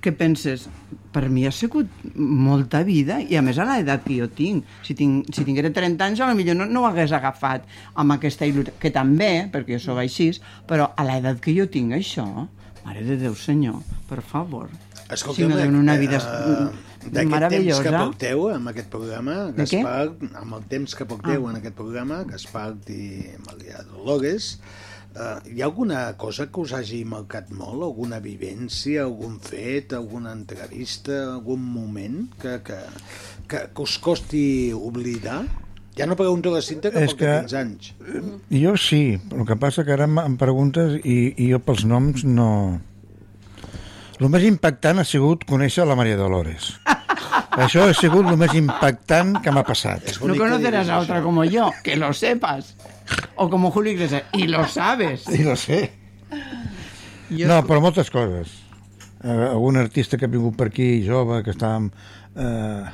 [0.00, 0.68] que penses,
[1.14, 4.96] per mi ha sigut molta vida i a més a l'edat que jo tinc si,
[4.98, 8.90] tinc, si tinguera 30 anys potser no, no ho hagués agafat amb aquesta il·lusió que
[8.94, 10.32] també, perquè jo sóc així
[10.66, 12.26] però a l'edat que jo tinc això
[12.84, 13.78] mare de Déu senyor,
[14.10, 14.68] per favor
[15.12, 16.24] Escolta'm, si no donen una vida eh,
[17.04, 19.34] d'aquest temps meravellosa que porteu amb aquest programa?
[19.56, 20.08] Gaspar,
[20.40, 21.50] amb el temps que porteu Ah.
[21.50, 24.58] en aquest programa, Gaspar i Maria Dolores,
[25.14, 27.82] eh, hi ha alguna cosa que us hagi marcat molt?
[27.86, 32.78] Alguna vivència, algun fet, alguna entrevista, algun moment que, que,
[33.48, 35.42] que, que us costi oblidar?
[35.94, 37.92] Ja no pregunto la Cinta que És porta que- 15 anys.
[38.50, 42.80] Jo sí, el que passa que ara em preguntes i, i jo pels noms no...
[44.20, 46.72] El més impactant ha sigut conèixer la Maria Dolores.
[47.64, 50.06] Això ha sigut el més impactant que m'ha passat.
[50.22, 51.22] No diguis a otra això.
[51.22, 52.74] como yo, que lo sepas
[53.36, 55.92] o como Julio Iglesias, y lo sabes Sí, lo sé.
[57.30, 58.52] jo No, però moltes coses.
[59.24, 61.90] Eh, algun artista que ha vingut per aquí, jove, que estàvem
[62.36, 62.84] eh,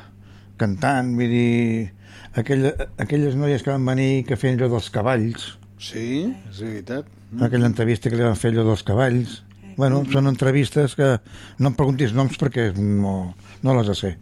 [0.60, 1.92] cantant, vull dir...
[2.38, 2.70] Aquella,
[3.02, 7.06] aquelles noies que van venir que feien allò dels cavalls, Sí, és veritat.
[7.42, 9.40] aquella entrevista que li van fer allò dels cavalls.
[9.76, 11.08] Bueno, són entrevistes que
[11.58, 13.34] no em preguntis noms perquè no,
[13.66, 14.12] no les sé.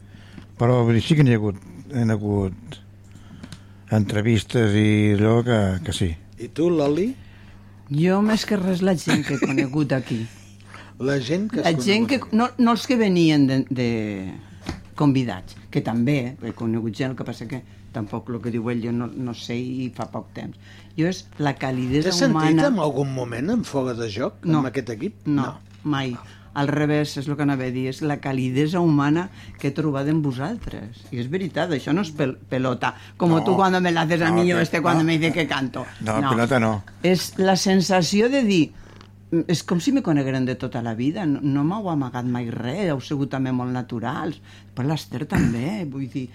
[0.57, 1.59] Però vull dir, sí que n'hi ha hagut,
[1.93, 2.79] hi ha hagut
[3.91, 6.11] entrevistes i allò que, que sí.
[6.39, 7.15] I tu, Loli?
[7.89, 10.27] jo més que res la gent que he conegut aquí
[11.01, 12.35] La gent que has La gent que, conegut.
[12.37, 13.87] no, no els que venien de, de
[14.99, 17.63] convidats, que també eh, he conegut gent, el que passa que
[17.95, 20.59] tampoc el que diu ell jo no, no sé i fa poc temps.
[20.99, 22.67] Jo és la calidesa T'has sentit humana...
[22.69, 24.59] en algun moment en fora de joc No.
[24.61, 25.25] amb aquest equip?
[25.27, 25.55] No,
[25.85, 26.13] mai.
[26.55, 29.29] Al revés, és el que anava a dir, és la calidesa humana
[29.61, 31.05] que he trobat en vosaltres.
[31.13, 33.45] I és veritat, això no és pel pelota, com No.
[33.45, 35.07] tu cuando me la haces a No, mí o este cuando no.
[35.07, 35.85] me dice que canto.
[36.01, 36.83] No, pelota no.
[37.03, 38.73] És la sensació de dir,
[39.47, 42.89] és com si me conegueren de tota la vida, no, no m'heu amagat mai res,
[42.89, 44.41] heu sigut també molt naturals,
[44.75, 46.29] per l'Ester també, vull dir,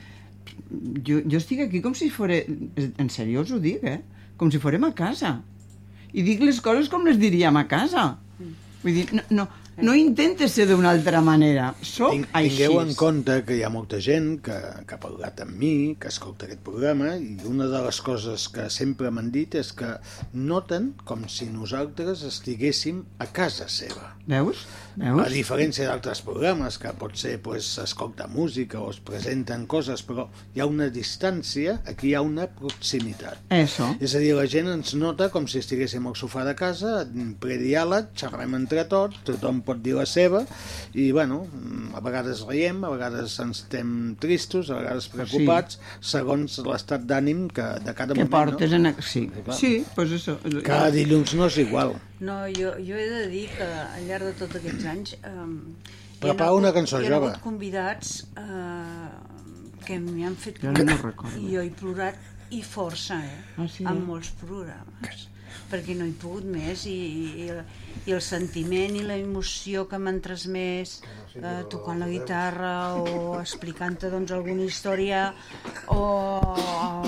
[1.04, 4.00] jo, jo estic aquí com si fora, en sèrio us ho dic, eh?
[4.38, 5.42] Com si fórem a casa.
[6.14, 8.18] I dic les coses com les diríem a casa.
[8.84, 9.48] Vull dir, no, no,
[9.82, 12.58] no intentes ser d'una altra manera, soc Tinc, així.
[12.58, 16.12] tingueu en compte que hi ha molta gent que, que ha parlat amb mi, que
[16.12, 19.96] escolta aquest programa, i una de les coses que sempre m'han dit és que
[20.34, 24.14] noten com si nosaltres estiguéssim a casa seva.
[24.28, 24.64] Veus?
[25.02, 25.34] A Veus?
[25.34, 30.68] diferència d'altres programes que potser pues, s'escolta música o es presenten coses, però hi ha
[30.70, 33.42] una distància, aquí hi ha una proximitat.
[33.50, 33.90] Eso.
[34.00, 37.34] És a dir, la gent ens nota com si estiguéssim al sofà de casa, en
[37.42, 40.44] ple diàleg, xerrem entre tots, tothom pot dir la seva,
[40.94, 41.42] i, bueno,
[41.96, 47.66] a vegades riem, a vegades ens estem tristos, a vegades preocupats, segons l'estat d'ànim que
[47.86, 48.90] de cada Que moment, portes no?
[48.94, 49.02] en...
[49.02, 49.26] Sí,
[49.58, 50.38] sí, pues eso.
[50.64, 51.96] Cada dilluns no és igual.
[52.24, 55.18] No, jo, jo he de dir que al llarg de tots aquests anys...
[55.24, 57.34] Eh, Prepara una cançó, hi ha jove.
[57.34, 59.10] hagut convidats eh,
[59.84, 61.36] que m'hi han fet Jo no recordo.
[61.36, 62.16] I jo he plorat
[62.56, 63.42] i força, eh?
[63.58, 63.84] Ah, sí?
[63.84, 65.26] En molts programes.
[65.72, 66.94] Perquè no he pogut més i,
[67.46, 67.50] i,
[68.06, 71.00] i el sentiment i la emoció que m'han transmès
[71.40, 75.30] eh, tocant la guitarra o explicant-te doncs, alguna història
[75.88, 77.08] o, o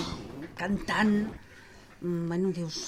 [0.57, 1.17] cantant
[2.01, 2.79] mm, bueno, dius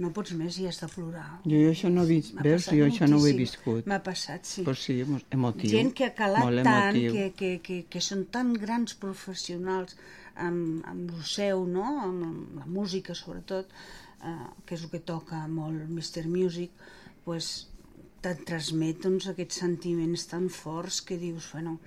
[0.00, 2.68] no pots més i has de plorar Jo, jo això no he vist, veus?
[2.70, 3.88] Jo això no ho he viscut.
[3.90, 4.62] M'ha passat, sí.
[4.64, 5.68] Pues sí, emo- emotiu.
[5.72, 9.96] Gent que ha calat molt tant, que, que, que, que són tan grans professionals
[10.36, 11.84] amb, amb el seu, no?
[12.06, 13.74] amb, amb la música sobretot,
[14.22, 16.26] eh, que és el que toca molt Mr.
[16.28, 16.72] Music,
[17.24, 17.50] pues,
[18.24, 21.78] te'n transmet doncs, aquests sentiments tan forts que dius, bueno,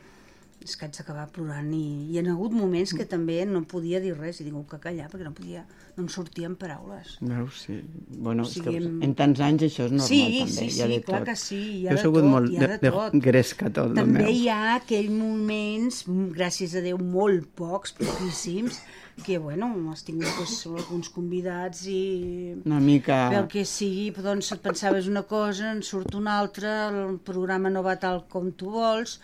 [0.63, 1.81] és que haig d'acabar plorant i
[2.13, 5.25] hi ha hagut moments que també no podia dir res i tinc que callar perquè
[5.27, 5.65] no podia,
[5.97, 7.17] no em sortien paraules.
[7.21, 7.81] Veus, sí.
[8.15, 10.53] Bueno, O és sigui, que em- en tants anys això és normal sí, també.
[10.53, 11.27] Sí, hi ha sí, clar tot.
[11.29, 13.11] que sí, hi Jo ha he de sigut tot, molt de, de, tot.
[13.13, 18.79] de gresca tot, També hi ha aquells moments, mm, gràcies a Déu, molt pocs, poquíssims,
[19.25, 22.55] que, bueno, has tingut pues, alguns convidats i...
[22.65, 23.27] Una mica...
[23.29, 27.83] Pel que sigui, doncs et pensaves una cosa, en surt una altra, el programa no
[27.85, 29.19] va tal com tu vols,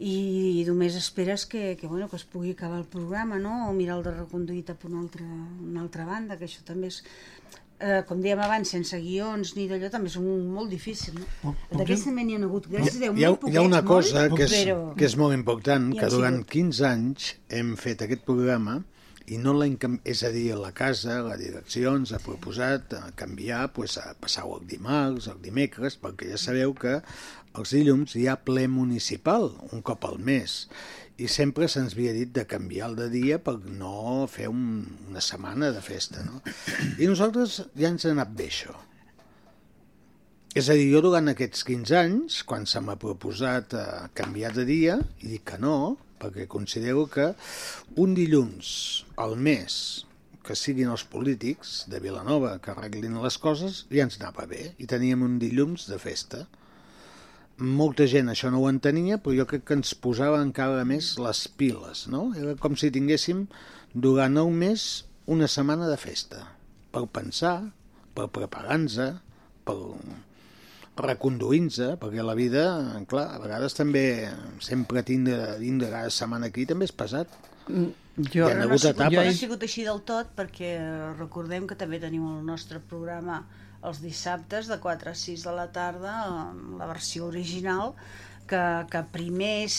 [0.00, 3.68] i només esperes que, que, bueno, que es pugui acabar el programa, no?
[3.68, 6.88] o mirar el de reconduir cap a una altra, una altra banda, que això també
[6.88, 7.02] és,
[7.80, 11.20] eh, com dèiem abans, sense guions ni d'allò, també és un, molt difícil.
[11.20, 11.52] No?
[11.74, 14.14] D'aquests també n'hi ha hagut, gràcies a Déu, Hi ha, molt hi ha una poquets,
[14.14, 14.78] cosa molt, que és, però...
[14.96, 16.54] que és molt important, que durant sigut.
[16.56, 18.80] 15 anys hem fet aquest programa
[19.30, 23.02] i no l'hem és a dir, a la casa, la direcció ens ha proposat a
[23.18, 26.96] canviar, pues, a passar-ho el dimarts, el dimecres, perquè ja sabeu que
[27.58, 30.66] els dilluns hi ha ple municipal, un cop al mes,
[31.20, 34.62] i sempre se'ns havia dit de canviar el de dia per no fer un,
[35.10, 36.40] una setmana de festa, no?
[36.96, 38.76] I nosaltres ja ens ha anat bé això.
[40.56, 43.84] És a dir, jo durant aquests 15 anys, quan se m'ha proposat eh,
[44.18, 47.28] canviar de dia, i dic que no, perquè considero que
[48.02, 48.72] un dilluns
[49.20, 49.76] al mes
[50.46, 54.72] que siguin els polítics de Vilanova que arreglin les coses, ja ens anava bé.
[54.82, 56.46] I teníem un dilluns de festa.
[57.60, 61.42] Molta gent això no ho entenia, però jo crec que ens posava encara més les
[61.60, 62.30] piles, no?
[62.38, 63.44] Era com si tinguéssim
[63.92, 66.40] durant el mes una setmana de festa,
[66.90, 67.70] per pensar,
[68.16, 68.96] per preparar-nos,
[69.68, 69.76] per
[71.00, 72.64] reconduint-se, perquè la vida,
[73.08, 74.04] clar, a vegades també
[74.64, 77.30] sempre tindre, tindre cada setmana aquí també és pesat.
[77.70, 79.16] Jo, Hi ha no, hagut ha sigut, etapes.
[79.16, 80.74] no ha sigut així del tot perquè
[81.18, 83.44] recordem que també tenim el nostre programa
[83.86, 86.12] els dissabtes de 4 a 6 de la tarda
[86.80, 87.94] la versió original
[88.50, 88.60] que,
[88.92, 89.78] que primers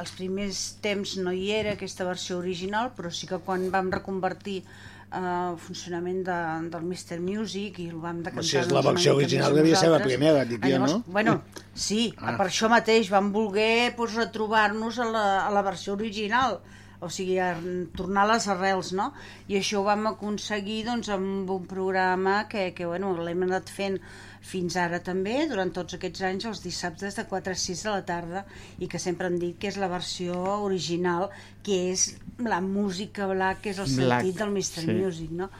[0.00, 4.62] els primers temps no hi era aquesta versió original però sí que quan vam reconvertir
[4.62, 6.38] eh, el funcionament de,
[6.72, 7.18] del Mr.
[7.20, 10.64] Music i el vam decantar si és la versió original devia ser la primera, dic
[10.64, 11.02] jo, no?
[11.06, 11.42] Bueno,
[11.74, 12.38] sí, Ah.
[12.40, 16.62] per això mateix vam voler doncs, retrobar-nos a, la, a la versió original
[17.02, 17.52] o sigui, a
[17.96, 19.10] tornar a les arrels, no?
[19.50, 23.98] I això ho vam aconseguir doncs, amb un programa que, que bueno, l'hem anat fent
[24.42, 28.04] fins ara també, durant tots aquests anys, els dissabtes de 4 a 6 de la
[28.06, 28.44] tarda,
[28.82, 31.28] i que sempre han dit que és la versió original,
[31.66, 32.08] que és
[32.42, 34.86] la música black, que és el Black, sentit del Mr.
[34.86, 34.96] sí.
[34.98, 35.50] Music, no?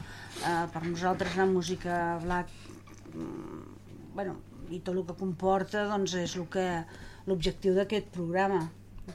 [0.43, 2.49] Uh, per nosaltres la música black
[3.13, 3.59] mm,
[4.17, 4.33] bueno,
[4.73, 8.63] i tot el que comporta doncs és l'objectiu d'aquest programa.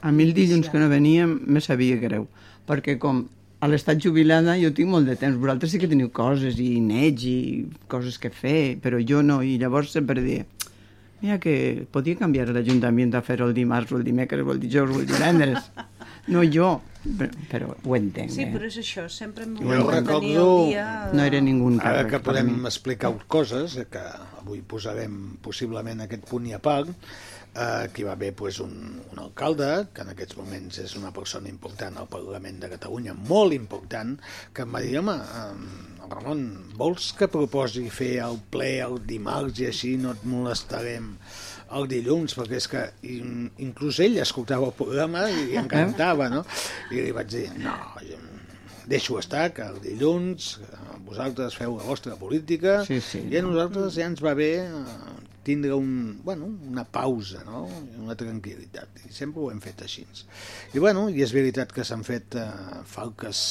[0.01, 2.27] A mi el dilluns que no venia me sabia greu,
[2.69, 3.25] perquè com
[3.59, 7.25] a l'estat jubilada jo tinc molt de temps, vosaltres sí que teniu coses i nets
[7.27, 7.37] i
[7.91, 10.45] coses que fer, però jo no, i llavors sempre deia
[11.19, 14.93] mira que podia canviar l'Ajuntament a fer-ho el dimarts o el dimecres o el dijous
[14.95, 15.71] o el divendres.
[16.29, 16.67] No jo,
[17.17, 18.29] però, però ho entenc.
[18.29, 18.49] Sí, eh?
[18.53, 20.83] però és això, sempre Jo volgut tenir recordo- el dia...
[21.17, 24.03] No era ningú Ara càrrec que per podem explicar coses, que
[24.37, 26.91] avui posarem possiblement aquest punt i a part,
[27.59, 28.73] eh, que hi va haver pues, un,
[29.11, 33.53] un alcalde, que en aquests moments és una persona important al Parlament de Catalunya, molt
[33.57, 34.15] important,
[34.53, 36.41] que em va dir, home, eh, Ramon,
[36.79, 41.11] vols que proposi fer el ple el dimarts i així no et molestarem
[41.77, 46.41] el dilluns, perquè és que in- inclús ell escoltava el programa i li encantava, no?
[46.89, 47.75] I li vaig dir, no,
[48.89, 53.21] deixo estar, que el dilluns eh, vosaltres feu la vostra política Sí, sí.
[53.29, 57.63] i a nosaltres ja ens va bé eh, tindre un, bueno, una pausa, no?
[58.01, 59.05] una tranquil·litat.
[59.09, 60.05] I sempre ho hem fet així.
[60.73, 62.45] I, bueno, i és veritat que s'han fet eh,
[62.89, 63.41] falques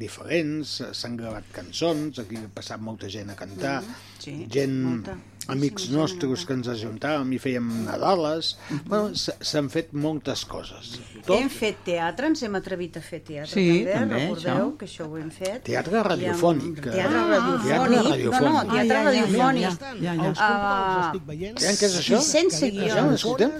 [0.00, 3.80] diferents, eh, s'han gravat cançons, aquí ha passat molta gent a cantar,
[4.18, 5.14] Sí, gent molta.
[5.48, 8.54] Amics nostres que ens ajuntàvem i fèiem Nadales.
[8.86, 10.98] Bueno, s'han fet moltes coses.
[11.28, 14.76] Hem fet teatre, ens hem atrevit a fer teatre Sí, també, també, recordeu això.
[14.78, 15.62] que això ho hem fet.
[15.64, 16.80] Teatre I amb- radiofònic.
[16.84, 17.66] Teatre Ah, radiofònic.
[17.66, 18.72] teatre No, no, radiofònic.
[18.72, 19.62] teatre Ah, ja, ja, radiofònic.
[19.62, 20.28] ja, ja, ja.
[20.28, 21.58] Els controls els estic veient.
[21.58, 22.18] Saben què és això?
[22.18, 22.72] I sense.
[22.88, 23.52] Ja, escoltem.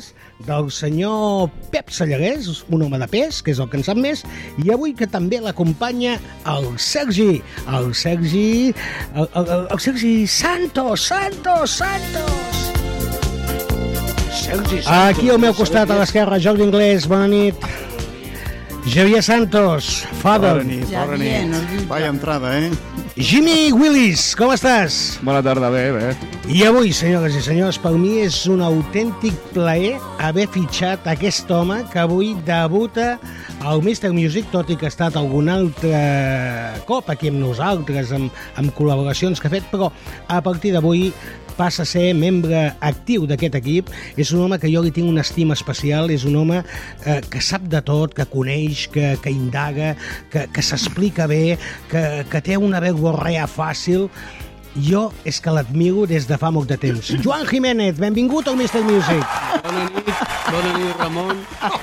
[0.47, 4.23] del senyor Pep Sallarès, un home de pes, que és el que en sap més,
[4.65, 6.13] i avui que també l'acompanya
[6.47, 8.73] el Sergi, el Sergi,
[9.17, 12.73] el, el, el, el Sergi Santos, Santos, Santos!
[14.35, 14.89] Sergi Santos.
[14.89, 17.55] Aquí al meu costat, a l'esquerra, Jordi Inglés, bona nit.
[18.89, 20.57] Javier Santos, father.
[20.59, 21.47] Bona nit, bona nit.
[21.47, 22.73] no Vaya entrada, eh?
[23.15, 25.21] Jimmy Willis, com estàs?
[25.23, 26.11] Bona tarda, bé, bé.
[26.51, 31.85] I avui, senyores i senyors, per mi és un autèntic plaer haver fitxat aquest home
[31.93, 33.21] que avui debuta
[33.63, 34.11] al Mr.
[34.15, 35.99] Music, tot i que ha estat algun altre
[36.91, 39.93] cop aquí amb nosaltres, amb, amb col·laboracions que ha fet, però
[40.27, 41.13] a partir d'avui
[41.59, 43.93] passa a ser membre actiu d'aquest equip.
[44.17, 47.43] És un home que jo li tinc una estima especial, és un home eh, que
[47.45, 49.95] sap de tot, que coneix, que, que indaga,
[50.33, 51.59] que, que s'explica bé,
[51.91, 54.09] que, que té una verborrea fàcil.
[54.79, 57.13] Jo és que l'admiro des de fa molt de temps.
[57.25, 58.85] Joan Jiménez, benvingut al Mr.
[58.87, 59.25] Music.
[59.65, 60.13] Bona nit,
[60.53, 61.41] bona nit, Ramon.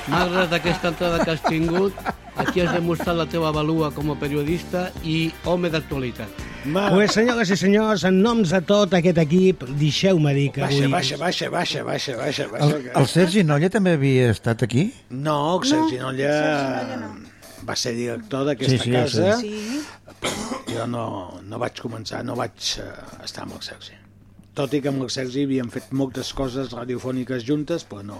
[0.08, 2.06] Malgrat aquesta entrada que has tingut,
[2.42, 6.44] aquí has demostrat la teva valua com a periodista i home d'actualitat.
[6.66, 10.92] Pues, senyores i senyors, en noms de tot aquest equip, deixeu-me dir que Baixa, avui...
[10.96, 12.70] baixa, baixa, baixa, baixa, baixa, baixa.
[12.80, 14.88] El, el Sergi Nolla també havia estat aquí?
[15.10, 16.32] No, el Sergi Nolla
[17.66, 19.38] va ser director d'aquesta Sí, sí, casa.
[19.38, 19.42] sé.
[19.42, 19.84] Sí,
[20.74, 21.06] Jo no,
[21.46, 22.90] no vaig començar, no vaig uh,
[23.24, 23.94] estar amb el Sergi.
[24.56, 28.20] Tot i que amb el Sergi havíem fet moltes coses radiofòniques juntes, però no,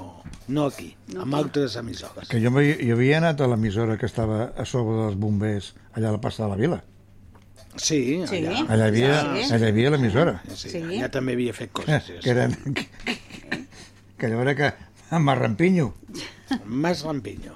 [0.52, 2.28] no aquí, no amb altres emissores.
[2.28, 6.18] Que jo, jo havia anat a l'emissora que estava a sobre dels bombers, allà a
[6.18, 6.82] la plaça de la Vila.
[7.76, 8.42] Sí, Sí.
[8.44, 8.66] allà.
[8.68, 9.54] Allà hi havia, Sí.
[9.54, 10.42] allà havia l'emissora.
[10.54, 10.78] Sí, Sí.
[10.84, 12.04] allà també havia fet coses.
[12.04, 12.56] Sí, Que eren...
[12.74, 12.88] Que,
[14.18, 14.74] que allò era que...
[15.12, 15.94] El rampinyo.
[16.66, 17.54] Mas Lampiño.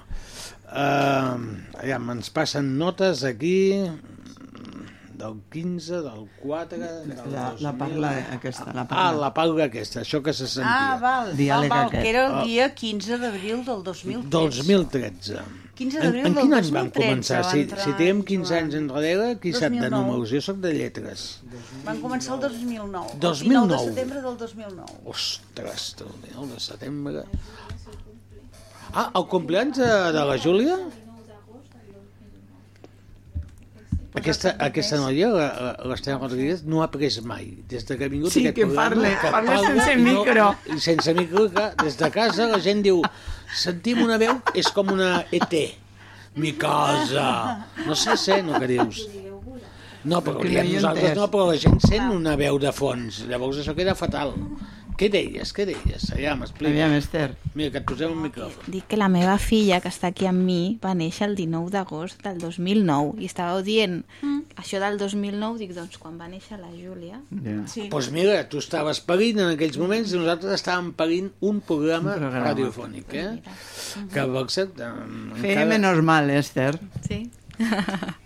[0.70, 1.34] Uh,
[1.82, 3.74] aviam, ens passen notes aquí
[5.20, 6.78] del 15, del 4...
[6.78, 7.78] Del La, la 2000.
[7.78, 9.20] parla aquesta, la Ah, parla.
[9.20, 10.74] la parla aquesta, això que se sentia.
[10.94, 12.02] Ah, val, Diàleg val, val, aquest.
[12.02, 12.44] que era el Ah.
[12.44, 14.30] dia 15 d'abril del 2003.
[14.30, 15.40] 2013.
[15.80, 17.44] 15 En, d'abril en del quin any van 2013 començar?
[17.50, 18.64] Si, entrar si tenim 15 Joan.
[18.64, 19.96] anys enrere, qui sap de 2009.
[19.96, 20.30] números?
[20.34, 21.40] Jo sóc de lletres.
[21.86, 23.14] Van començar el 2009.
[23.14, 23.68] El 2009.
[23.68, 24.98] 19 de setembre del 2009.
[25.06, 27.24] Ostres, el 19 de setembre...
[28.92, 30.76] Ah, el compleanys de, de la Júlia?
[34.14, 37.52] Aquesta, aquesta noia, la- la- l'Estela Rodríguez, no ha pres mai.
[37.68, 38.96] Des de que ha vingut Sí, aquest que programa...
[38.96, 40.48] parle, parle sense i no- micro.
[40.74, 43.02] I sense micro, que des de casa la gent diu
[43.54, 45.54] sentim una veu, és com una ET.
[46.34, 47.66] Mi casa.
[47.86, 49.06] No sé, sé, no que dius.
[50.04, 53.24] No, però he nosaltres no, però la gent sent una veu de fons.
[53.28, 54.32] Llavors això queda fatal.
[55.00, 56.10] Què deies, què deies?
[56.20, 56.68] Ja m'explica.
[56.74, 57.30] Aviam, Esther.
[57.56, 58.66] Mira, que et posem un micròfon.
[58.68, 62.20] Dic que la meva filla, que està aquí amb mi, va néixer el 19 d'agost
[62.26, 64.02] del 2009 i estàveu dient
[64.60, 67.16] això del 2009, dic, doncs quan va néixer la Júlia...
[67.32, 67.56] Ja.
[67.64, 67.86] Sí.
[67.86, 72.18] Doncs pues mira, tu estaves parint en aquells moments i nosaltres estàvem parint un programa,
[72.18, 72.44] Un programa.
[72.50, 73.28] radiofònic, eh?
[74.12, 74.84] Que per cert...
[74.84, 74.92] eh,
[75.40, 76.74] Feia menos mal, Esther.
[77.08, 77.24] Sí.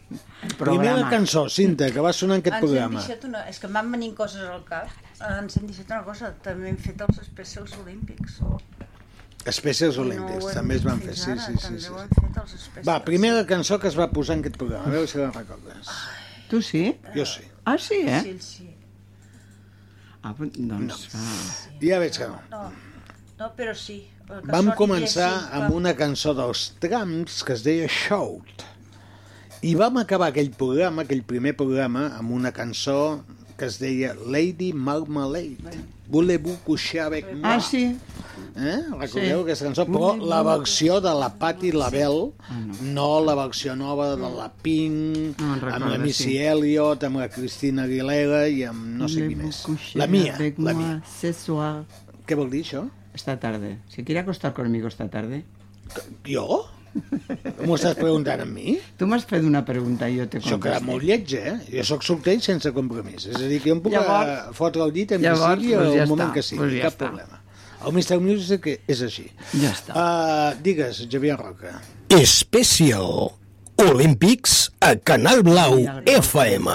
[0.59, 3.01] Primera cançó, Cinta, que va sonar en aquest Ens hem programa.
[3.01, 3.45] deixat una...
[3.51, 4.93] És que em van venint coses al cap.
[5.31, 6.31] Ens hem deixat una cosa.
[6.45, 8.39] També hem fet els especials olímpics.
[9.51, 11.81] Espècies no olímpics, hem també es van fer, sí, sí, sí.
[11.87, 11.91] sí.
[11.93, 12.87] hem fet especials.
[12.89, 15.91] Va, primera cançó que es va posar en aquest programa, a veure si la recordes.
[16.49, 16.85] Tu sí?
[17.17, 17.45] Jo sí.
[17.65, 18.23] Ah, sí, eh?
[18.25, 18.71] Sí, sí.
[20.25, 21.09] Ah, doncs...
[21.13, 21.77] Ah.
[21.83, 22.41] Ja veig que no.
[22.53, 22.65] No,
[23.41, 23.99] no però sí.
[24.49, 28.65] Vam començar amb una cançó dels trams que es deia Shout.
[29.65, 33.23] I vam acabar aquell programa, aquell primer programa, amb una cançó
[33.57, 35.79] que es deia Lady Marmalade.
[36.11, 37.55] Voulez-vous coucher avec moi?
[37.55, 37.97] Ah, sí?
[38.57, 38.81] Eh?
[38.99, 39.45] Recordeu Sí.
[39.45, 39.87] aquesta cançó?
[39.87, 42.33] Però la versió de la Patti LaBelle,
[42.83, 46.37] no la versió nova de la Pink, No amb la Missy sí.
[46.39, 49.65] Elliott, amb la Cristina Aguilera i amb no sé qui més.
[49.95, 51.03] La mia, la mia.
[51.21, 51.85] ce soir.
[52.27, 52.85] Què vol dir això?
[53.15, 53.79] Esta tarde.
[53.89, 55.45] ¿Se quiere acostar conmigo esta tarde?
[56.27, 56.67] Jo?
[57.65, 58.77] M'ho estàs preguntant a mi?
[58.99, 60.91] Tu m'has fet una pregunta i jo te Això queda contesto.
[60.91, 61.55] molt lleig, eh?
[61.73, 63.27] Jo sóc solter i sense compromís.
[63.27, 65.75] És a dir, que jo em puc Llavors- Llavors, fotre el dit qui llavors, sigui
[65.75, 67.07] doncs al ja moment està, que sigui, doncs ja cap està.
[67.09, 67.41] problema.
[67.85, 68.21] El Mr.
[68.21, 69.27] Music és així.
[69.61, 69.93] Ja està.
[69.95, 71.81] Uh, digues, Javier Roca.
[72.09, 73.33] Especial
[73.77, 76.71] Olímpics a Canal Blau FM.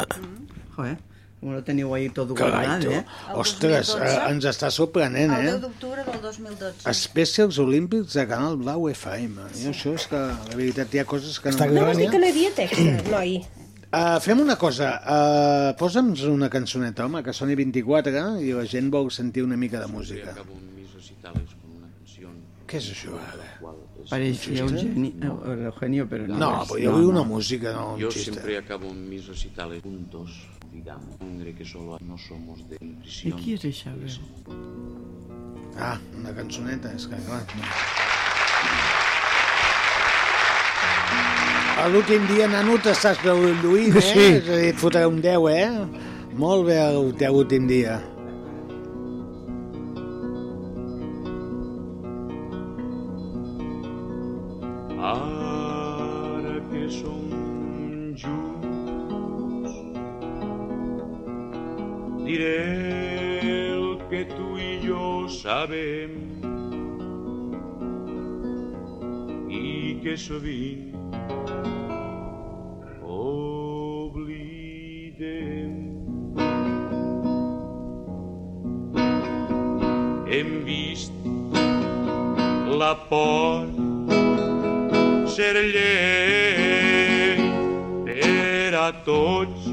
[0.76, 0.98] Joder,
[1.40, 2.92] com lo teniu ahí tot Carai, guardat, tu.
[2.92, 3.36] eh?
[3.40, 5.60] Ostres, eh, ens està sorprenent, El 10 eh?
[5.64, 6.90] d'octubre del 2012.
[6.92, 9.48] Especials Olímpics de Canal Blau FM.
[9.64, 11.56] I això és que, la veritat, hi ha coses que no...
[11.56, 13.38] Està No vols dir que no hi havia text, noi?
[13.90, 18.12] Uh, fem una cosa, uh, posa'ns una cançoneta, home, que soni 24
[18.46, 20.36] i la gent vol sentir una mica de música.
[22.70, 23.48] Què és això, ara?
[24.10, 26.38] Parecía Eugenio, eh, Eugenio, pero no.
[26.38, 28.32] No, pues yo oí una música, no un Yo chiste.
[28.32, 30.30] siempre acabo mis recitales juntos,
[30.72, 33.40] digamos, sangre que solo no somos de ¿Y prisión.
[33.40, 33.92] qui és això?
[35.80, 37.44] Ah, una cançoneta, és que clar...
[37.56, 37.64] No.
[41.80, 44.02] A l'últim dia, nano, t'estàs lluint, eh?
[44.04, 44.26] Sí.
[44.36, 45.70] És a dir, et fotrà un 10, eh?
[46.40, 48.00] Molt bé el teu últim dia.
[65.60, 66.12] Sabem
[69.50, 70.94] i que sovint
[73.16, 74.46] oblidem.
[80.32, 81.12] Hem vist
[82.80, 83.68] la por
[85.36, 87.44] ser llei
[88.08, 89.69] per a tots.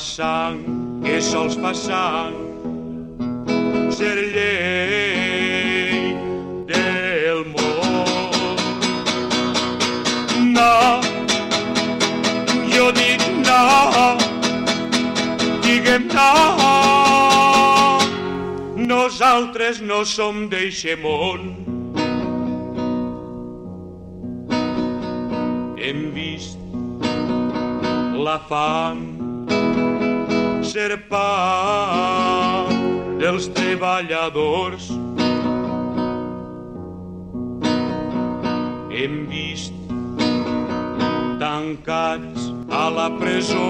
[0.00, 0.60] La sang
[1.04, 2.36] que sols fa sang
[3.92, 6.14] ser llei
[6.70, 8.56] del món.
[10.56, 10.78] No,
[12.72, 13.60] jo dic no,
[15.68, 16.32] diguem no,
[18.88, 21.48] nosaltres no som d'eixe món.
[25.76, 26.56] Hem vist
[28.16, 29.19] la fam
[30.70, 32.68] ser pa
[33.18, 34.86] dels treballadors.
[38.94, 39.74] Hem vist
[41.42, 43.66] tancats a la presó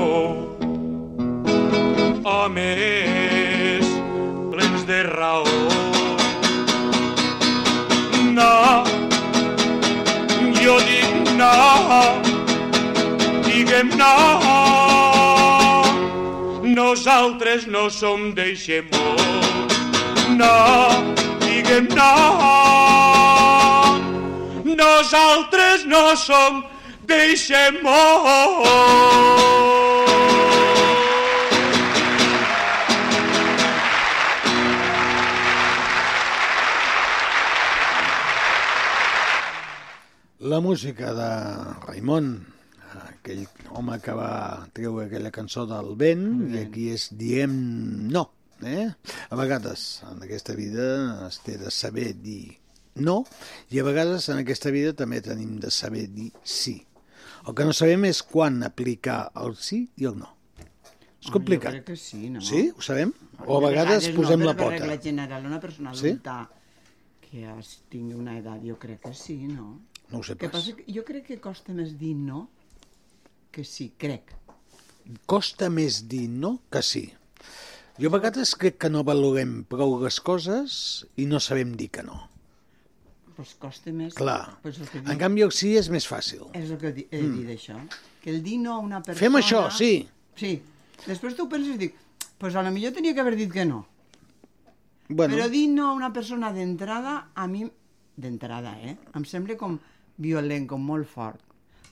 [2.28, 3.88] homes
[4.52, 5.46] plens de raó.
[8.36, 8.52] No,
[10.60, 11.54] jo dic no,
[13.48, 14.69] diguem no,
[16.74, 19.68] nosaltres no som d'eixe món.
[20.38, 20.56] No,
[21.42, 22.12] diguem no,
[24.64, 26.62] nosaltres no som
[27.06, 29.20] d'eixe món.
[40.40, 41.30] La música de
[41.86, 42.46] Raimon,
[43.20, 43.44] aquell
[43.76, 47.52] home que va treure aquella cançó del vent, i aquí és diem
[48.10, 48.26] no.
[48.60, 48.88] Eh?
[49.32, 52.58] A vegades en aquesta vida es té de saber dir
[53.00, 53.22] no,
[53.72, 56.74] i a vegades en aquesta vida també tenim de saber dir sí.
[57.48, 60.28] El que no sabem és quan aplicar el sí i el no.
[61.20, 61.72] És Home, complicat.
[61.72, 62.42] Jo crec que sí, no?
[62.44, 62.66] Sí?
[62.76, 63.14] Ho sabem?
[63.46, 64.74] O a De vegades posem no, la pota.
[64.76, 66.10] Regla general, una persona Sí?
[66.10, 66.50] adulta
[67.30, 69.78] que es tingui una edat, jo crec que sí, no?
[70.10, 70.58] No ho sé que pas.
[70.58, 72.48] passa que jo crec que costa més dir no
[73.50, 74.30] que sí, crec.
[75.26, 77.06] Costa més dir no que sí.
[78.00, 80.76] Jo a vegades crec que no valorem prou les coses
[81.20, 82.20] i no sabem dir que no.
[83.36, 84.14] Pues costa més...
[84.14, 84.58] Clar.
[84.62, 86.46] Pues el que En canvi, el sí és més fàcil.
[86.56, 87.38] És el que di- he Mm.
[87.40, 87.76] dit això.
[88.22, 89.20] Que el dir no a una persona...
[89.20, 90.08] Fem això, sí.
[90.36, 90.60] Sí.
[91.06, 91.94] Després tu penses i dic,
[92.38, 93.86] pues a lo millor tenia que haver dit que no.
[95.08, 97.64] Bueno, Però dir no a una persona d'entrada, a mi,
[98.16, 98.96] d'entrada, eh?
[99.16, 99.78] Em sembla com
[100.20, 101.40] violent, com molt fort.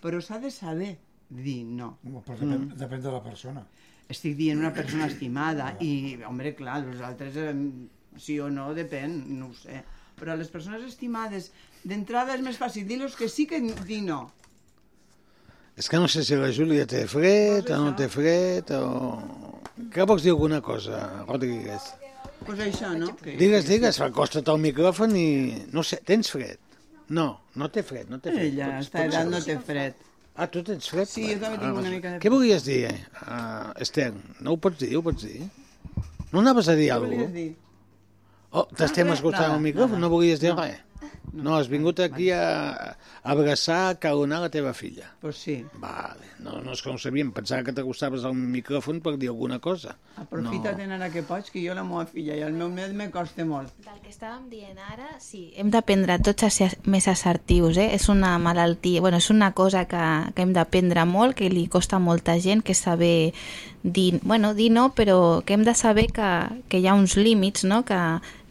[0.02, 0.98] Però s'ha de saber
[1.28, 1.96] dir no.
[2.04, 3.64] Però depèn, depèn de la persona.
[4.08, 7.52] Estic dient una persona estimada i, home, clar, els altres, eh,
[8.16, 9.82] sí o no, depèn, no ho sé.
[10.18, 11.50] Però a les persones estimades,
[11.84, 14.30] d'entrada és més fàcil dir-los que sí que dir no.
[15.78, 19.52] és que no sé si la Júlia té fred o no té fred o...
[19.94, 21.84] Que vols dir alguna cosa, Rodríguez?
[22.44, 23.12] Pues això, no?
[23.20, 25.28] Que, Digues, digues, acosta't al micròfon i...
[25.70, 26.58] No sé, tens fred?
[27.14, 28.48] No, no té fred, no té fred.
[28.50, 30.02] Ella, Pots- pots edat no té fred.
[30.38, 31.08] Ah, tu tens fred?
[31.10, 32.98] Sí, jo també tinc Ah, una mica de Què volies dir, eh?
[33.26, 35.40] Uh, Esther, no ho pots dir, ho pots dir?
[36.32, 37.34] No anaves a dir Què alguna volies cosa?
[37.40, 37.56] dir?
[38.52, 40.60] Oh, t'estem res, escoltant nada, al micròfon, no volies dir No.
[40.62, 40.78] res?
[41.32, 42.42] No, has vingut aquí a,
[43.22, 45.10] a abraçar, a calonar la teva filla.
[45.20, 45.58] Pues sí.
[45.82, 49.96] Vale, no, no és ho sabíem, pensava que t'acostaves al micròfon per dir alguna cosa.
[50.18, 50.94] Aprofita't no.
[50.96, 53.74] ara que pots, que jo la meva filla i el meu net me costa molt.
[53.84, 57.90] Del que estàvem dient ara, sí, hem d'aprendre tots a ser més assertius, eh?
[57.98, 61.98] És una malaltia, bueno, és una cosa que, que hem d'aprendre molt, que li costa
[61.98, 63.32] a molta gent, que saber
[63.82, 66.32] dir, bueno, dir no, però que hem de saber que,
[66.68, 67.84] que hi ha uns límits, no?
[67.86, 68.00] Que,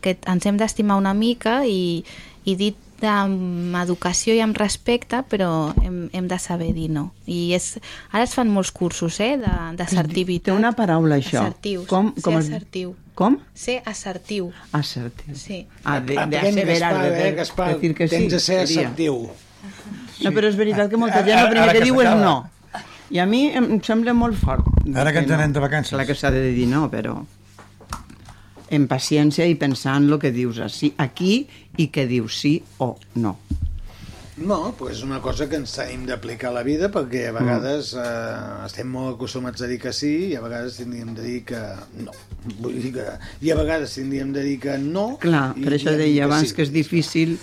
[0.01, 2.05] que ens hem d'estimar una mica i,
[2.47, 2.69] i dir
[3.01, 5.49] de, amb educació i amb respecte, però
[5.83, 7.09] hem, hem de saber dir no.
[7.27, 7.73] I és,
[8.11, 10.47] ara es fan molts cursos eh, de- d'assertivitat.
[10.49, 11.43] Té una paraula, això.
[11.43, 11.85] Assertius.
[11.91, 12.95] Com- Ser com es- assertiu.
[13.17, 13.35] Com?
[13.53, 14.51] Ser assertiu.
[14.77, 15.35] Assertiu.
[15.35, 15.65] Sí.
[15.83, 18.15] Ah, de, de aseverar, Gaspar, de, eh, Gaspar, decir que sí.
[18.15, 19.27] tens de ser assertiu.
[20.23, 22.35] No, però és veritat que molta gent el primer que diu és no.
[23.09, 24.65] I a mi em sembla molt fort.
[24.93, 25.93] Ara que ens anem de vacances.
[25.93, 27.13] Clar que s'ha de dir no, però
[28.69, 33.37] en paciència i pensant el que dius així, aquí i que dius sí o no.
[34.37, 37.95] No, però és una cosa que ens tenim d'aplicar a la vida perquè a vegades
[37.97, 41.61] eh, estem molt acostumats a dir que sí i a vegades tindríem de dir que
[42.05, 42.13] no.
[42.59, 43.05] Vull dir que...
[43.41, 45.07] I a vegades tindríem de dir que no...
[45.23, 46.57] Clar, per això deia abans sí.
[46.57, 47.33] que és difícil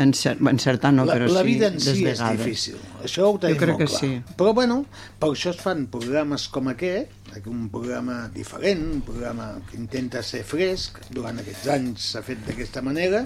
[0.00, 3.58] encer encertar, no, la, però la sí, vida en si és difícil, això ho tenim
[3.58, 4.00] Jo crec molt que clar.
[4.00, 4.36] sí.
[4.40, 4.78] Però bueno,
[5.20, 7.12] per això es fan programes com aquest,
[7.46, 12.82] un programa diferent, un programa que intenta ser fresc, durant aquests anys s'ha fet d'aquesta
[12.82, 13.24] manera,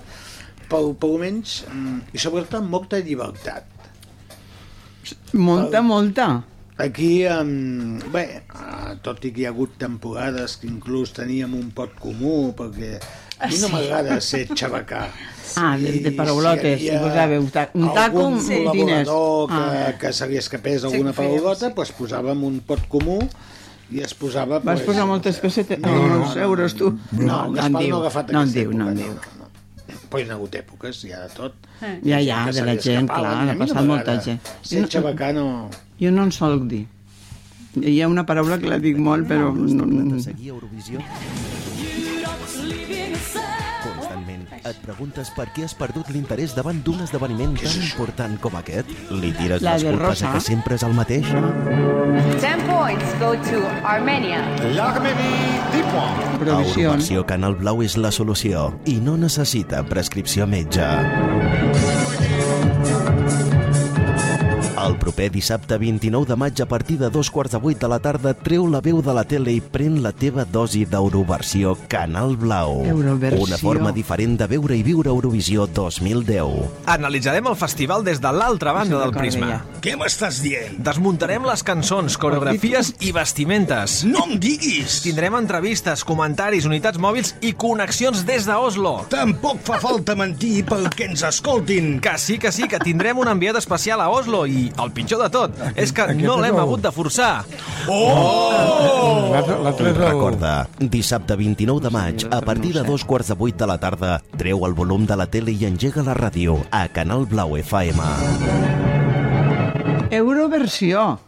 [0.69, 3.65] però per almenys, mm, i sobretot amb molta llibertat.
[5.33, 6.45] Molta, molta.
[6.77, 11.69] Aquí, um, bé, uh, tot i que hi ha hagut temporades que inclús teníem un
[11.71, 12.97] pot comú, perquè
[13.39, 13.73] a mi no sí.
[13.73, 15.07] m'agrada ser xabacà.
[15.57, 16.81] Ah, de, de paraulotes.
[16.81, 19.07] hi Si havia posàveu ta un taco, un diners.
[19.07, 19.93] col·laborador que, Ah.
[20.01, 23.21] que se li escapés Sí, alguna fèiem, paraulota, doncs posàvem un pot comú
[23.95, 24.59] i es posava...
[24.59, 26.91] Vas pues, posar moltes pessetes, no, No, no, no, no, euros, tu.
[27.13, 28.01] No, no en no diu,
[28.33, 29.13] no en diu, no en diu.
[29.15, 29.51] no, no.
[30.11, 31.69] Però hi ha hagut èpoques, hi ha de tot.
[31.81, 34.51] Ja, ja, que de la gent, clar, ha no passat molta gent.
[34.63, 35.47] Ser xabacà no...
[36.01, 36.85] Jo no en solc dir.
[37.83, 39.51] Hi ha una paraula que la dic molt, però...
[39.55, 41.03] No, seguir Eurovisió?
[44.65, 48.89] Et preguntes per què has perdut l'interès davant d'un esdeveniment tan important com aquest?
[49.13, 50.31] Li tires La les de culpes Rosa.
[50.31, 51.29] a que sempre és el mateix?
[51.29, 54.41] 10 points go to Armenia.
[56.49, 60.89] A Euroversió Canal Blau és la solució i no necessita prescripció metge.
[64.85, 67.97] El proper dissabte 29 de maig a partir de dos quarts de vuit de la
[68.05, 72.83] tarda treu la veu de la tele i pren la teva dosi d'Euroversió Canal Blau.
[72.85, 73.47] Euroversió.
[73.47, 76.85] Una forma diferent de veure i viure Eurovisió 2010.
[76.93, 79.63] Analitzarem el festival des de l'altra banda del prisma.
[79.81, 80.77] Què m'estàs dient?
[80.85, 84.03] Desmuntarem les cançons, coreografies i vestimentes.
[84.05, 84.99] No em diguis!
[85.07, 88.99] Tindrem entrevistes, comentaris, unitats mòbils i connexions des d'Oslo.
[89.09, 91.95] Tampoc fa falta mentir perquè ens escoltin.
[92.05, 95.29] Que sí, que sí, que tindrem un enviat especial a Oslo i el pitjor de
[95.33, 97.33] tot és que aquest no l'hem hagut de forçar.
[97.89, 99.31] Oh!
[99.35, 100.03] L'altre l'altre és el...
[100.05, 104.19] Recorda, dissabte 29 de maig, a partir de dos quarts de vuit de la tarda,
[104.39, 108.09] treu el volum de la tele i engega la ràdio a Canal Blau FM.
[110.15, 111.19] Euroversió,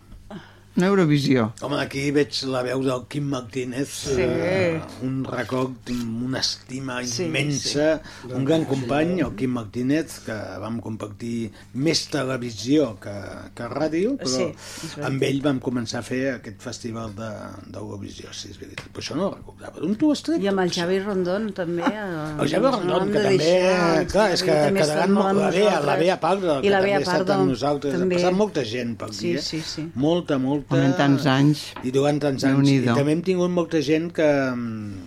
[0.76, 1.52] no Eurovisió.
[1.62, 4.14] Home, aquí veig la veu del Quim Martínez, Sí.
[4.18, 8.32] eh, un record, una estima Sí, immensa, sí.
[8.32, 13.14] un gran company, el Quim Martínez, que vam compartir més televisió que,
[13.54, 18.50] que ràdio, però Sí, amb ell vam començar a fer aquest festival de- d'Eurovisió, sí,
[18.50, 18.86] és veritat.
[18.92, 19.80] Però això no ho recordava.
[19.80, 20.42] D'on t'ho has tret?
[20.42, 21.82] I amb el Javi Rondón, també.
[21.82, 25.50] eh, El Javi no Rondón, que de també, deixar, clar, és que quedaran molt la
[25.50, 25.96] Bea, la.
[25.96, 27.92] Bea Pardo, que també ha estat amb nosaltres.
[27.98, 28.16] també.
[28.16, 29.40] Ha passat molta gent per aquí, Sí, eh?
[29.42, 29.90] sí, sí.
[29.94, 30.65] Molta, molta.
[30.68, 31.60] Home, en tants anys.
[31.86, 32.68] I durant tants anys.
[32.72, 34.26] I també hem tingut molta gent que,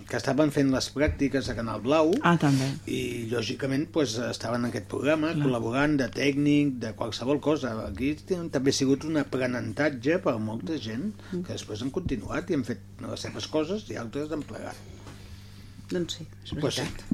[0.08, 2.68] que estaven fent les pràctiques a Canal Blau Ah, també.
[2.88, 7.74] i, lògicament, pues, estaven en aquest programa col·laborant de tècnic, de qualsevol cosa.
[7.90, 11.42] Aquí també ha sigut un aprenentatge per molta gent Mm.
[11.44, 14.76] que després han continuat i han fet les seves coses i altres han plegat.
[15.90, 16.80] Doncs sí, és Pues sí.
[16.80, 17.04] veritat.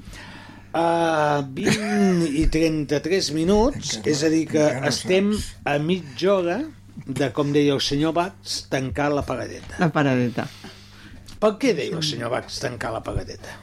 [0.76, 5.32] A 20 i 33 minuts, és a dir, que estem
[5.64, 6.58] a mitja hora
[7.04, 9.78] de, com deia el senyor Bax, tancar la pagadeta.
[9.82, 10.46] La paradeta.
[11.40, 13.58] Per què deia el senyor Bax tancar la pagadeta?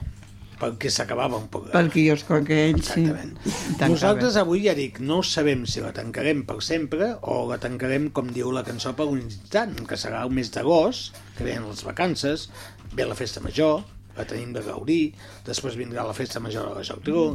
[0.62, 1.74] Perquè s'acabava un programa.
[1.74, 3.08] Pel quiosco aquell, sí.
[3.10, 3.90] Tancava.
[3.92, 8.30] Nosaltres avui ja dic, no sabem si la tancarem per sempre o la tancarem, com
[8.32, 12.48] diu la cançó, per un instant, que serà el mes d'agost, que venen les vacances,
[12.94, 13.82] ve la festa major,
[14.16, 15.02] la tenim de gaudir,
[15.48, 17.26] després vindrà la festa major de la Geltrú.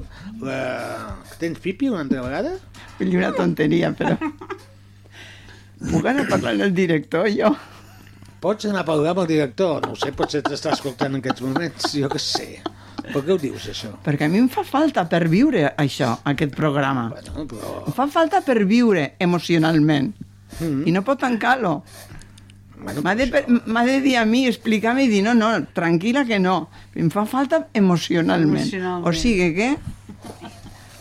[0.47, 0.63] La...
[1.43, 2.55] Tens pipi una altra vegada?
[3.01, 4.17] Vull dir una tonteria, però...
[5.79, 7.53] Puc anar a parlar amb el director, jo?
[8.43, 9.81] Pots anar a parlar amb el director?
[9.87, 12.49] No ho sé, potser t'està escoltant en aquests moments, jo què sé.
[13.09, 13.93] Per què ho dius, això?
[14.05, 17.09] Perquè a mi em fa falta per viure això, aquest programa.
[17.15, 17.75] Bueno, però...
[17.87, 20.13] Em fa falta per viure emocionalment.
[20.59, 20.83] Mm.
[20.91, 21.79] I no pot tancar-lo.
[22.79, 26.59] M'ha de, de dir a mi, explicar-me i dir, no, no, tranquil·la que no.
[26.99, 28.67] Em fa falta emocionalment.
[28.67, 29.09] Emocionalment.
[29.09, 29.71] O sigui que...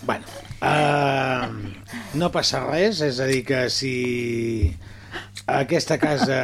[0.07, 0.23] Bueno,
[0.61, 1.76] uh,
[2.19, 4.75] no passa res, és a dir que si
[5.47, 6.39] aquesta casa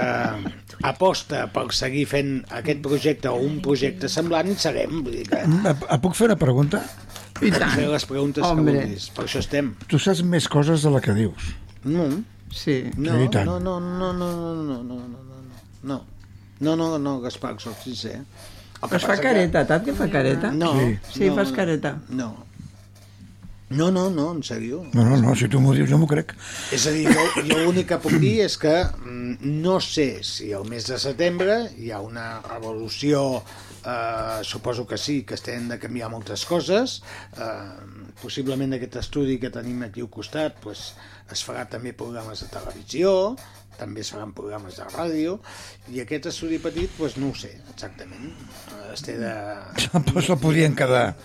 [0.83, 5.01] aposta per seguir fent aquest projecte o un projecte semblant, serem.
[5.03, 5.41] Vull dir que...
[5.43, 6.83] Eh, Puc fer una pregunta?
[7.43, 7.73] I tant.
[7.75, 8.73] Fer les preguntes Hombre.
[8.77, 9.09] que vulguis.
[9.15, 9.73] Per això estem.
[9.91, 11.49] Tu saps més coses de la que dius.
[11.83, 12.07] No.
[12.53, 12.83] Sí.
[12.95, 13.47] No, Sí, tant.
[13.49, 15.43] no, no, no, no, no, no, no, no, no,
[15.83, 16.01] no.
[16.63, 18.19] No, no, no, Gaspar, soc sincer.
[18.21, 20.51] Es fa passa que- careta, Tat, que fa careta?
[20.51, 20.73] No.
[20.79, 21.97] Sí, sí no, fas careta.
[22.09, 22.29] No.
[23.73, 24.83] No, no, no, en sèrio.
[24.93, 26.35] No, no, no, si tu m'ho dius jo m'ho crec.
[26.75, 30.51] És a dir, jo, jo l'únic que puc dir és que mm, no sé si
[30.53, 33.41] el mes de setembre hi ha una revolució,
[33.85, 37.01] eh, suposo que sí, que estem de canviar moltes coses,
[37.37, 40.91] eh, possiblement aquest estudi que tenim aquí al costat pues,
[41.33, 43.35] es farà també programes de televisió,
[43.79, 45.39] també es faran programes de ràdio,
[45.91, 48.31] i aquest estudi petit, pues, no ho sé exactament.
[48.93, 49.31] Es té de...
[50.13, 51.15] Pues el podien quedar.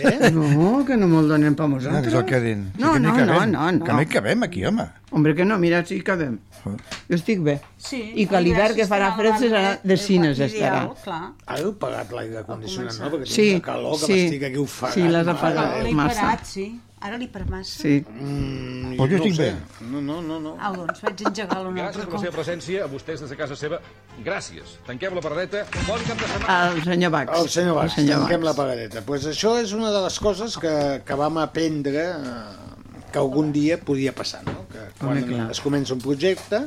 [0.00, 0.30] Eh?
[0.34, 2.12] No, que no me'l donen per No, que vosaltres.
[2.12, 2.64] se'l quedin.
[2.78, 3.84] No, que no, ni no, no, no.
[3.86, 4.88] Que no hi cabem aquí, home.
[5.12, 6.38] Hombre, que no, mira, sí que cabem.
[6.64, 7.56] Jo estic bé.
[7.76, 10.84] Sí, I que l'hivern que farà fred serà de cines estarà.
[11.04, 11.20] Clar.
[11.46, 13.10] Ara heu pagat l'aire condicionat, no?
[13.16, 14.12] Perquè Sí, tinc calor que sí.
[14.20, 14.94] m'estic aquí ofegat.
[14.94, 15.74] Sí, l'has apagat.
[15.78, 16.20] de L'he Massa.
[16.22, 16.66] parat, sí.
[17.02, 17.80] Ara li per massa.
[17.82, 17.96] Sí.
[18.06, 19.48] Mm, Pues jo no estic bé.
[19.90, 20.52] No, no, no, no.
[20.60, 23.36] Ah, doncs vaig engegar l'una Gràcies altra per la seva presència, a vostès des de
[23.40, 23.80] casa seva.
[24.22, 24.76] Gràcies.
[24.86, 25.64] Tanquem la paradeta.
[25.88, 26.58] Bon cap de setmana.
[26.76, 27.38] El senyor Bax.
[27.40, 28.50] El senyor Bax, El senyor tanquem Bax.
[28.50, 29.02] la pagadeta.
[29.08, 30.74] Pues això és una de les coses que,
[31.04, 32.72] que vam aprendre eh,
[33.12, 34.66] que algun dia podia passar, no?
[34.70, 35.50] Que quan Home, clar.
[35.50, 36.62] es comença un projecte,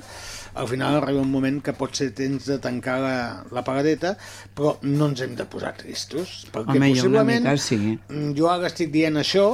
[0.56, 3.16] al final arriba un moment que pot ser temps de tancar la,
[3.52, 4.18] la pagadeta,
[4.56, 7.98] però no ens hem de posar tristos, perquè Home, jo possiblement mica sí.
[8.38, 9.48] jo ara estic dient això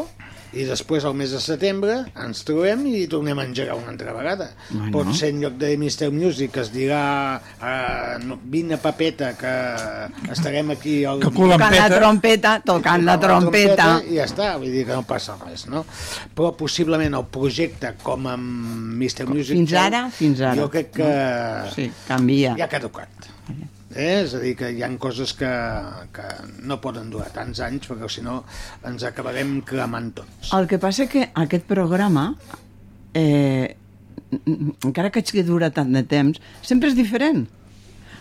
[0.54, 1.94] i després al mes de setembre
[2.26, 4.50] ens trobem i tornem a engegar una altra vegada.
[4.70, 4.92] Bueno.
[4.92, 6.10] Pot ser en lloc de Mr.
[6.12, 7.02] Music es dirà
[7.40, 9.54] eh, no, vine papeta que
[10.32, 13.88] estarem aquí el, Que Tocant la trompeta, tocant la trompeta.
[14.10, 15.86] i ja està, vull dir que no passa res, no?
[16.36, 19.28] Però possiblement el projecte com amb Mr.
[19.32, 20.56] Music Fins ara, fins ara.
[20.60, 21.12] jo crec que
[21.76, 22.56] Sí, canvia.
[22.58, 23.10] ja ha caducat.
[23.96, 24.22] Eh?
[24.22, 25.52] És a dir, que hi ha coses que,
[26.16, 26.28] que
[26.68, 28.42] no poden durar tants anys perquè si no
[28.88, 30.52] ens acabarem cremant tots.
[30.58, 32.32] El que passa que aquest programa,
[33.14, 33.76] eh,
[34.84, 37.48] encara que hagi durat tant de temps, sempre és diferent.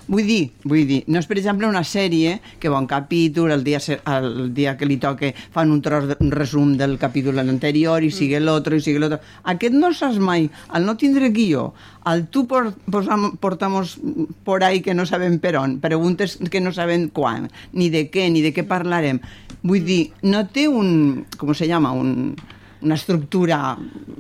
[0.09, 3.65] Vull dir, vull dir, no és per exemple una sèrie que va un capítol, el
[3.67, 8.03] dia, el dia que li toque fan un tros, de, un resum del capítol anterior
[8.03, 9.21] i sigue l'altre i sigue l'altre.
[9.53, 11.71] Aquest no saps mai, al no tindre guió,
[12.05, 13.99] al tu por, posam, portamos
[14.45, 18.31] por ahí que no sabem per on, preguntes que no sabem quan, ni de què,
[18.33, 19.21] ni de què parlarem.
[19.63, 22.35] Vull dir, no té un, com se llama, un,
[22.81, 23.77] una estructura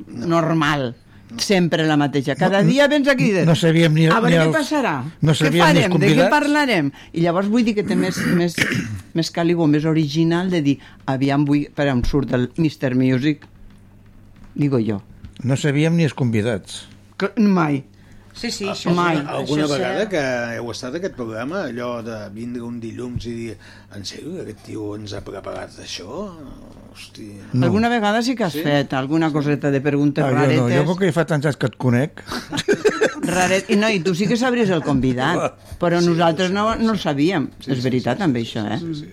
[0.06, 0.92] normal
[1.38, 2.34] sempre la mateixa.
[2.34, 4.56] Cada No, dia vens aquí i dius, no sabíem ni- a veure ni què els-
[4.56, 6.90] passarà, no què farem, de què parlarem.
[7.12, 8.56] I llavors vull dir que té més, més,
[9.14, 12.94] més càligo, més original de dir, aviam, vull, per on surt el Mr.
[12.96, 13.46] Music,
[14.54, 15.00] digo jo.
[15.42, 16.86] No sabíem ni els convidats.
[17.16, 17.84] Que, mai.
[18.32, 19.16] Sí, sí, Ah, això Mai.
[19.18, 19.24] sí.
[19.28, 20.08] Alguna això vegada sí.
[20.12, 20.22] que
[20.56, 23.56] heu estat a aquest programa, allò de vindre un dilluns i dir
[23.96, 26.30] en sèrio que aquest tio ens ha preparat això?
[26.94, 27.26] Hosti...
[27.52, 27.66] No.
[27.66, 28.60] Alguna vegada sí que has Sí?
[28.60, 28.64] sí?
[28.64, 30.62] fet alguna coseta de preguntes Ah, jo raretes.
[30.62, 32.22] no, jo com que fa tants anys que et conec,
[33.30, 33.68] Raret...
[33.70, 37.50] I, no, I tu sí que sabries el convidat, però nosaltres no, no el sabíem.
[37.60, 38.78] Sí, és sí, veritat, sí, també, sí, això, eh?
[38.80, 39.10] sí, sí,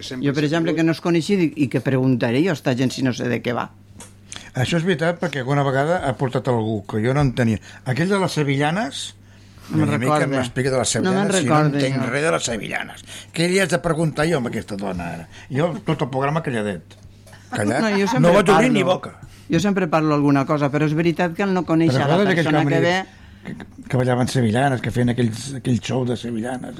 [0.00, 0.14] sí.
[0.14, 2.74] Jo, Jo, per exemple, que no es coneixia i, i que preguntaré jo a esta
[2.78, 3.66] gent si no sé de què va.
[4.62, 7.58] Això és veritat perquè alguna vegada ha portat algú que jo no en tenia.
[7.84, 9.14] Aquell de les sevillanes,
[9.70, 10.26] No me'n recorde.
[10.32, 12.10] m'explica de les No me'n sevillanes, si no entenc jo.
[12.10, 13.04] res de les sevillanes.
[13.34, 15.28] Què li has de preguntar jo amb aquesta dona ara?
[15.50, 16.96] Jo tot el programa calladet.
[17.50, 17.80] Callat?
[17.82, 19.18] No, jo No, sempre vaig obrir ni boca.
[19.50, 22.68] Jo sempre parlo alguna cosa, però és veritat que al no Però la persona que
[22.68, 23.04] que ve...
[23.44, 26.74] dic- que ballaven sevillanes, que feien aquells, aquell show de sevillanes.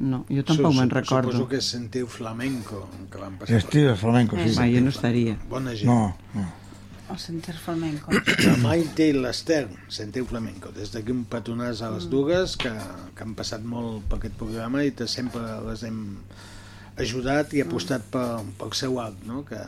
[0.00, 1.30] No, jo tampoc me'n recordo.
[1.32, 3.56] Suposo que sentiu flamenco, que van passar.
[3.56, 4.52] Estiu de flamenco, sí.
[4.58, 5.36] Mai, jo no estaria.
[5.48, 5.86] Bona gent.
[5.88, 6.44] No, no.
[7.12, 8.10] El Center Flamenco.
[8.42, 10.72] La Maite i l'Ester, sentiu flamenco.
[10.74, 11.94] Des d'aquí un petonàs a Mm.
[11.94, 12.72] les dues que,
[13.14, 16.00] que han passat molt per aquest programa i que sempre les hem
[16.98, 19.44] ajudat i apostat pel, pel seu art, no?
[19.46, 19.58] que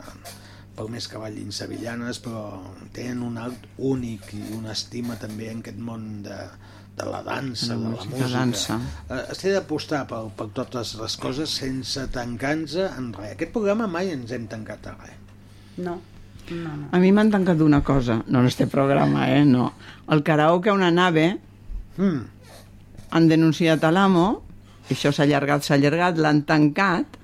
[0.75, 2.59] per més que ballin sevillanes, però
[2.95, 6.37] tenen un art únic i una estima també en aquest món de,
[6.99, 8.79] de la dansa, La de la música, dansa.
[9.09, 13.33] Eh, Es té d'apostar per, per totes les coses sense tancar-nos en res.
[13.37, 15.15] Aquest programa mai ens hem tancat a res.
[15.77, 15.99] No,
[16.51, 16.87] no, no.
[16.91, 19.73] A mi m'han tancat una cosa, no en este programa, eh, no.
[20.09, 21.35] El karaoke on anava
[21.97, 22.19] Mm.
[23.11, 24.41] han denunciat a l'amo,
[24.89, 27.17] i això s'ha allargat, s'ha allargat, l'han tancat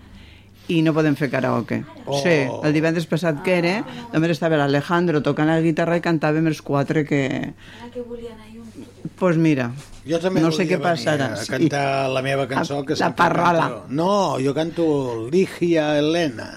[0.68, 1.84] i no podem fer karaoke.
[2.06, 2.20] Oh.
[2.24, 3.76] Sí, el divendres passat que era,
[4.14, 7.54] només estava l'Alejandro tocant la guitarra i cantàvem els quatre que...
[9.18, 9.70] Pues mira,
[10.06, 11.28] Jo també no sé volia què passarà.
[11.40, 12.84] a cantar la meva cançó.
[12.86, 13.70] Que La parrala.
[13.70, 13.86] canto.
[13.90, 16.50] No, jo canto Ligia Helena.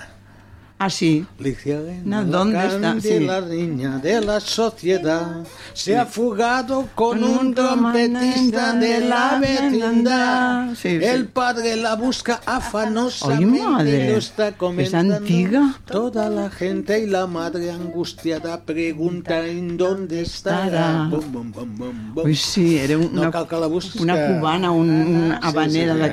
[0.81, 1.27] Ah, sí.
[1.41, 3.01] Ligia ¿dónde está?
[3.01, 3.19] Sí.
[3.19, 5.45] la niña de la sociedad,
[5.75, 10.75] se ha fugado con un trompetista de la vecindad.
[10.77, 11.05] Sí, sí.
[11.05, 14.05] El padre la busca ¡Ay, afanosamente madre!
[14.05, 15.75] y lo está ¿Es antigua?
[15.85, 21.09] Toda la gente y la madre angustiada pregunta en dónde estará.
[21.11, 22.19] Bum, bum, bum.
[22.25, 25.95] Ui, sí, era una, No cal que la busquis, una que- cubana, un, una habanera
[25.95, 26.09] de,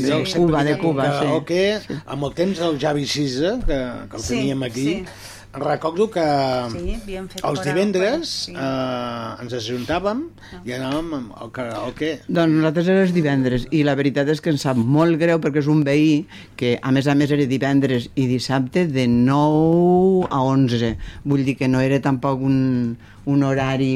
[0.00, 1.32] de Cuba, de Cuba, que, sí.
[1.32, 3.78] Okay, amb el temps del Javi Sisa, que,
[4.08, 5.04] que el Sí, teníem aquí, sí.
[5.52, 6.22] recordo que
[6.70, 6.96] Sí,
[7.42, 8.52] els divendres sí.
[8.54, 10.20] eh, ens ajuntàvem
[10.64, 12.10] i anàvem amb el karaoke.
[12.28, 15.58] Doncs nosaltres era els divendres i la veritat és que em sap molt greu perquè
[15.58, 20.40] és un veí que a més a més era divendres i dissabte de 9 a
[20.42, 20.94] 11
[21.24, 22.96] vull dir que no era tampoc un,
[23.26, 23.90] un horari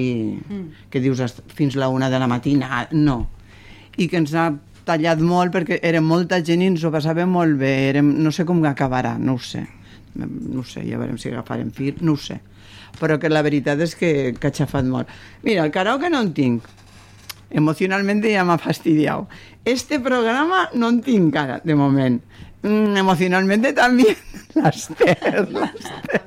[0.49, 0.67] Mm.
[0.91, 1.21] que dius
[1.55, 3.29] fins la una de la matina no
[3.97, 4.51] i que ens ha
[4.85, 8.45] tallat molt perquè era molta gent i ens ho passàvem molt bé érem, no sé
[8.45, 9.63] com acabarà, no ho sé
[10.15, 12.41] no sé, ja veurem si agafarem fil no ho sé,
[13.01, 15.11] però que la veritat és que, que ha xafat molt
[15.43, 16.73] mira, el karaoke no en tinc
[17.55, 19.29] emocionalmente ya me ha fastidiado.
[19.65, 22.23] Este programa no en tinc ara, de moment.
[22.63, 24.17] Mm, emocionalmente también.
[24.55, 26.23] L'Ester, l'Ester.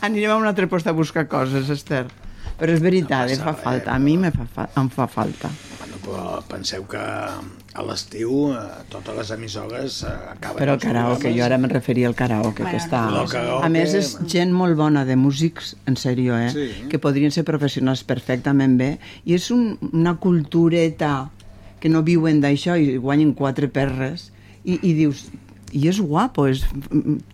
[0.00, 2.06] Anirem a un altre post a buscar coses, Esther.
[2.58, 3.94] Però és veritat, No em fa falta.
[3.94, 5.50] A mi me fa, fa, em fa falta.
[6.08, 6.98] Però penseu que
[7.78, 8.60] a l'estiu eh,
[8.90, 12.70] totes les emissores eh, acaben Però el karaoke, jo ara em referia al karaoke, Bueno,
[12.72, 13.02] que està...
[13.12, 14.28] no, karaoke, a més, és bueno.
[14.32, 16.48] gent molt bona de músics, en sèrio, eh?
[16.54, 16.68] Sí.
[16.90, 18.94] Que podrien ser professionals perfectament bé.
[19.28, 21.28] I és un, una cultureta
[21.78, 24.30] que no viuen d'això i guanyen quatre perres.
[24.64, 25.28] I, i dius,
[25.76, 26.64] i és guapo, és,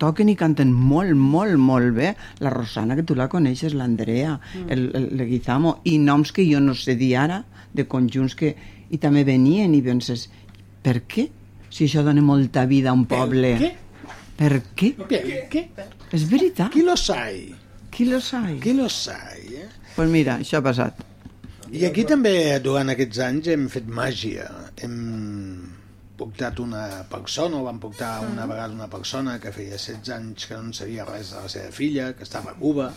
[0.02, 2.12] toquen i canten molt, molt, molt bé.
[2.42, 4.70] La Rosana, que tu la coneixes, l'Andrea, Mm.
[4.70, 7.44] el, el, el Guizamo, i noms que jo no sé dir ara,
[7.74, 8.54] de conjunts que...
[8.94, 10.28] I també venien i penses,
[10.84, 11.24] per què?
[11.72, 13.54] Si això dona molta vida a un poble.
[13.58, 13.70] què?
[14.38, 14.92] Per què?
[15.10, 15.20] Què?
[15.50, 15.62] Què?
[16.14, 16.70] És veritat.
[16.74, 17.48] Qui lo sai?
[17.94, 18.58] Qui lo sai?
[18.62, 19.68] Qui lo sai, eh?
[19.96, 21.00] Pues mira, això ha passat.
[21.74, 24.46] I aquí també, durant aquests anys, hem fet màgia.
[24.82, 24.98] Hem
[26.24, 30.56] portat una persona, o vam portar una vegada una persona que feia 16 anys que
[30.56, 32.90] no en sabia res de la seva filla, que estava a Cuba.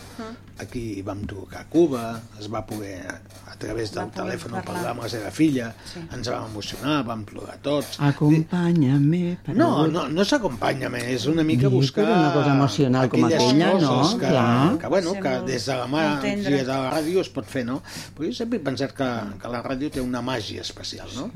[0.58, 2.04] Aquí vam trucar a Cuba,
[2.40, 3.04] es va poder,
[3.46, 4.64] a través del telèfon, parlar.
[4.66, 5.68] parlar amb la seva filla.
[5.92, 6.00] Sí.
[6.14, 7.98] Ens vam emocionar, vam plorar tots.
[8.00, 9.08] Acompanya'm.
[9.44, 12.04] per No, no, no s'acompanya més, és una mica Sí, buscar...
[12.08, 13.98] una cosa emocional com aquella, no?
[14.18, 14.78] Que, Clar.
[14.78, 16.56] que, bueno, Sí, que des de la tendre.
[16.64, 17.82] de la ràdio es pot fer, no?
[18.16, 19.08] Però jo sempre he pensat que,
[19.42, 21.30] que la ràdio té una màgia especial, no?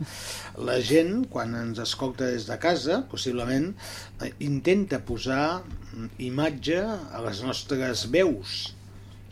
[0.67, 3.73] La gent, quan ens escolta des de casa, possiblement,
[4.23, 8.73] eh, intenta posar mm, imatge a les nostres veus.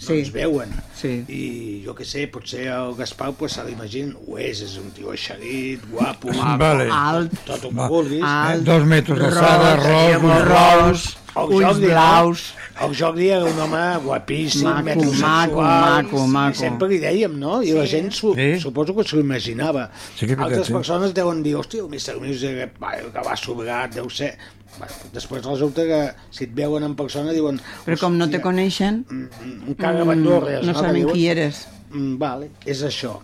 [0.00, 0.06] Sí.
[0.08, 0.70] No ens veuen.
[0.96, 1.10] Sí.
[1.28, 1.42] I
[1.84, 5.84] jo que sé, potser el Gaspar pues, se l'imagina, ho és, és un tio eixerit,
[5.92, 6.86] guapo, Vale.
[6.88, 8.24] Alt, tot el que vulguis.
[8.24, 10.48] alt, Dos metres d'alçada, ros, ros, ros,
[10.88, 11.04] ros.
[11.36, 11.92] El ulls Jordi, no?
[11.92, 12.40] blaus.
[12.82, 16.56] El Jordi era un home guapíssim, Maco, metrosexual, maco, maco, i maco.
[16.58, 17.60] sempre li dèiem, no?
[17.62, 18.58] I la gent su Sí.
[18.60, 19.90] suposo que s'ho imaginava.
[20.16, 20.72] Sí que Altres sí.
[20.72, 22.18] persones deuen dir, hòstia, el Mr.
[22.20, 22.72] Music
[23.12, 24.36] que va sobrat, deu ser...
[24.78, 27.60] Bueno, després resulta que si et veuen en persona diuen...
[27.84, 31.66] Però com no te coneixen, Un caga bandorres, no Que saben diuen, qui eres.
[31.90, 33.18] Mm, vale, és això.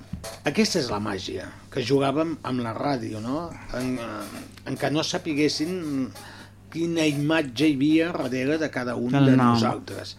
[0.44, 3.48] Aquesta és la màgia que jugàvem amb la ràdio, no?
[3.78, 6.10] En, eh, en què no sapiguessin
[6.76, 9.54] quina imatge hi havia darrere de cada un El de nom.
[9.56, 10.16] nosaltres.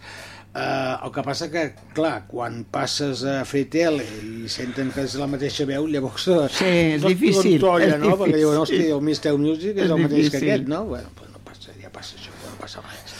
[0.58, 1.62] Uh, el que passa que,
[1.94, 6.24] clar, quan passes a fer tele i senten que és la mateixa veu, llavors
[6.56, 8.16] Sí, és difícil, tolla, és no?
[8.18, 8.88] Perquè diuen, difícil.
[8.90, 9.36] hòstia, el Mr.
[9.38, 10.48] Music és, És el mateix que difícil.
[10.48, 10.80] aquest, no?
[10.90, 13.14] Bueno, pues no passa, ja passa això, no passa res.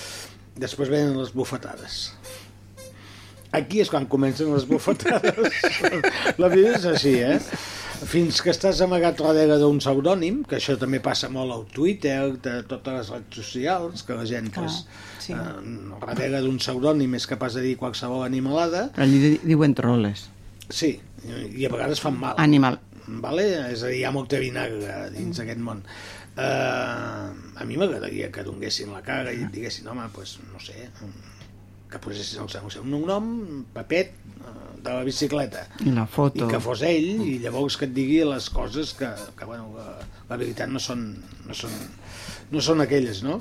[0.59, 2.01] Després venen les bufetades.
[3.53, 5.63] Aquí és quan comencen les bufetades.
[6.43, 7.39] La vida és així, eh?
[8.07, 12.61] Fins que estàs amagat darrere d'un pseudònim, que això també passa molt al Twitter, de
[12.71, 14.85] totes les redes socials, que la gent, Clar, pues,
[15.25, 15.33] sí.
[15.33, 18.91] eh, darrere d'un pseudònim és capaç de dir qualsevol animalada.
[18.97, 20.29] Allí di- diuen troles.
[20.71, 22.35] Sí, i a vegades fan mal.
[22.39, 22.79] Animal.
[23.09, 23.49] Vale?
[23.73, 25.83] És a dir, hi ha molta vinagre dins aquest món.
[26.39, 30.87] Uh, a mi m'agradaria que donguessin la cara i et diguessin, home, pues, no sé,
[31.91, 34.28] que posessin el seu, el seu nom, Pepet, eh,
[34.85, 35.67] de la bicicleta.
[35.85, 36.47] I la foto.
[36.47, 39.99] I que fos ell, i llavors que et digui les coses que, que bueno, la,
[40.31, 41.05] la veritat no són,
[41.47, 41.75] no, són,
[42.53, 43.41] no són aquelles, no?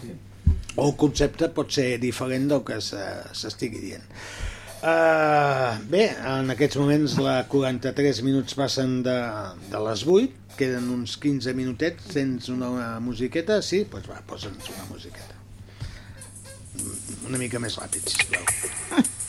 [0.78, 4.04] O el concepte pot ser diferent del que se- s'estigui dient.
[4.78, 9.16] Uh, bé, en aquests moments la 43 minuts passen de,
[9.72, 13.58] de les 8, queden uns 15 minutets, tens una, una musiqueta?
[13.66, 13.80] Sí?
[13.86, 15.34] Doncs pues va, posa'ns una musiqueta.
[17.28, 18.46] Una mica més ràpid, sisplau.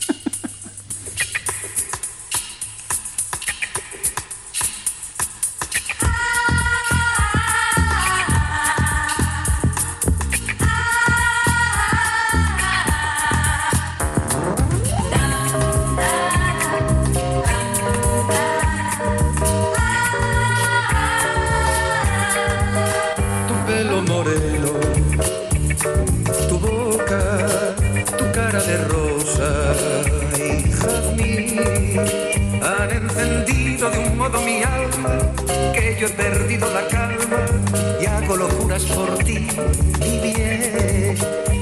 [39.99, 41.17] mi bien.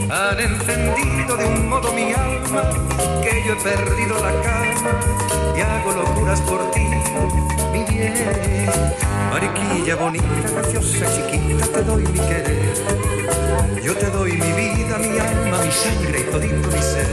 [0.10, 2.64] Han encendido de un modo mi alma
[3.24, 4.92] que yo he perdido la calma
[5.56, 6.82] y hago locuras por ti,
[7.72, 8.70] mi bien.
[9.32, 12.74] Mariquilla bonita, graciosa, chiquita, te doy mi querer.
[13.84, 17.08] Yo te doy mi vida, mi alma, mi sangre y todito mi ser.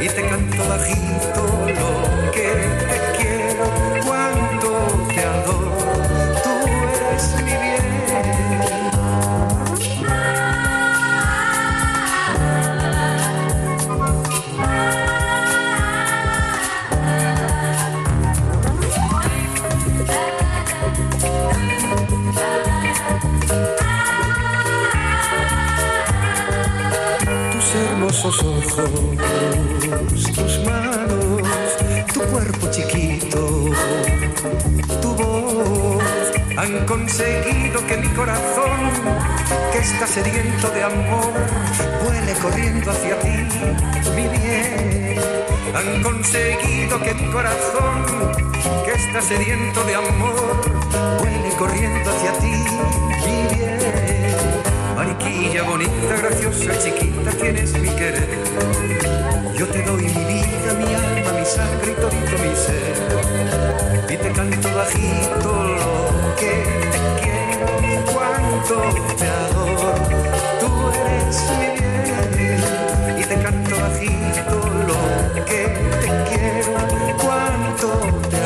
[0.00, 2.48] Y te canto bajito lo que
[2.90, 3.64] te quiero,
[4.04, 4.68] cuánto
[5.14, 5.67] te adoro.
[28.18, 28.90] Hermosos ojos,
[30.34, 31.42] tus manos,
[32.12, 33.70] tu cuerpo chiquito,
[35.00, 36.02] tu voz
[36.56, 38.90] han conseguido que mi corazón,
[39.72, 41.32] que está sediento de amor,
[42.04, 43.36] vuele corriendo hacia ti,
[44.16, 45.18] mi bien.
[45.74, 48.04] Han conseguido que mi corazón,
[48.84, 50.60] que está sediento de amor,
[51.20, 52.64] vuele corriendo hacia ti,
[53.26, 54.07] mi bien.
[55.08, 58.28] Mariquilla bonita, graciosa, chiquita, tienes mi querer.
[59.56, 62.94] Yo te doy mi vida, mi alma, mi sangre y todito mi ser.
[64.10, 66.62] Y te canto bajito lo que
[66.92, 67.66] te quiero,
[68.12, 68.74] cuánto
[69.16, 69.94] te adoro.
[70.60, 71.68] Tú eres mi
[72.36, 73.18] bien.
[73.18, 74.56] Y te canto bajito
[74.88, 74.98] lo
[75.46, 75.62] que
[76.02, 76.72] te quiero,
[77.16, 77.88] cuánto
[78.28, 78.37] te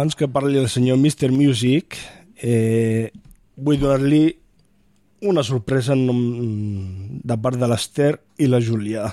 [0.00, 1.28] abans que parli el senyor Mr.
[1.28, 1.92] Music,
[2.40, 3.12] eh,
[3.60, 4.22] vull donar-li
[5.28, 9.10] una sorpresa de part de l'Ester i la Júlia.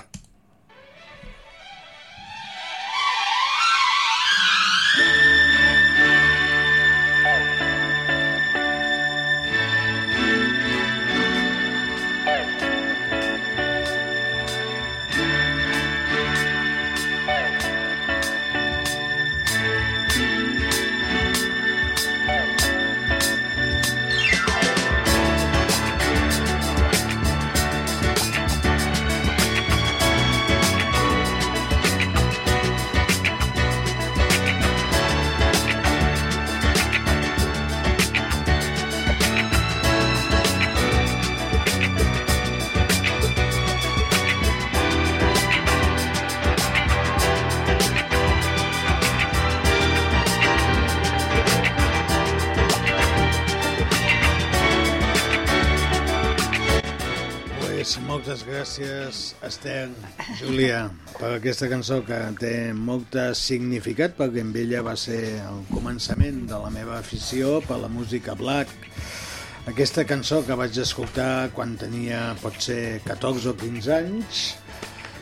[61.38, 66.58] Aquesta cançó que té molt de significat perquè amb ella va ser el començament de
[66.58, 68.72] la meva afició per la música black.
[69.70, 74.40] Aquesta cançó que vaig escoltar quan tenia potser 14 o 15 anys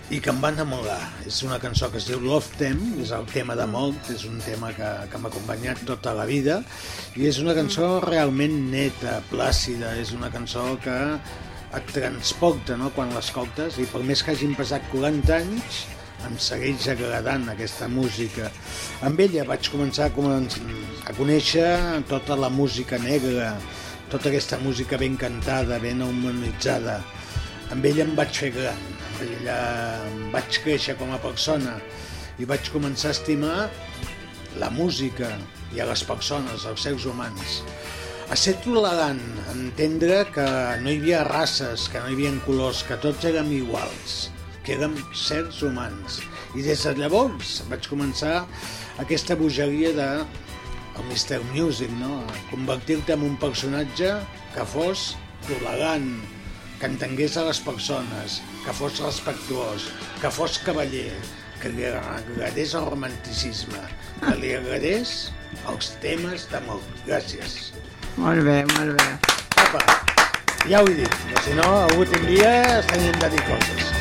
[0.08, 1.02] i que em va enamorar.
[1.28, 4.38] És una cançó que es diu Love Them, és el tema de molt, és un
[4.46, 6.62] tema que, que m'ha acompanyat tota la vida
[7.18, 10.96] i és una cançó realment neta, plàcida, és una cançó que
[11.76, 15.84] et transporta no, quan l'escoltes i per més que hagin passat 40 anys
[16.26, 18.50] em segueix agradant aquesta música.
[19.06, 20.38] Amb ella vaig començar a,
[21.10, 21.68] a conèixer
[22.10, 23.54] tota la música negra,
[24.10, 27.00] tota aquesta música ben cantada, ben humanitzada.
[27.74, 29.58] Amb ella em vaig fer gran, amb ella
[30.10, 31.78] em vaig créixer com a persona
[32.38, 33.68] i vaig començar a estimar
[34.60, 35.30] la música
[35.74, 37.60] i a les persones, els seus humans.
[38.30, 39.20] A ser tolerant,
[39.52, 40.46] entendre que
[40.82, 44.16] no hi havia races, que no hi havia colors, que tots érem iguals,
[44.66, 46.18] que érem certs humans.
[46.58, 48.40] I des de llavors vaig començar
[49.02, 50.10] aquesta bogeria de
[50.96, 51.38] el Mr.
[51.52, 52.24] Music, no?
[52.50, 54.14] Convertir-te en un personatge
[54.54, 55.12] que fos
[55.46, 56.08] tolerant,
[56.80, 59.90] que entengués a les persones, que fos respectuós,
[60.20, 61.12] que fos cavaller,
[61.60, 63.82] que li agradés el romanticisme,
[64.24, 65.30] que li agradés
[65.70, 66.82] els temes d'amor.
[67.06, 67.70] Gràcies.
[68.16, 69.08] Molt bé, molt bé.
[69.66, 69.84] Apa.
[70.66, 73.95] Ja ho he dit, si no, en dia estaríem de dir coses.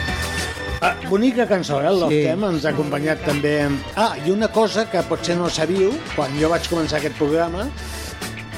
[0.81, 2.23] Ah, bonica cançó, eh, el Love Sí.
[2.27, 3.67] Them, ens ha acompanyat també...
[3.95, 7.65] Ah, i una cosa que potser no sabíeu, quan jo vaig començar aquest programa,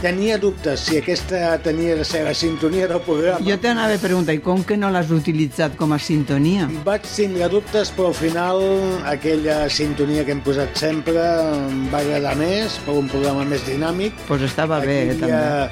[0.01, 3.39] tenia dubtes si aquesta tenia la sintonia del programa.
[3.45, 6.67] Jo t'anava a preguntar, i com que no l'has utilitzat com a sintonia?
[6.85, 8.61] Vaig tindre dubtes, però al final
[9.09, 14.13] aquella sintonia que hem posat sempre em va agradar més, per un programa més dinàmic.
[14.27, 15.33] Pues estava bé, Aquí, també.
[15.33, 15.69] eh,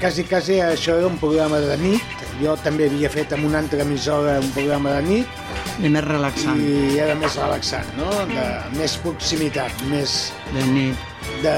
[0.00, 2.02] quasi, quasi això era un programa de nit.
[2.40, 5.40] Jo també havia fet amb una altra emissora un programa de nit.
[5.82, 6.60] I més relaxant.
[6.60, 8.10] I era més relaxant, no?
[8.32, 8.46] De,
[8.78, 10.20] més proximitat, més...
[10.52, 11.10] De nit.
[11.44, 11.56] De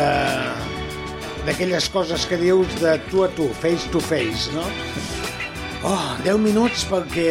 [1.45, 4.65] d'aquelles coses que dius de tu a tu, face to face, no?
[5.85, 7.29] Oh, 10 minuts perquè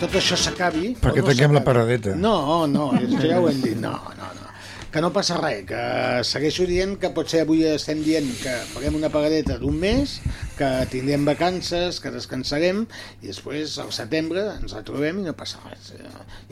[0.00, 0.94] tot això s'acabi.
[1.00, 2.14] Perquè no tanquem la paradeta.
[2.16, 3.76] No, no, que ja ho hem dit.
[3.76, 4.46] No, no, no.
[4.90, 5.82] Que no passa res, que
[6.26, 10.16] segueixo dient que potser avui estem dient que farem una paradeta d'un mes,
[10.60, 12.84] que tindrem vacances, que descansarem,
[13.22, 15.94] i després al setembre ens retrobem i no passa res.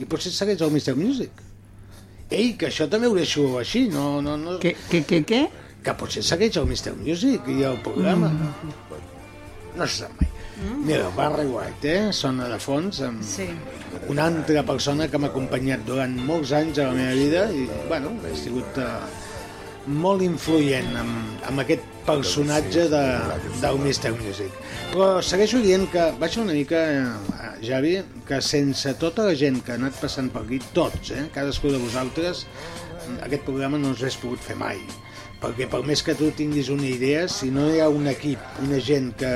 [0.01, 0.97] I potser segueix el Mr.
[0.97, 1.45] Music.
[2.29, 4.19] Ei, que això també ho deixo així, no...
[4.25, 4.57] no, no...
[4.61, 5.43] Què, què, què, què?
[5.85, 6.95] Que potser segueix el Mr.
[6.99, 8.29] Music i el programa.
[8.33, 8.99] Mm.
[9.79, 10.27] No se sap mai.
[10.83, 12.07] Mira, Barry White, eh?
[12.11, 13.45] Sona de fons amb Sí.
[14.11, 18.11] una altra persona que m'ha acompanyat durant molts anys a la meva vida i, bueno,
[18.27, 18.97] he sigut uh,
[19.87, 23.03] molt influent amb, amb aquest personatge de,
[23.61, 24.13] del Mr.
[24.17, 24.53] Music.
[24.91, 27.95] Però segueixo dient que, vaig una mica, eh, Javi,
[28.27, 31.81] que sense tota la gent que ha anat passant per aquí, tots, eh, cadascú de
[31.81, 32.45] vosaltres,
[33.25, 34.81] aquest programa no us hagués pogut fer mai.
[35.39, 38.81] Perquè per més que tu tinguis una idea, si no hi ha un equip, una
[38.83, 39.33] gent que,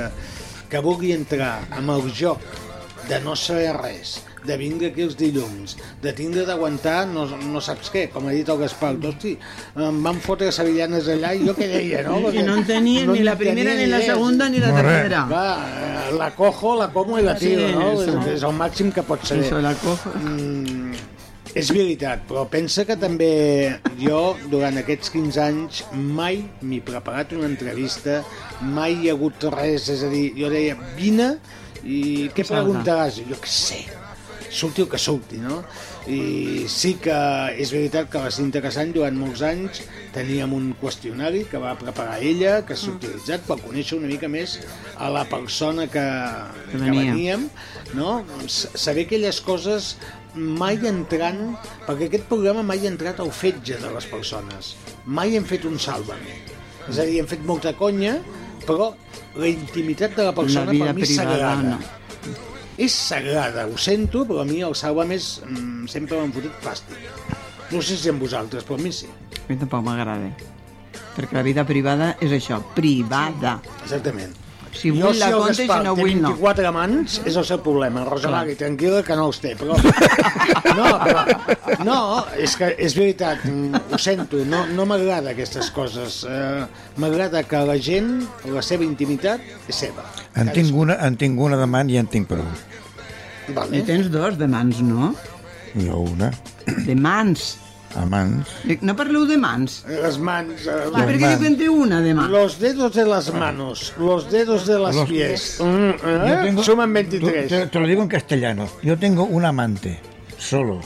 [0.69, 2.43] que vulgui entrar amb el joc
[3.07, 7.89] de no saber res, de vindre aquí els dilluns, de tindre d'aguantar no, no saps
[7.93, 9.35] què, com ha dit el Gaspar, hosti,
[9.79, 12.19] em van fotre sevillanes allà i jo què deia, no?
[12.33, 15.23] I no en tenia ni la primera, ni la segunda, ni la No, tercera.
[15.31, 17.91] Eh, la cojo, la como i la Sí, tiro, no?
[17.93, 18.19] eso.
[18.19, 19.39] És, és el màxim que pot ser.
[19.45, 20.11] Eso, la cojo.
[20.19, 20.93] Mm,
[21.53, 23.31] és veritat, però pensa que també
[24.01, 28.21] jo, durant aquests 15 anys, mai m'he preparat una entrevista,
[28.61, 31.35] mai hi ha hagut res, és a dir, jo deia, vine
[31.83, 33.19] i què preguntaràs?
[33.27, 33.81] Jo què sé,
[34.53, 35.61] surti el que surti, no?
[36.07, 37.15] I sí que
[37.57, 39.81] és veritat que va ser interessant, durant molts anys
[40.13, 44.59] teníem un qüestionari que va preparar ella, que s'ha utilitzat per conèixer una mica més
[44.97, 46.03] a la persona que,
[46.71, 47.13] Que que venia.
[47.13, 47.47] veníem,
[47.97, 48.23] no?
[48.47, 49.95] Saber aquelles coses
[50.35, 51.55] mai entrant,
[51.87, 54.75] perquè aquest programa mai ha entrat al fetge de les persones,
[55.05, 56.39] mai hem fet un sàlvame.
[56.89, 58.17] És a dir, hem fet molta conya,
[58.67, 58.93] però
[59.39, 61.61] la intimitat de la persona vida per mi és sagrada.
[61.75, 61.77] no.
[62.77, 67.03] És sagrada, ho sento, però a mi el sàlvames mm, sempre m'han fotut fàstic.
[67.69, 69.09] No sé si amb vosaltres, però a mi sí.
[69.37, 70.31] A mi tampoc m'agrada.
[71.13, 73.59] Perquè la vida privada és això, privada.
[73.83, 74.33] Exactament.
[74.73, 76.31] Si vull la el conta i si no té vull no.
[76.33, 78.03] 24 amants, és el seu problema.
[78.07, 78.41] Rosa Clar.
[78.41, 79.77] Magui, tranquil·la, que no els té, però...
[80.73, 81.21] No, però...
[81.85, 81.97] No,
[82.41, 86.23] és que és veritat, ho sento, no, no m'agrada aquestes coses.
[86.25, 86.63] Eh,
[87.01, 88.15] m'agrada que la gent,
[88.49, 90.07] la seva intimitat, és seva.
[90.39, 92.47] En tinc una, en tinc una de man i en tinc prou.
[93.53, 93.77] Vale.
[93.77, 95.13] I tens dos de mans, no?
[95.77, 96.31] Jo una,
[96.87, 97.53] De mans.
[97.95, 98.47] A mans.
[98.63, 99.83] Dic, No parleu de mans.
[99.87, 100.65] Les mans...
[100.67, 102.27] Eh, I per què en té una de mà?
[102.31, 105.57] Los dedos de las manos, los dedos de las Los- pies.
[105.59, 106.39] Mm, Yo eh?
[106.43, 107.47] tengo- Suman Te, 23.
[107.49, 108.67] te- te lo digo en castellano.
[108.81, 109.99] Yo tengo un amante,
[110.37, 110.81] solo.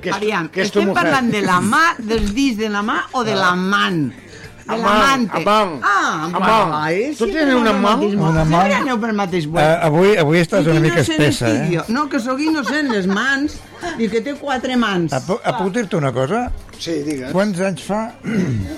[0.00, 1.02] Que Aviam, que estem mujer.
[1.02, 4.12] parlant de la mà, dels dits de la mà o de l'amant?
[4.12, 4.27] De
[4.68, 5.36] Amant, l'amante.
[5.40, 5.80] amant.
[5.82, 6.70] Ah, Amant.
[6.72, 7.98] vai, Tu tens pel amant?
[8.02, 8.50] bo- amant?
[8.52, 9.58] Sempre aneu pel mateix bo.
[9.58, 11.80] Uh, avui, avui estàs una mica espessa, eh?
[11.88, 13.56] No, que sóc innocent, les mans,
[13.98, 15.12] i que té quatre mans.
[15.16, 16.50] A, a puc dir-te una cosa?
[16.78, 17.32] Sí, digues.
[17.32, 18.02] Quants anys fa...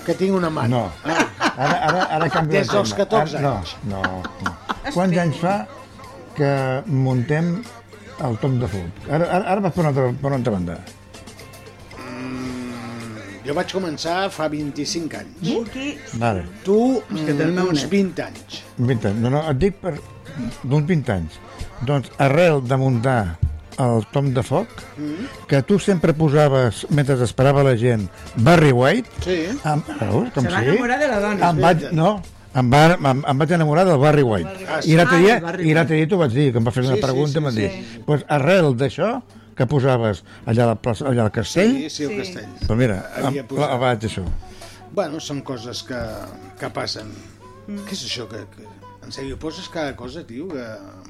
[0.06, 0.68] Que tinc una mà.
[0.70, 0.86] No.
[1.04, 3.74] Ara, ara, ara canvio Des dels 14 Ara- anys.
[3.90, 4.54] No, no, no.
[4.94, 5.56] Quants anys fa
[6.38, 6.54] que
[6.86, 7.56] muntem
[8.24, 9.04] el top de foc?
[9.10, 10.78] Ara, ara, ara vas per una altra, per una altra banda.
[13.46, 15.52] Jo vaig començar fa 25 anys.
[16.20, 16.42] Vale.
[16.64, 17.90] Tu, que meu uns net.
[17.90, 18.62] 20 anys.
[18.76, 19.20] 20 anys.
[19.24, 19.94] No, no, et dic per
[20.64, 21.38] d'uns 20 anys.
[21.88, 23.20] Doncs arrel de muntar
[23.80, 24.68] el tom de foc,
[25.48, 29.38] que tu sempre posaves, mentre esperava la gent, Barry White, Sí.
[29.64, 30.66] em, veus, com Se va sí?
[30.68, 31.48] enamorar de la dona.
[31.50, 32.10] Em vaig, no,
[32.54, 34.66] em, va, em, em vaig enamorar del Barry White.
[34.68, 36.92] Ah, I l'altre Ah, dia, l'altre dia t'ho vaig dir, que em va fer una
[36.96, 37.60] Sí, sí, pregunta, sí, em van sí.
[37.62, 39.22] dir, pues, arrel d'això,
[39.56, 42.50] que posaves allà al, plaça, allà al castell, Sí, sí, el castell.
[42.66, 43.00] doncs mira,
[43.80, 44.24] vaig això.
[44.94, 45.98] Bueno, són coses que,
[46.58, 47.10] que passen.
[47.70, 48.66] Què és això que, que
[49.00, 50.64] En sèrio, poses cada cosa, tio, que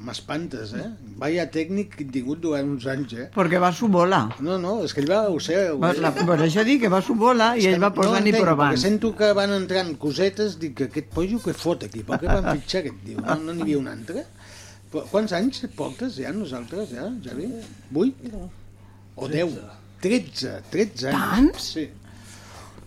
[0.06, 0.84] m'espantes, eh?
[1.20, 3.26] Vaya tècnic que he tingut durant uns anys, eh?
[3.34, 4.20] Perquè va su bola.
[4.40, 5.56] No, no, és que ell va, ho sé...
[5.74, 8.30] Ho Va, la, per això dic que va su bola i ell va posant i
[8.30, 8.78] entenc, provant.
[8.80, 12.46] Sento que van entrant cosetes, dic que aquest pollo que fot aquí, per què van
[12.62, 13.20] fitxar aquest tio?
[13.26, 14.24] No no n'hi havia un altre?
[14.90, 17.46] Quants anys portes ja nosaltres, ja, Javi?
[17.94, 18.16] Vuit?
[19.16, 19.52] O deu?
[20.02, 21.20] Tretze, tretze anys.
[21.20, 21.68] Tants?
[21.76, 21.88] Sí.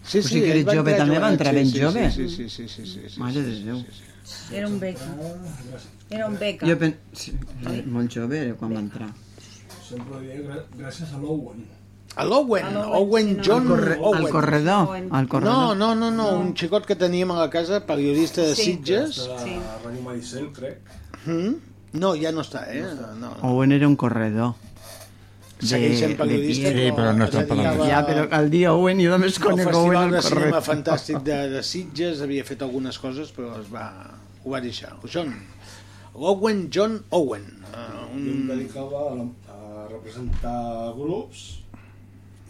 [0.04, 2.02] Sí, O sigui que eres jove també, va entrar sí, ben sí, jove.
[2.12, 3.78] Sí, sí, sí, sí, sí, sí, Mare de sí, Déu.
[3.80, 4.56] sí, sí.
[4.58, 5.06] Era un beca.
[6.10, 6.68] Era un beca.
[6.68, 6.98] Jo pen...
[7.14, 7.32] sí,
[7.88, 9.08] molt jove era quan va entrar.
[9.88, 11.64] Sempre gra- gràcies a l'Owen.
[12.20, 13.42] A l'Owen, Owen sí.
[13.48, 14.04] John Owen.
[14.04, 15.54] al corredor, al corredor.
[15.56, 18.64] No, no, no, no, un xicot que teníem a la casa, periodista de Sí.
[18.74, 19.16] Sitges.
[19.46, 19.56] Sí.
[19.56, 20.82] A Ràdio Maricel, crec.
[21.26, 21.56] Mm?
[21.94, 22.82] No, ja no està, eh?
[23.20, 23.36] No.
[23.46, 24.54] Owen era un corredor.
[25.64, 26.90] Segueix sent periodista, pie.
[26.90, 29.68] Sí, però no es estem parlant Ja, però el dia Owen jo només al conec
[29.70, 30.62] Owen Festival al de Cinema.
[30.66, 33.86] Fantàstic de, de Sitges havia fet algunes coses, però es va,
[34.44, 34.92] ho va deixar.
[35.08, 35.32] John,
[36.14, 37.46] Owen John Owen.
[37.70, 37.78] Uh,
[38.12, 38.48] Jo em un...
[38.52, 40.58] dedicava a, la- a representar
[40.98, 41.46] grups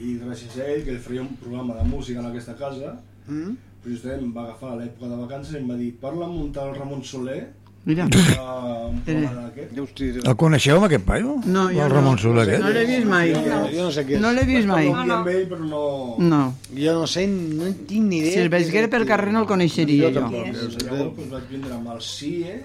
[0.02, 3.54] i gràcies a ell, que ell faria un programa de música en aquesta casa, Mm?
[3.86, 6.50] justament em va agafar a l'època de vacances i em va dir parla amb un
[6.56, 7.54] tal Ramon Soler
[7.86, 8.06] Mira.
[8.08, 8.74] uh,
[9.04, 11.34] El coneixeu, amb aquest paio?
[11.44, 12.22] No, jo el Ramon no.
[12.22, 12.62] Soler, aquest?
[12.64, 13.34] No l'he vist mai.
[13.36, 14.22] Jo no sé què és.
[14.24, 14.88] No l'he vist mai.
[14.94, 15.82] Amb ell però no...
[16.24, 16.44] No.
[16.78, 18.38] Jo no sé, no en tinc ni idea.
[18.38, 20.24] Si el veiguera pel carrer no el coneixeria jo.
[20.24, 22.56] Llavors, llavors doncs, vaig vindre amb el CIE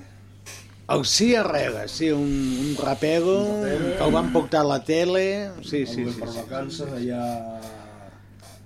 [0.94, 2.30] El sí Arrega, sí, un,
[2.62, 3.34] un rapero
[3.66, 5.50] que el van portar a la tele.
[5.60, 6.14] Sí, sí, sí.
[6.20, 7.24] per vacances allà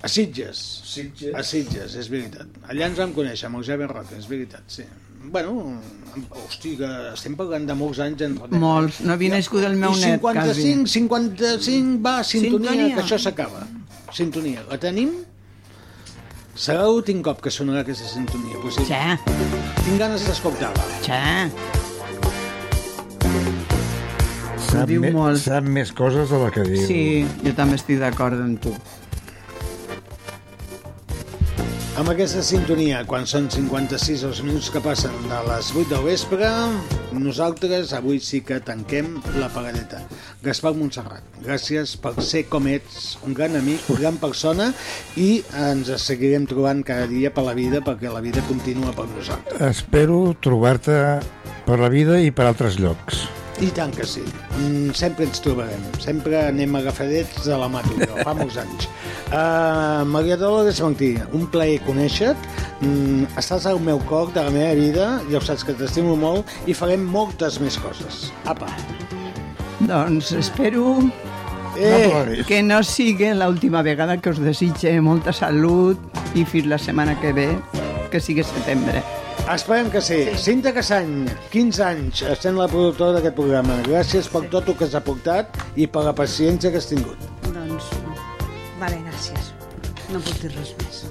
[0.02, 0.60] A Sitges.
[0.92, 1.32] Sitges.
[1.34, 2.60] A Sitges, és veritat.
[2.70, 4.86] Allà ens vam conèixer, amb el Javier Roca, és veritat, sí.
[5.22, 5.78] Bueno,
[6.30, 8.58] hosti, que estem parlant de molts anys enrere.
[8.62, 9.00] Molts.
[9.06, 12.96] No havia nascut el meu I net, 55, 55, va, sintonia, Sintonia.
[12.96, 13.66] que això s'acaba.
[14.12, 14.64] Sintonia.
[14.70, 15.12] La tenim?
[16.54, 18.58] Serà l'últim cop que sonarà aquesta sintonia.
[18.60, 18.84] Pues sí.
[18.90, 19.16] Xa.
[19.84, 20.84] Tinc ganes d'escoltar-la.
[21.06, 21.22] Xa.
[24.72, 25.40] Sap, diu me, molt.
[25.42, 26.84] sap més coses de la que diu.
[26.88, 27.00] Sí,
[27.44, 28.72] jo també estic d'acord amb tu.
[31.92, 36.48] Amb aquesta sintonia, quan són 56 els minuts que passen de les 8 del vespre,
[37.12, 40.00] nosaltres avui sí que tanquem la pagadeta.
[40.40, 44.70] Gaspar Montserrat, gràcies per ser com ets, un gran amic, una gran persona,
[45.20, 49.60] i ens seguirem trobant cada dia per la vida, perquè la vida continua per nosaltres.
[49.68, 50.96] Espero trobar-te
[51.68, 53.26] per la vida i per altres llocs.
[53.60, 54.24] I tant que sí.
[54.56, 55.84] Mm, sempre ens trobarem.
[56.00, 57.84] Sempre anem agafadets de la mà
[58.24, 58.88] fa molts anys.
[59.32, 62.50] Uh, Maria Dolores Martí, un plaer conèixer-te.
[62.84, 66.50] Mm, estàs al meu cor de la meva vida, ja ho saps que t'estimo molt,
[66.68, 68.26] i farem moltes més coses.
[68.44, 68.68] Apa.
[69.88, 70.98] Doncs espero
[71.74, 75.96] Eh, que no sigui l'última vegada que us desitge molta salut
[76.36, 77.48] i fins la setmana que ve,
[78.12, 79.00] que sigui setembre.
[79.48, 80.26] esperem que sí.
[80.36, 83.80] Cinta Cassany, 15 anys, essent la productora d'aquest programa.
[83.88, 87.16] Gràcies per tot el que has aportat i per la paciència que has tingut.
[87.48, 87.61] Vale,
[89.22, 89.52] gràcies.
[90.12, 91.04] No puc dir res més.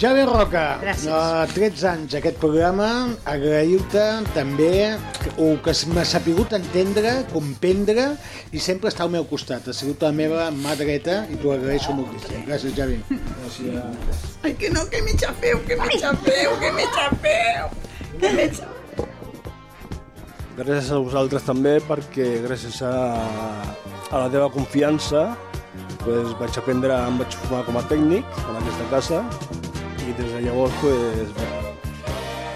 [0.00, 1.06] Javi Roca, Gràcies.
[1.06, 4.96] uh, 13 anys aquest programa, agrair-te també
[5.38, 8.16] el que m'ha sapigut entendre, comprendre
[8.50, 9.68] i sempre estar al meu costat.
[9.68, 12.42] Ha sigut la meva mà dreta i t'ho agraeixo moltíssim.
[12.48, 12.98] Gràcies, Javi.
[13.08, 14.26] Gràcies.
[14.42, 17.70] Ai, que no, que me xafeu, que me xafeu, que me xafeu,
[18.18, 18.74] que me xafeu.
[20.58, 22.92] Gràcies a vosaltres també perquè gràcies a,
[24.10, 25.36] a la teva confiança
[26.04, 29.20] pues, vaig aprendre, em vaig formar com a tècnic en aquesta casa
[30.04, 31.34] i des de llavors pues,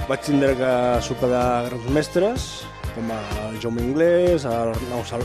[0.09, 0.73] vaig tindre que
[1.05, 2.49] superar grans mestres
[2.95, 5.25] com el Jaume Inglés, el Arnau, Sal,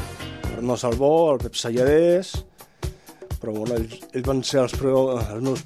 [0.58, 2.36] Arnau Salvó, el Pep Salladés,
[3.40, 5.64] però bueno, ells, ells van ser els, pro, els meus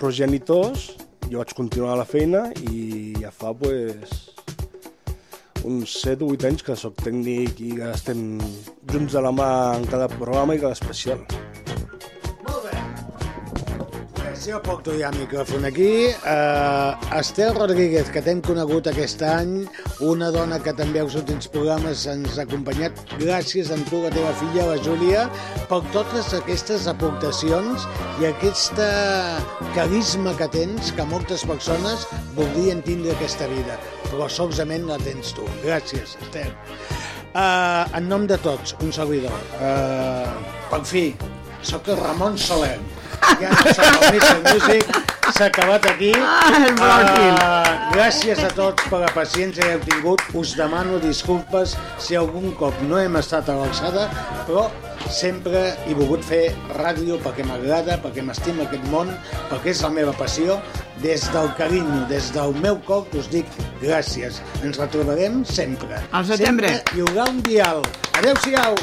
[0.00, 0.90] progenitors,
[1.30, 4.29] jo vaig continuar la feina i ja fa pues,
[5.64, 8.38] uns 7 o 8 anys que sóc tècnic i que estem
[8.92, 11.22] junts de la mà en cada programa i cada especial.
[14.40, 16.06] Si jo porto ja el micròfon aquí.
[16.24, 19.66] Uh, Estel Rodríguez, que t'hem conegut aquest any,
[20.00, 23.04] una dona que també als últims programes ens ha acompanyat.
[23.20, 25.28] Gràcies a tu, la teva filla, la Júlia,
[25.68, 27.84] per totes aquestes aportacions
[28.16, 28.90] i aquesta
[29.76, 33.76] carisma que tens, que moltes persones voldrien tindre aquesta vida,
[34.10, 35.46] però solament la tens tu.
[35.64, 36.52] Gràcies, Estel.
[37.30, 39.34] Uh, en nom de tots, un servidor.
[39.62, 40.26] Uh,
[40.70, 41.04] per fi,
[41.62, 42.78] sóc el Ramon Soler.
[43.40, 44.36] Ja Mr.
[44.48, 46.12] Music s'ha acabat aquí.
[46.16, 46.76] Ah, el.
[46.82, 50.24] Ah, gràcies a tots per la paciència que heu tingut.
[50.36, 54.08] Us demano disculpes si algun cop no hem estat a l'alçada,
[54.48, 54.66] però
[55.10, 56.42] sempre he volgut fer
[56.76, 59.12] ràdio perquè m'agrada, perquè m'estima aquest món,
[59.50, 60.60] perquè és la meva passió.
[61.00, 63.48] Des del carinyo, des del meu cor, us dic
[63.80, 64.42] gràcies.
[64.60, 66.02] Ens retrobarem sempre.
[66.12, 66.74] Al setembre.
[66.76, 67.86] Sempre hi haurà un dial.
[68.20, 68.76] Adéu-siau.